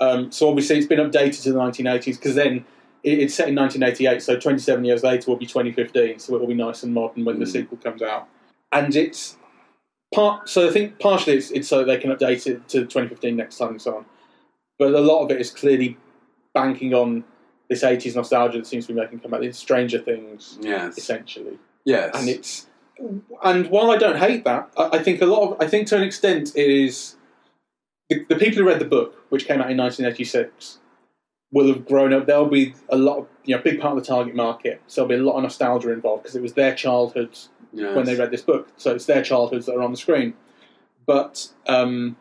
Um, 0.00 0.30
so 0.30 0.48
obviously 0.48 0.76
it's 0.76 0.86
been 0.86 0.98
updated 0.98 1.42
to 1.44 1.52
the 1.52 1.58
1980s 1.58 2.16
because 2.18 2.34
then 2.34 2.64
it, 3.02 3.18
it's 3.20 3.34
set 3.34 3.48
in 3.48 3.54
1988. 3.54 4.22
So 4.22 4.38
27 4.38 4.84
years 4.84 5.02
later 5.02 5.30
will 5.30 5.38
be 5.38 5.46
2015. 5.46 6.18
So 6.18 6.34
it 6.34 6.40
will 6.40 6.46
be 6.48 6.54
nice 6.54 6.82
and 6.82 6.92
modern 6.92 7.24
when 7.24 7.38
the 7.38 7.46
Mm. 7.46 7.52
sequel 7.52 7.78
comes 7.78 8.02
out. 8.02 8.28
And 8.72 8.94
it's 8.94 9.38
part. 10.14 10.48
So 10.48 10.68
I 10.68 10.72
think 10.72 10.98
partially 10.98 11.36
it's, 11.36 11.50
it's 11.50 11.68
so 11.68 11.84
they 11.84 11.96
can 11.96 12.10
update 12.10 12.46
it 12.46 12.68
to 12.68 12.80
2015 12.80 13.36
next 13.36 13.56
time 13.58 13.70
and 13.70 13.82
so 13.82 13.96
on. 13.96 14.04
But 14.78 14.92
a 14.94 15.00
lot 15.00 15.24
of 15.24 15.30
it 15.30 15.40
is 15.40 15.50
clearly 15.50 15.96
banking 16.52 16.92
on 16.92 17.24
this 17.70 17.82
80s 17.82 18.14
nostalgia 18.14 18.58
that 18.58 18.66
seems 18.66 18.86
to 18.86 18.92
be 18.92 19.00
making 19.00 19.20
come 19.20 19.32
out. 19.34 19.42
It's 19.42 19.58
Stranger 19.58 19.98
Things 19.98 20.58
yes, 20.60 20.96
essentially, 20.98 21.58
yes, 21.84 22.10
and 22.14 22.28
it's. 22.28 22.66
And 23.42 23.68
while 23.70 23.90
I 23.90 23.96
don't 23.96 24.16
hate 24.18 24.44
that, 24.44 24.70
I, 24.76 24.98
I 24.98 25.02
think 25.02 25.20
a 25.22 25.26
lot 25.26 25.42
of 25.52 25.60
I 25.60 25.66
think 25.66 25.88
to 25.88 25.96
an 25.96 26.02
extent 26.02 26.52
it 26.54 26.68
is 26.70 27.16
the, 28.08 28.24
the 28.28 28.36
people 28.36 28.58
who 28.58 28.68
read 28.68 28.78
the 28.78 28.86
book, 28.86 29.24
which 29.30 29.46
came 29.46 29.60
out 29.60 29.70
in 29.70 29.76
1986, 29.76 30.78
will 31.52 31.68
have 31.68 31.86
grown 31.86 32.12
up. 32.12 32.26
There'll 32.26 32.46
be 32.46 32.74
a 32.88 32.96
lot 32.96 33.18
of 33.18 33.26
you 33.44 33.56
know 33.56 33.62
big 33.62 33.80
part 33.80 33.96
of 33.96 34.02
the 34.02 34.06
target 34.06 34.34
market, 34.34 34.82
so 34.86 35.00
there'll 35.02 35.08
be 35.08 35.22
a 35.22 35.30
lot 35.30 35.36
of 35.36 35.42
nostalgia 35.42 35.92
involved 35.92 36.22
because 36.22 36.36
it 36.36 36.42
was 36.42 36.54
their 36.54 36.74
childhoods 36.74 37.48
yes. 37.72 37.94
when 37.94 38.04
they 38.04 38.16
read 38.16 38.30
this 38.30 38.42
book, 38.42 38.68
so 38.76 38.94
it's 38.94 39.06
their 39.06 39.22
childhoods 39.22 39.66
that 39.66 39.74
are 39.74 39.82
on 39.82 39.90
the 39.90 39.96
screen. 39.96 40.34
But 41.06 41.48
um, 41.68 42.16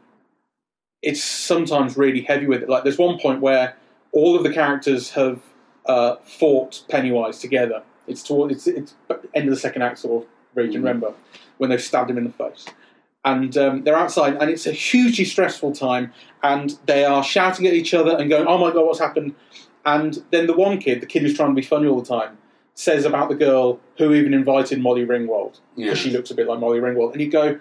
it's 1.02 1.24
sometimes 1.24 1.98
really 1.98 2.22
heavy 2.22 2.48
with 2.48 2.64
it. 2.64 2.70
Like 2.70 2.84
there's 2.84 2.98
one 2.98 3.20
point 3.20 3.42
where 3.42 3.76
all 4.12 4.36
of 4.36 4.44
the 4.44 4.54
characters 4.54 5.12
have 5.12 5.42
uh, 5.86 6.16
fought 6.24 6.84
Pennywise 6.90 7.40
together. 7.40 7.84
It's 8.08 8.24
toward 8.24 8.52
it's, 8.52 8.68
it's 8.68 8.96
end 9.34 9.48
of 9.48 9.54
the 9.54 9.60
second 9.60 9.82
act 9.82 10.00
sort 10.00 10.24
of 10.24 10.30
region, 10.54 10.82
Mhm. 10.82 10.86
remember 10.86 11.14
when 11.58 11.70
they've 11.70 11.82
stabbed 11.82 12.10
him 12.10 12.18
in 12.18 12.24
the 12.24 12.32
face. 12.32 12.66
And 13.26 13.58
um, 13.58 13.84
they're 13.84 13.98
outside, 13.98 14.36
and 14.36 14.52
it's 14.52 14.68
a 14.68 14.72
hugely 14.72 15.26
stressful 15.26 15.74
time. 15.74 16.14
And 16.44 16.78
they 16.86 17.04
are 17.04 17.24
shouting 17.24 17.66
at 17.66 17.74
each 17.74 17.94
other 17.94 18.16
and 18.16 18.30
going, 18.30 18.46
"Oh 18.48 18.60
my 18.60 18.72
god, 18.72 18.86
what's 18.86 19.00
happened?" 19.00 19.36
And 19.84 20.24
then 20.32 20.48
the 20.48 20.54
one 20.54 20.78
kid, 20.78 21.02
the 21.02 21.08
kid 21.08 21.24
who's 21.24 21.36
trying 21.36 21.50
to 21.50 21.56
be 21.56 21.66
funny 21.66 21.88
all 21.88 22.00
the 22.00 22.08
time, 22.08 22.38
says 22.76 23.04
about 23.04 23.30
the 23.30 23.36
girl 23.36 23.80
who 23.98 24.14
even 24.14 24.34
invited 24.34 24.80
Molly 24.80 25.06
Ringwald 25.06 25.60
because 25.76 25.98
she 25.98 26.12
looks 26.12 26.30
a 26.30 26.36
bit 26.36 26.48
like 26.48 26.60
Molly 26.60 26.80
Ringwald. 26.80 27.14
And 27.14 27.22
you 27.22 27.32
go, 27.32 27.60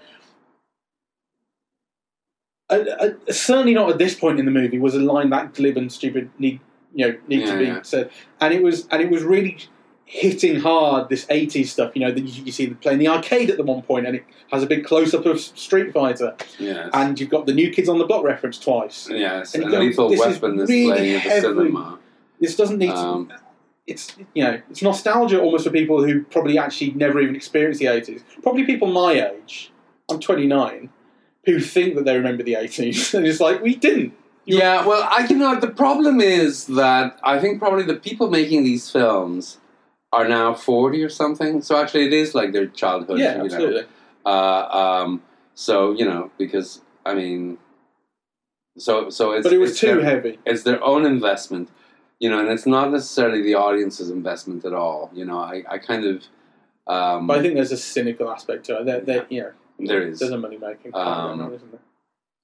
uh, 2.71 2.85
uh, 2.99 3.33
certainly 3.33 3.75
not 3.75 3.91
at 3.91 3.99
this 3.99 4.15
point 4.15 4.39
in 4.39 4.45
the 4.45 4.51
movie 4.51 4.79
was 4.79 4.95
a 4.95 5.01
line 5.01 5.31
that 5.31 5.55
glib 5.55 5.77
and 5.77 5.93
stupid 5.93 6.31
need 6.39 6.61
you 6.95 7.07
know 7.07 7.19
need 7.29 7.47
to 7.47 7.59
be 7.59 7.65
yeah. 7.65 7.83
said. 7.83 8.11
And 8.41 8.55
it 8.55 8.63
was 8.63 8.87
and 8.89 9.03
it 9.03 9.11
was 9.11 9.23
really 9.23 9.59
hitting 10.07 10.61
hard 10.61 11.09
this 11.09 11.25
80s 11.27 11.67
stuff. 11.67 11.93
You 11.95 12.03
know 12.07 12.13
that 12.13 12.21
you, 12.21 12.45
you 12.45 12.53
see 12.53 12.67
them 12.67 12.77
playing 12.77 12.99
the 12.99 13.09
arcade 13.09 13.51
at 13.51 13.57
the 13.57 13.63
one 13.63 13.83
point, 13.83 14.07
and 14.07 14.17
it 14.17 14.25
has 14.51 14.63
a 14.63 14.67
big 14.67 14.85
close 14.85 15.15
up 15.15 15.27
of 15.27 15.41
Street 15.41 15.93
Fighter, 15.93 16.37
yes, 16.59 16.91
and 16.93 17.19
you've 17.19 17.31
got 17.31 17.47
the 17.47 17.55
New 17.55 17.71
Kids 17.71 17.89
on 17.89 17.99
the 17.99 18.05
Block 18.07 18.25
reference 18.25 18.59
twice. 18.59 19.09
yes, 19.11 19.55
and 19.55 19.65
and, 19.65 19.73
go, 19.73 19.79
Lethal 19.81 20.09
this 20.09 20.21
Weapon 20.21 20.61
is, 20.61 20.69
really 20.69 20.87
playing 20.93 21.15
at 21.17 21.23
the 21.25 21.29
heavy. 21.31 21.41
cinema. 21.41 21.99
This 22.41 22.57
doesn't 22.57 22.79
need 22.79 22.89
to. 22.89 22.97
Um, 22.97 23.33
it's 23.87 24.17
you 24.33 24.43
know 24.43 24.61
it's 24.71 24.81
nostalgia 24.81 25.39
almost 25.41 25.65
for 25.67 25.71
people 25.71 26.03
who 26.03 26.23
probably 26.25 26.57
actually 26.57 26.93
never 26.93 27.21
even 27.21 27.37
experienced 27.37 27.81
the 27.81 27.85
80s 27.85 28.23
probably 28.43 28.65
people 28.65 28.89
my 28.89 29.13
age 29.13 29.71
i'm 30.11 30.19
29 30.19 30.89
who 31.45 31.61
think 31.61 31.95
that 31.95 32.07
they 32.07 32.17
remember 32.17 32.43
the 32.43 32.55
80s 32.55 33.13
and 33.13 33.27
it's 33.27 33.41
like 33.41 33.61
we 33.61 33.75
didn't 33.77 34.15
You- 34.47 34.57
yeah, 34.59 34.87
well, 34.87 35.07
I 35.11 35.27
you 35.29 35.37
know 35.37 35.61
the 35.61 35.69
problem 35.69 36.23
is 36.23 36.65
that 36.69 37.19
I 37.23 37.39
think 37.39 37.59
probably 37.59 37.83
the 37.83 37.97
people 37.97 38.31
making 38.31 38.65
these 38.65 38.89
films 38.91 39.59
are 40.15 40.29
now 40.29 40.55
forty 40.55 41.03
or 41.03 41.09
something. 41.09 41.63
So 41.63 41.77
actually, 41.81 42.07
it 42.07 42.13
is 42.13 42.35
like 42.35 42.53
their 42.53 42.67
childhood. 42.67 43.19
yeah 43.19 43.33
you 43.33 43.39
know. 43.39 43.45
absolutely 43.45 43.87
Uh, 44.25 44.65
um, 44.83 45.23
so 45.55 45.93
you 45.93 46.05
know, 46.05 46.31
because 46.39 46.81
I 47.05 47.15
mean, 47.15 47.59
so 48.79 49.11
so 49.11 49.33
it's 49.33 49.45
but 49.45 49.53
it 49.53 49.59
was 49.59 49.79
too 49.79 49.97
their, 49.97 50.05
heavy 50.05 50.39
it's 50.45 50.63
their 50.63 50.83
own 50.83 51.05
investment, 51.05 51.69
you 52.19 52.29
know, 52.31 52.39
and 52.41 52.49
it's 52.49 52.67
not 52.67 52.91
necessarily 52.91 53.43
the 53.43 53.55
audience's 53.55 54.11
investment 54.11 54.65
at 54.65 54.73
all. 54.73 55.11
You 55.13 55.25
know, 55.25 55.39
I, 55.39 55.63
I 55.69 55.79
kind 55.79 56.05
of 56.05 56.25
um, 56.87 57.27
but 57.27 57.39
i 57.39 57.43
think 57.43 57.55
there's 57.55 57.73
a 57.73 57.79
cynical 57.79 58.31
aspect 58.31 58.67
to 58.67 58.79
it 58.79 58.85
that 58.85 59.07
that 59.07 59.33
you 59.33 59.41
know 59.41 59.53
there 59.79 60.07
is 60.07 60.19
there's 60.19 60.33
a 60.33 60.39
money 60.39 60.59
making 60.59 60.95
Um, 60.95 61.53
isn't 61.55 61.71
there 61.71 61.81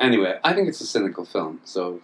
anyway. 0.00 0.38
I 0.42 0.54
think 0.54 0.68
it's 0.68 0.80
a 0.80 0.86
cynical 0.86 1.24
film. 1.24 1.60
So, 1.64 2.00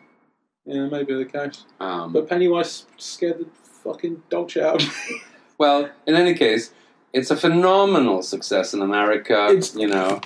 yeah 0.64 0.86
maybe 0.86 1.14
the 1.14 1.24
case 1.24 1.64
um, 1.80 2.12
but 2.12 2.28
pennywise 2.28 2.86
scared 2.96 3.38
the 3.38 3.46
fucking 3.84 4.22
dog 4.28 4.50
shit 4.50 4.64
out 4.64 4.82
of 4.82 4.88
me 4.88 5.20
well, 5.58 5.90
in 6.06 6.14
any 6.14 6.34
case, 6.34 6.72
it's 7.12 7.30
a 7.30 7.36
phenomenal 7.36 8.22
success 8.22 8.74
in 8.74 8.82
America. 8.82 9.46
It's- 9.46 9.74
you 9.74 9.86
know, 9.86 10.20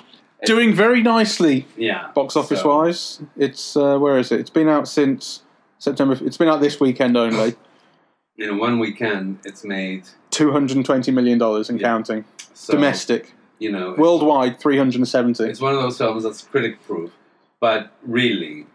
doing 0.45 0.73
very 0.73 1.01
nicely 1.01 1.67
yeah, 1.77 2.09
box 2.13 2.35
office 2.35 2.61
So- 2.61 2.69
wise. 2.77 3.21
It's 3.37 3.75
uh, 3.77 3.97
where 3.99 4.17
is 4.17 4.31
it? 4.31 4.39
It's 4.39 4.49
been 4.49 4.67
out 4.67 4.87
since 4.87 5.43
september. 5.79 6.17
It's 6.21 6.37
been 6.37 6.47
out 6.49 6.61
this 6.61 6.79
weekend 6.79 7.15
only. 7.17 7.55
In 8.37 8.57
one 8.57 8.79
weekend, 8.79 9.39
it's 9.45 9.63
made 9.63 10.03
220 10.31 11.11
million 11.11 11.37
dollars 11.37 11.69
and 11.69 11.79
Yeah. 11.79 11.87
counting. 11.89 12.25
So, 12.53 12.73
domestic. 12.73 13.33
You 13.59 13.71
know, 13.71 13.93
worldwide 13.95 14.59
370 14.59 15.43
It's 15.43 15.61
one 15.61 15.75
of 15.75 15.81
those 15.81 15.97
films 15.99 16.23
that's 16.23 16.41
critic 16.41 16.81
proof, 16.83 17.11
but 17.59 17.91
really, 18.01 18.65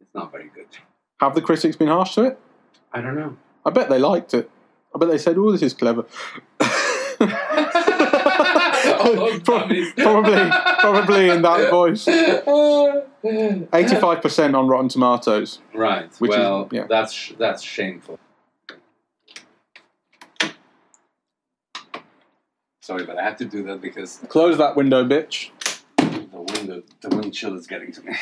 it's 0.00 0.14
not 0.14 0.30
very 0.30 0.50
good. 0.54 0.66
have 1.20 1.34
the 1.34 1.40
critics 1.40 1.74
been 1.76 1.88
harsh 1.88 2.14
to 2.16 2.24
it? 2.24 2.38
I 2.92 3.00
don't 3.00 3.14
know. 3.16 3.36
i 3.64 3.70
bet 3.70 3.88
they 3.88 3.98
liked 3.98 4.34
it 4.34 4.50
i 4.94 4.98
bet 4.98 5.08
they 5.08 5.18
said 5.18 5.36
oh 5.38 5.50
this 5.52 5.62
is 5.62 5.74
clever 5.74 6.04
Oh, 9.06 9.38
Pro- 9.44 9.62
probably 9.94 10.50
probably 10.80 11.28
in 11.30 11.42
that 11.42 11.70
voice 11.70 12.04
85% 13.24 14.54
on 14.58 14.66
rotten 14.68 14.88
tomatoes 14.88 15.60
Right. 15.74 16.12
Which 16.18 16.30
is- 16.32 16.36
well, 16.36 16.68
yeah. 16.72 16.86
that's 16.88 17.12
sh- 17.12 17.32
that's 17.38 17.62
shameful. 17.62 18.18
Sorry, 22.80 23.04
but 23.06 23.18
I 23.18 23.22
had 23.22 23.38
to 23.38 23.44
do 23.46 23.62
that 23.64 23.80
because 23.80 24.18
close 24.28 24.58
that 24.58 24.76
window 24.76 25.04
bitch 25.04 25.50
the 25.96 26.40
window, 26.58 26.82
the 27.00 27.08
wind 27.16 27.32
chill 27.32 27.56
is 27.56 27.66
getting 27.66 27.92
to 27.92 28.02
me. 28.02 28.14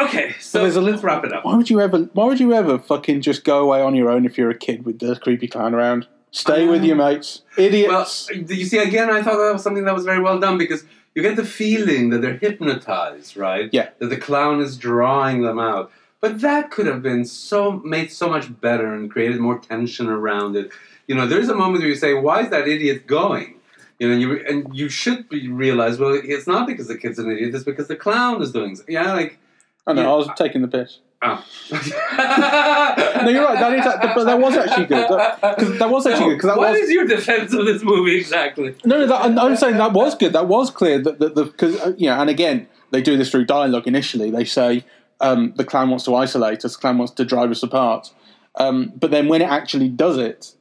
Okay, 0.00 0.34
so 0.40 0.62
there's 0.62 0.76
a 0.76 0.80
let's 0.80 1.02
wrap 1.02 1.24
it 1.24 1.32
up. 1.32 1.44
why 1.44 1.54
would 1.56 1.70
you 1.70 1.80
ever 1.80 1.98
why 2.12 2.24
would 2.24 2.40
you 2.40 2.52
ever 2.52 2.78
fucking 2.78 3.20
just 3.20 3.44
go 3.44 3.62
away 3.62 3.80
on 3.80 3.94
your 3.94 4.10
own 4.10 4.24
if 4.24 4.36
you're 4.36 4.50
a 4.50 4.58
kid 4.58 4.84
with 4.84 4.98
the 4.98 5.16
creepy 5.16 5.48
clown 5.48 5.74
around 5.74 6.06
stay 6.30 6.66
with 6.66 6.80
um, 6.80 6.86
your 6.86 6.96
mates 6.96 7.42
Well, 7.56 7.66
idiots 7.66 8.30
you 8.30 8.66
see, 8.66 8.78
again, 8.78 9.10
I 9.10 9.22
thought 9.22 9.38
that 9.38 9.52
was 9.52 9.62
something 9.62 9.84
that 9.84 9.94
was 9.94 10.04
very 10.04 10.20
well 10.20 10.38
done 10.38 10.58
because 10.58 10.84
you 11.14 11.22
get 11.22 11.36
the 11.36 11.44
feeling 11.46 12.10
that 12.10 12.20
they're 12.20 12.36
hypnotized, 12.36 13.38
right? 13.38 13.70
Yeah. 13.72 13.88
That 14.00 14.08
the 14.08 14.18
clown 14.18 14.60
is 14.60 14.76
drawing 14.76 15.42
them 15.42 15.58
out. 15.58 15.90
But 16.20 16.42
that 16.42 16.70
could 16.70 16.86
have 16.86 17.02
been 17.02 17.24
so 17.24 17.72
made 17.84 18.12
so 18.12 18.28
much 18.28 18.60
better 18.60 18.92
and 18.92 19.10
created 19.10 19.40
more 19.40 19.58
tension 19.58 20.08
around 20.08 20.56
it. 20.56 20.70
You 21.06 21.14
know, 21.14 21.26
there's 21.26 21.48
a 21.48 21.54
moment 21.54 21.80
where 21.80 21.88
you 21.88 21.94
say, 21.94 22.14
"Why 22.14 22.42
is 22.42 22.50
that 22.50 22.68
idiot 22.68 23.06
going?" 23.06 23.54
You 23.98 24.08
know, 24.08 24.12
and 24.14 24.22
you 24.22 24.44
and 24.46 24.76
you 24.76 24.88
should 24.88 25.28
be 25.28 25.48
realize, 25.48 25.98
well, 25.98 26.20
it's 26.22 26.46
not 26.46 26.66
because 26.66 26.88
the 26.88 26.98
kid's 26.98 27.18
an 27.18 27.30
idiot; 27.30 27.54
it's 27.54 27.64
because 27.64 27.88
the 27.88 27.96
clown 27.96 28.42
is 28.42 28.50
doing. 28.50 28.76
So. 28.76 28.84
Yeah, 28.88 29.12
like 29.12 29.38
I 29.86 29.92
know 29.92 30.02
Yeah. 30.02 30.12
I 30.12 30.16
was 30.16 30.28
taking 30.36 30.62
the 30.62 30.68
piss 30.68 30.98
Oh. 31.22 31.42
No, 31.70 33.28
you're 33.30 33.44
right. 33.44 33.58
That 33.58 33.72
is, 33.72 34.14
but 34.14 34.24
that 34.24 34.38
was 34.38 34.56
actually 34.56 34.86
good. 34.86 35.08
That, 35.08 35.40
'cause 35.58 35.78
that 35.78 35.88
was 35.90 36.06
actually 36.06 36.26
good 36.26 36.36
because 36.36 36.50
that 36.50 36.58
What 36.58 36.72
was 36.72 36.80
is 36.80 36.90
your 36.90 37.06
defense 37.06 37.52
of 37.54 37.64
this 37.64 37.82
movie 37.82 38.16
exactly? 38.16 38.74
No, 38.84 38.98
no, 38.98 39.06
that, 39.06 39.22
I'm, 39.22 39.38
I'm 39.38 39.56
saying 39.56 39.76
that 39.78 39.92
was 39.92 40.14
good. 40.14 40.32
That 40.34 40.46
was 40.46 40.70
clear. 40.70 40.98
That 40.98 41.18
the 41.18 41.30
because 41.30 41.80
uh, 41.80 41.94
you 41.96 42.08
know, 42.08 42.20
and 42.20 42.28
again, 42.30 42.68
they 42.90 43.00
do 43.00 43.16
this 43.16 43.30
through 43.30 43.46
dialogue. 43.46 43.86
Initially, 43.86 44.30
they 44.30 44.44
say 44.44 44.84
um, 45.20 45.54
the 45.56 45.64
clan 45.64 45.88
wants 45.88 46.04
to 46.04 46.14
isolate 46.14 46.64
us. 46.64 46.74
The 46.76 46.80
clown 46.80 46.98
wants 46.98 47.14
to 47.14 47.24
drive 47.24 47.50
us 47.50 47.62
apart. 47.62 48.12
Um, 48.56 48.92
but 48.94 49.10
then 49.10 49.28
when 49.28 49.40
it 49.42 49.48
actually 49.48 49.88
does 49.88 50.18
it, 50.18 50.52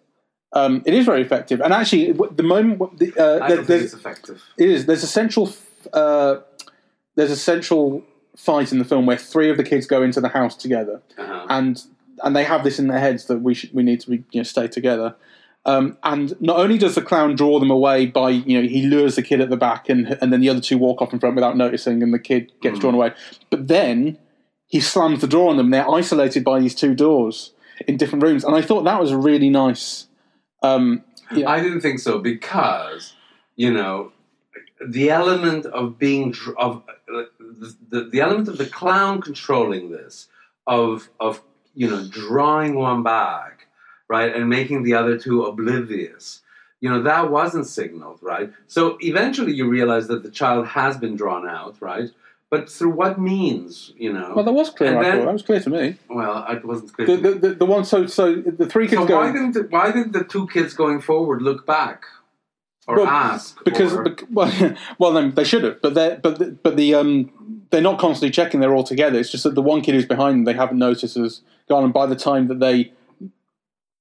um, 0.54 0.82
it 0.86 0.94
is 0.94 1.06
very 1.06 1.22
effective. 1.22 1.62
And 1.62 1.74
actually, 1.74 2.14
the 2.14 2.44
moment 2.44 2.98
the, 2.98 3.14
uh, 3.18 3.44
I 3.44 3.50
don't 3.50 3.66
think 3.66 3.84
it's 3.84 3.94
effective. 3.94 4.42
it 4.58 4.70
is 4.70 4.86
there's 4.86 5.04
a 5.04 5.08
central 5.08 5.54
uh, 5.94 6.38
there's 7.16 7.32
a 7.32 7.38
central 7.38 8.04
fight 8.38 8.72
in 8.72 8.80
the 8.80 8.86
film 8.86 9.06
where 9.06 9.18
three 9.18 9.50
of 9.50 9.58
the 9.58 9.64
kids 9.64 9.86
go 9.88 10.02
into 10.04 10.20
the 10.22 10.30
house 10.30 10.56
together 10.56 11.02
Uh-huh. 11.18 11.46
and 11.50 11.84
and 12.24 12.36
they 12.36 12.44
have 12.46 12.64
this 12.64 12.80
in 12.80 12.88
their 12.88 13.00
heads 13.00 13.26
that 13.26 13.40
we 13.42 13.54
should, 13.54 13.74
we 13.74 13.84
need 13.84 14.00
to 14.00 14.10
be, 14.10 14.18
you 14.32 14.40
know, 14.40 14.44
stay 14.44 14.68
together. 14.70 15.16
Um, 15.66 15.98
and 16.04 16.40
not 16.42 16.58
only 16.60 16.78
does 16.78 16.96
the 16.96 17.02
clown 17.02 17.36
draw 17.36 17.60
them 17.60 17.72
away 17.72 18.06
by 18.06 18.30
you 18.30 18.62
know 18.62 18.68
he 18.68 18.84
lures 18.86 19.16
the 19.16 19.22
kid 19.24 19.42
at 19.42 19.50
the 19.50 19.58
back 19.58 19.90
and 19.90 20.18
and 20.22 20.32
then 20.32 20.40
the 20.40 20.50
other 20.50 20.62
two 20.62 20.78
walk 20.78 21.02
off 21.02 21.12
in 21.12 21.20
front 21.20 21.36
without 21.36 21.58
noticing 21.58 22.02
and 22.04 22.14
the 22.14 22.20
kid 22.20 22.52
gets 22.62 22.78
Mhm. 22.78 22.82
drawn 22.82 22.94
away, 22.96 23.12
but 23.50 23.68
then 23.68 24.18
he 24.68 24.80
slams 24.80 25.22
the 25.22 25.28
door 25.28 25.50
on 25.50 25.58
them. 25.58 25.72
They're 25.72 25.90
isolated 25.90 26.44
by 26.44 26.60
these 26.60 26.76
two 26.76 26.94
doors 26.96 27.52
in 27.88 27.98
different 27.98 28.24
rooms, 28.24 28.44
and 28.44 28.56
I 28.56 28.62
thought 28.62 28.84
that 28.84 29.00
was 29.02 29.14
really 29.14 29.50
nice. 29.50 30.08
Um, 30.64 31.04
yeah. 31.34 31.50
I 31.50 31.60
didn't 31.62 31.82
think 31.82 32.00
so 32.00 32.20
because 32.20 33.14
you 33.56 33.72
know 33.74 34.12
the 34.86 35.10
element 35.10 35.66
of 35.68 35.98
being 35.98 36.34
of 36.58 36.84
uh, 37.14 37.24
the, 37.38 37.76
the, 37.90 38.04
the 38.06 38.22
element 38.22 38.48
of 38.48 38.58
the 38.58 38.66
clown 38.66 39.22
controlling 39.22 39.90
this 39.92 40.28
of 40.68 41.10
of 41.20 41.42
you 41.76 41.90
know 41.90 42.06
drawing 42.10 42.76
one 42.76 43.04
back 43.04 43.68
right 44.08 44.36
and 44.36 44.50
making 44.50 44.84
the 44.84 44.94
other 44.94 45.18
two 45.18 45.44
oblivious 45.44 46.42
you 46.82 46.90
know 46.90 47.02
that 47.02 47.32
wasn't 47.32 47.66
signaled 47.66 48.20
right 48.22 48.52
so 48.68 48.98
eventually 49.02 49.54
you 49.54 49.68
realize 49.70 50.08
that 50.08 50.24
the 50.24 50.30
child 50.32 50.68
has 50.68 50.98
been 50.98 51.16
drawn 51.16 51.48
out 51.48 51.76
right 51.80 52.10
but 52.50 52.70
through 52.70 52.90
what 52.92 53.20
means 53.20 53.94
you 53.98 54.12
know 54.12 54.34
well, 54.36 54.46
that 54.46 54.52
was 54.52 54.70
clear. 54.70 54.98
I 55.00 55.04
then- 55.04 55.18
thought 55.20 55.26
that 55.26 55.34
was 55.34 55.42
clear 55.44 55.60
to 55.62 55.70
me. 55.70 55.96
well 56.10 56.46
it 56.50 56.66
wasn't 56.66 56.94
clear 56.94 57.08
The, 57.08 57.16
to 57.18 57.22
me. 57.22 57.34
the, 57.34 57.48
the, 57.50 57.54
the 57.56 57.66
one 57.66 57.86
so 57.86 58.08
so 58.08 58.36
the 58.36 58.66
three 58.68 58.88
kids 58.88 59.02
so 59.02 59.08
go 59.08 59.18
why 59.18 59.32
didn't 59.32 59.72
why 59.72 59.92
did 59.92 60.12
the 60.12 60.24
two 60.24 60.48
kids 60.48 60.74
going 60.74 61.00
forward 61.02 61.42
look 61.42 61.66
back 61.66 62.04
or 62.88 62.98
Well, 62.98 63.08
ask 63.08 63.64
because 63.64 63.94
or, 63.94 64.04
bec- 64.04 64.24
well, 64.32 64.52
well, 65.00 65.12
then 65.14 65.34
they 65.36 65.44
should 65.44 65.64
have, 65.64 65.82
but 65.82 65.94
they 65.96 66.20
but 66.22 66.40
the- 66.40 66.52
but 66.52 66.78
the 66.78 66.94
um 66.96 67.32
they're 67.72 67.82
not 67.82 68.00
constantly 68.00 68.30
checking 68.32 68.60
they're 68.60 68.76
all 68.76 68.84
together. 68.84 69.20
It's 69.20 69.32
just 69.32 69.44
that 69.44 69.56
the 69.56 69.62
one 69.62 69.82
kid 69.82 69.96
who's 69.96 70.06
behind 70.06 70.36
them 70.38 70.44
they 70.46 70.54
haven't 70.54 70.78
noticed 70.78 71.16
has 71.16 71.42
gone, 71.68 71.84
and 71.84 71.94
by 71.94 72.06
the 72.06 72.16
time 72.16 72.48
that 72.48 72.60
they 72.60 72.94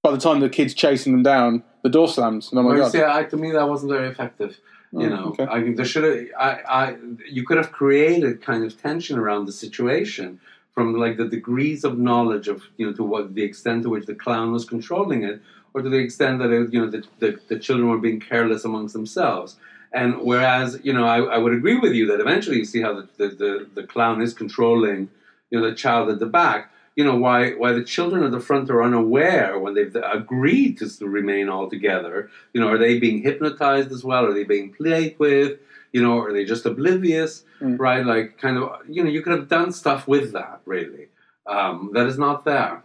by 0.02 0.10
the 0.10 0.18
time 0.18 0.40
the 0.40 0.50
kid's 0.50 0.74
chasing 0.74 1.12
them 1.12 1.22
down, 1.22 1.62
the 1.82 1.88
door 1.88 2.08
slams, 2.08 2.50
and 2.50 2.58
oh 2.58 2.62
my 2.62 2.70
Well, 2.74 2.78
god, 2.82 2.92
see, 2.92 3.02
I, 3.02 3.24
to 3.24 3.36
me 3.36 3.52
that 3.52 3.68
wasn't 3.68 3.92
very 3.92 4.08
effective. 4.08 4.58
You 4.92 5.06
Oh, 5.06 5.08
know, 5.08 5.24
okay. 5.30 5.44
I 5.46 5.58
mean, 5.60 5.74
there 5.74 5.84
should 5.84 6.04
have. 6.04 6.26
I, 6.38 6.50
I, 6.68 6.96
you 7.28 7.44
could 7.44 7.56
have 7.56 7.72
created 7.72 8.42
kind 8.42 8.62
of 8.64 8.80
tension 8.80 9.18
around 9.18 9.46
the 9.46 9.52
situation 9.52 10.40
from 10.72 10.94
like 10.94 11.16
the 11.16 11.24
degrees 11.26 11.82
of 11.84 11.98
knowledge 11.98 12.46
of 12.48 12.62
you 12.76 12.86
know 12.86 12.92
to 12.92 13.02
what 13.02 13.34
the 13.34 13.42
extent 13.42 13.82
to 13.84 13.88
which 13.88 14.06
the 14.06 14.14
clown 14.14 14.52
was 14.52 14.64
controlling 14.64 15.24
it, 15.24 15.40
or 15.74 15.82
to 15.82 15.88
the 15.90 15.98
extent 15.98 16.38
that 16.38 16.50
it, 16.50 16.72
you 16.72 16.80
know 16.80 16.90
the, 16.90 17.04
the, 17.18 17.38
the 17.48 17.58
children 17.58 17.90
were 17.90 17.98
being 17.98 18.20
careless 18.20 18.64
amongst 18.64 18.94
themselves. 18.94 19.56
And 19.92 20.22
whereas 20.22 20.80
you 20.82 20.92
know, 20.92 21.04
I, 21.04 21.18
I 21.20 21.38
would 21.38 21.52
agree 21.52 21.76
with 21.76 21.92
you 21.92 22.06
that 22.06 22.20
eventually 22.20 22.58
you 22.58 22.64
see 22.64 22.80
how 22.80 22.94
the, 22.94 23.08
the, 23.16 23.28
the, 23.28 23.68
the 23.74 23.86
clown 23.86 24.22
is 24.22 24.32
controlling 24.32 25.10
you 25.50 25.60
know 25.60 25.68
the 25.68 25.74
child 25.74 26.08
at 26.08 26.20
the 26.20 26.26
back. 26.26 26.70
You 26.96 27.04
know 27.04 27.16
why 27.16 27.52
why 27.52 27.72
the 27.72 27.84
children 27.84 28.22
at 28.22 28.30
the 28.30 28.40
front 28.40 28.70
are 28.70 28.82
unaware 28.82 29.58
when 29.58 29.74
they've 29.74 29.94
agreed 29.96 30.78
to 30.78 31.08
remain 31.08 31.48
all 31.48 31.68
together. 31.68 32.30
You 32.52 32.60
know, 32.60 32.68
are 32.68 32.78
they 32.78 32.98
being 32.98 33.22
hypnotized 33.22 33.90
as 33.90 34.04
well? 34.04 34.24
Are 34.26 34.32
they 34.34 34.44
being 34.44 34.72
played 34.72 35.16
with? 35.18 35.58
You 35.92 36.02
know, 36.02 36.18
are 36.20 36.32
they 36.32 36.44
just 36.44 36.66
oblivious? 36.66 37.44
Mm. 37.60 37.78
Right? 37.78 38.04
Like, 38.04 38.38
kind 38.38 38.58
of, 38.58 38.80
you 38.88 39.02
know, 39.02 39.10
you 39.10 39.22
could 39.22 39.32
have 39.32 39.48
done 39.48 39.72
stuff 39.72 40.06
with 40.06 40.32
that, 40.32 40.60
really. 40.66 41.08
Um, 41.46 41.90
that 41.94 42.06
is 42.06 42.18
not 42.18 42.44
there. 42.44 42.82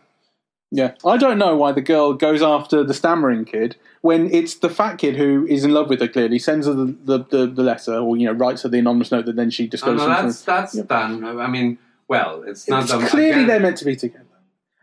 Yeah. 0.71 0.93
I 1.05 1.17
don't 1.17 1.37
know 1.37 1.55
why 1.55 1.71
the 1.71 1.81
girl 1.81 2.13
goes 2.13 2.41
after 2.41 2.83
the 2.83 2.93
stammering 2.93 3.45
kid 3.45 3.75
when 4.01 4.31
it's 4.33 4.55
the 4.55 4.69
fat 4.69 4.97
kid 4.97 5.15
who 5.15 5.45
is 5.47 5.63
in 5.63 5.71
love 5.73 5.89
with 5.89 5.99
her. 6.01 6.07
Clearly, 6.07 6.39
sends 6.39 6.67
her 6.67 6.73
the 6.73 6.95
the, 7.03 7.19
the, 7.19 7.47
the 7.47 7.63
letter, 7.63 7.95
or 7.97 8.17
you 8.17 8.25
know, 8.27 8.33
writes 8.33 8.63
her 8.63 8.69
the 8.69 8.79
anonymous 8.79 9.11
note 9.11 9.25
that 9.25 9.35
then 9.35 9.49
she 9.49 9.69
Oh, 9.83 9.93
no, 9.93 10.07
that's 10.07 10.41
that's 10.43 10.75
Yeah. 10.75 10.83
done. 10.83 11.23
I 11.25 11.47
mean, 11.47 11.77
well, 12.07 12.43
it's 12.45 12.67
not 12.67 12.83
It's 12.83 12.91
done. 12.91 13.05
clearly 13.07 13.45
they're 13.45 13.59
meant 13.59 13.77
to 13.77 13.85
be 13.85 13.95
together. 13.95 14.25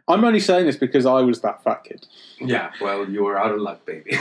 I'm 0.09 0.25
only 0.25 0.39
saying 0.39 0.67
this 0.67 0.77
because 0.77 1.05
I 1.05 1.21
was 1.23 1.41
that 1.41 1.65
fat 1.65 1.83
kid. 1.83 2.07
Yeah, 2.41 2.71
well, 2.81 3.09
you 3.11 3.25
were 3.25 3.37
out 3.37 3.51
of 3.51 3.59
luck, 3.61 3.85
baby. 3.85 4.11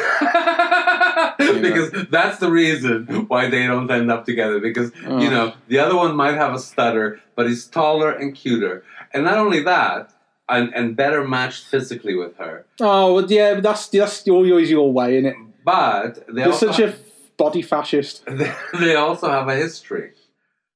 because 1.38 1.92
that's 2.10 2.40
the 2.40 2.50
reason 2.52 3.06
why 3.28 3.50
they 3.50 3.68
don't 3.68 3.90
end 3.92 4.12
up 4.12 4.26
together. 4.26 4.60
Because 4.60 4.92
Oh. 5.06 5.20
you 5.20 5.30
know 5.30 5.54
the 5.68 5.80
other 5.80 5.96
one 5.96 6.16
might 6.16 6.36
have 6.36 6.54
a 6.54 6.60
stutter, 6.60 7.20
but 7.36 7.48
he's 7.48 7.66
taller 7.68 8.12
and 8.12 8.34
cuter, 8.36 8.84
and 9.14 9.24
not 9.26 9.38
only 9.38 9.62
that, 9.64 10.12
and, 10.48 10.74
and 10.76 10.96
better 10.96 11.28
matched 11.28 11.66
physically 11.66 12.16
with 12.16 12.38
her. 12.38 12.66
Oh, 12.80 13.16
well, 13.16 13.32
yeah, 13.32 13.56
but 13.56 13.64
that's 13.64 13.88
that's 13.88 14.28
always 14.28 14.70
your 14.70 14.92
way, 14.92 15.18
isn't 15.18 15.26
it? 15.26 15.36
But 15.64 16.26
they 16.28 16.44
You're 16.44 16.52
also 16.52 16.72
such 16.72 16.80
a 16.80 16.96
body 17.38 17.62
fascist. 17.62 18.24
they 18.80 18.96
also 18.96 19.30
have 19.30 19.48
a 19.48 19.56
history, 19.56 20.12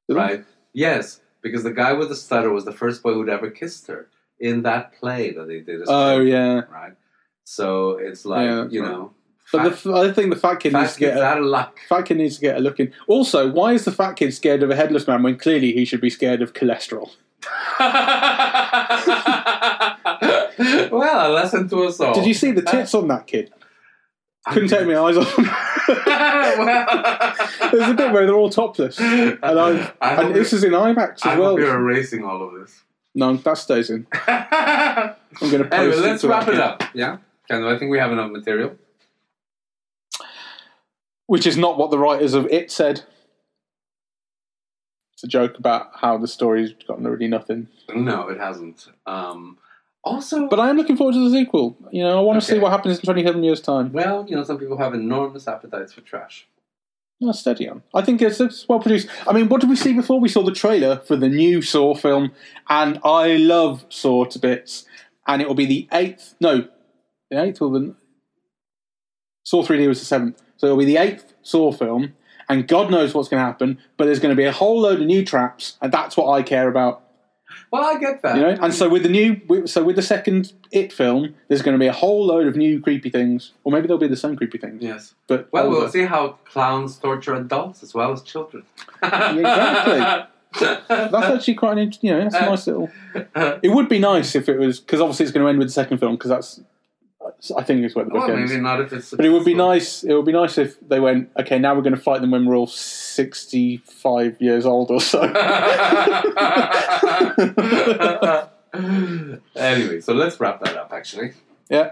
right? 0.09 0.43
Yes, 0.73 1.21
because 1.41 1.63
the 1.63 1.71
guy 1.71 1.93
with 1.93 2.09
the 2.09 2.15
stutter 2.15 2.51
was 2.51 2.65
the 2.65 2.71
first 2.71 3.03
boy 3.03 3.13
who'd 3.13 3.29
ever 3.29 3.49
kissed 3.49 3.87
her 3.87 4.07
in 4.39 4.63
that 4.63 4.93
play 4.99 5.31
that 5.31 5.47
they 5.47 5.59
did. 5.59 5.81
Oh 5.87 6.19
yeah, 6.19 6.61
right. 6.71 6.93
So 7.43 7.91
it's 7.91 8.25
like 8.25 8.45
Yeah, 8.45 8.67
you 8.69 8.81
right. 8.81 8.91
know, 8.91 9.13
but 9.51 9.63
the 9.63 9.71
fat, 9.71 9.89
f- 9.89 9.95
other 9.95 10.13
thing, 10.13 10.29
the 10.29 10.35
fat 10.35 10.55
kid 10.59 10.71
fat 10.71 10.81
needs 10.81 10.93
to 10.93 10.99
get 10.99 11.17
a, 11.17 11.23
out 11.23 11.37
of 11.39 11.45
luck. 11.45 11.79
fat 11.87 12.03
kid 12.05 12.17
needs 12.17 12.35
to 12.35 12.41
get 12.41 12.57
a 12.57 12.59
look 12.59 12.79
in. 12.79 12.93
Also, 13.07 13.49
why 13.51 13.73
is 13.73 13.85
the 13.85 13.91
fat 13.91 14.13
kid 14.13 14.33
scared 14.33 14.63
of 14.63 14.69
a 14.69 14.75
headless 14.75 15.07
man 15.07 15.23
when 15.23 15.37
clearly 15.37 15.71
he 15.73 15.85
should 15.85 16.01
be 16.01 16.09
scared 16.09 16.41
of 16.41 16.53
cholesterol? 16.53 17.11
well, 21.13 21.31
a 21.31 21.33
lesson 21.33 21.67
to 21.69 21.83
us 21.83 21.99
all. 21.99 22.13
Did 22.13 22.25
you 22.25 22.33
see 22.33 22.51
the 22.51 22.61
tits 22.61 22.93
on 22.93 23.07
that 23.07 23.27
kid? 23.27 23.51
Couldn't 24.47 24.69
take 24.69 24.87
my 24.87 24.97
eyes 24.97 25.17
off. 25.17 25.35
them. 25.35 25.45
There's 27.71 27.89
a 27.89 27.93
bit 27.93 28.11
where 28.11 28.25
they're 28.25 28.35
all 28.35 28.49
topless, 28.49 28.99
and 28.99 29.37
I, 29.43 29.93
I 30.01 30.15
hope 30.15 30.25
and 30.27 30.35
this 30.35 30.53
is 30.53 30.63
in 30.63 30.71
IMAX 30.71 31.25
I 31.25 31.31
as 31.31 31.35
hope 31.35 31.39
well. 31.39 31.59
you're 31.59 31.75
erasing 31.75 32.23
all 32.23 32.41
of 32.41 32.59
this. 32.59 32.83
No, 33.15 33.35
that 33.35 33.57
stays 33.57 33.89
in. 33.89 34.07
I'm 34.27 35.15
going 35.39 35.63
to 35.63 35.69
post 35.69 35.99
it 35.99 36.01
let's 36.01 36.21
to 36.21 36.27
that 36.27 36.33
wrap 36.33 36.47
it 36.47 36.51
kid. 36.51 36.59
up. 36.59 36.83
Yeah, 36.93 37.17
of. 37.49 37.67
I 37.67 37.77
think 37.77 37.91
we 37.91 37.99
have 37.99 38.11
enough 38.11 38.31
material. 38.31 38.75
Which 41.27 41.45
is 41.45 41.57
not 41.57 41.77
what 41.77 41.91
the 41.91 41.99
writers 41.99 42.33
of 42.33 42.47
It 42.47 42.71
said. 42.71 43.03
It's 45.13 45.23
a 45.23 45.27
joke 45.27 45.59
about 45.59 45.89
how 45.95 46.17
the 46.17 46.27
story's 46.27 46.73
got 46.87 47.01
really 47.03 47.27
nothing. 47.27 47.67
No, 47.93 48.29
it 48.29 48.39
hasn't. 48.39 48.87
Um, 49.05 49.57
also, 50.03 50.47
But 50.47 50.59
I 50.59 50.69
am 50.69 50.77
looking 50.77 50.97
forward 50.97 51.13
to 51.13 51.29
the 51.29 51.37
sequel. 51.37 51.77
You 51.91 52.03
know, 52.03 52.17
I 52.17 52.21
want 52.21 52.41
to 52.41 52.45
see 52.45 52.59
what 52.59 52.71
happens 52.71 52.99
in 52.99 53.05
27 53.05 53.43
years' 53.43 53.61
time. 53.61 53.91
well, 53.91 54.25
you 54.27 54.35
know, 54.35 54.43
some 54.43 54.57
people 54.57 54.77
have 54.77 54.93
enormous 54.93 55.47
appetites 55.47 55.93
for 55.93 56.01
trash. 56.01 56.47
No, 57.21 57.33
steady 57.33 57.67
on. 57.67 57.83
I 57.93 58.01
think 58.01 58.21
it's, 58.21 58.39
it's 58.39 58.67
well 58.69 58.79
produced. 58.79 59.09
I 59.27 59.33
mean, 59.33 59.49
what 59.49 59.59
did 59.59 59.69
we 59.69 59.75
see 59.75 59.93
before? 59.93 60.21
We 60.21 60.29
saw 60.29 60.41
the 60.41 60.53
trailer 60.53 60.99
for 60.99 61.17
the 61.17 61.27
new 61.27 61.61
Saw 61.61 61.93
film, 61.93 62.31
and 62.69 62.97
I 63.03 63.35
love 63.35 63.85
Saw 63.89 64.23
to 64.25 64.39
bits. 64.39 64.85
And 65.27 65.41
it 65.41 65.47
will 65.47 65.55
be 65.55 65.65
the 65.65 65.87
eighth, 65.91 66.35
no, 66.39 66.67
the 67.29 67.43
eighth 67.43 67.61
or 67.61 67.69
the 67.71 67.93
Saw 69.43 69.63
3D 69.63 69.87
was 69.87 69.99
the 69.99 70.05
seventh. 70.05 70.41
So 70.55 70.67
it'll 70.67 70.77
be 70.77 70.85
the 70.85 70.97
eighth 70.97 71.33
Saw 71.41 71.73
film, 71.73 72.13
and 72.47 72.67
God 72.69 72.89
knows 72.89 73.13
what's 73.13 73.27
going 73.27 73.41
to 73.41 73.45
happen, 73.45 73.79
but 73.97 74.05
there's 74.05 74.19
going 74.19 74.31
to 74.33 74.39
be 74.39 74.45
a 74.45 74.51
whole 74.53 74.79
load 74.79 75.01
of 75.01 75.05
new 75.05 75.25
traps, 75.25 75.77
and 75.81 75.91
that's 75.91 76.15
what 76.15 76.31
I 76.31 76.41
care 76.41 76.69
about. 76.69 77.03
Well, 77.71 77.83
I 77.83 77.99
get 77.99 78.21
that. 78.23 78.35
You 78.35 78.41
know, 78.43 78.57
and 78.61 78.73
so 78.73 78.89
with 78.89 79.03
the 79.03 79.09
new, 79.09 79.65
so 79.67 79.83
with 79.83 79.95
the 79.95 80.01
second 80.01 80.53
It 80.71 80.91
film, 80.93 81.35
there's 81.47 81.61
going 81.61 81.73
to 81.75 81.79
be 81.79 81.87
a 81.87 81.93
whole 81.93 82.25
load 82.25 82.47
of 82.47 82.55
new 82.55 82.79
creepy 82.81 83.09
things, 83.09 83.51
or 83.63 83.71
maybe 83.71 83.87
they'll 83.87 83.97
be 83.97 84.07
the 84.07 84.15
same 84.15 84.35
creepy 84.35 84.57
things. 84.57 84.81
yes. 84.83 85.13
But 85.27 85.47
Well, 85.51 85.65
older. 85.65 85.79
we'll 85.79 85.89
see 85.89 86.05
how 86.05 86.37
clowns 86.45 86.97
torture 86.97 87.35
adults 87.35 87.83
as 87.83 87.93
well 87.93 88.11
as 88.11 88.21
children. 88.23 88.63
exactly. 89.01 89.99
That's 90.87 91.13
actually 91.13 91.53
quite 91.55 91.77
an, 91.77 91.93
you 92.01 92.11
know, 92.11 92.23
that's 92.23 92.33
a 92.33 92.41
nice 92.41 92.65
little. 92.65 92.89
It 93.61 93.69
would 93.71 93.87
be 93.87 93.99
nice 93.99 94.35
if 94.35 94.49
it 94.49 94.57
was 94.57 94.79
because 94.79 94.99
obviously 94.99 95.25
it's 95.25 95.31
going 95.31 95.43
to 95.45 95.49
end 95.49 95.59
with 95.59 95.67
the 95.67 95.73
second 95.73 95.99
film 95.99 96.13
because 96.15 96.29
that's, 96.29 96.59
I 97.57 97.63
think 97.63 97.83
is 97.85 97.95
where 97.95 98.05
the 98.05 98.11
book 98.11 98.27
well, 98.27 98.37
ends. 98.37 98.51
maybe 98.51 98.61
not 98.61 98.81
if 98.81 98.93
it's. 98.93 99.11
But 99.11 99.25
it 99.25 99.29
would 99.29 99.45
be 99.45 99.53
nice. 99.53 100.03
It 100.03 100.13
would 100.13 100.25
be 100.25 100.31
nice 100.31 100.57
if 100.57 100.79
they 100.87 100.99
went, 100.99 101.29
okay, 101.39 101.59
now 101.59 101.75
we're 101.75 101.81
going 101.81 101.95
to 101.95 102.01
fight 102.01 102.21
them 102.21 102.31
when 102.31 102.45
we're 102.45 102.55
all 102.55 102.67
sixty-five 102.67 104.41
years 104.41 104.65
old 104.65 104.91
or 104.91 105.01
so. 105.01 105.21
anyway, 109.55 110.01
so 110.01 110.13
let's 110.13 110.39
wrap 110.39 110.61
that 110.61 110.77
up. 110.77 110.91
Actually. 110.93 111.33
yeah. 111.69 111.91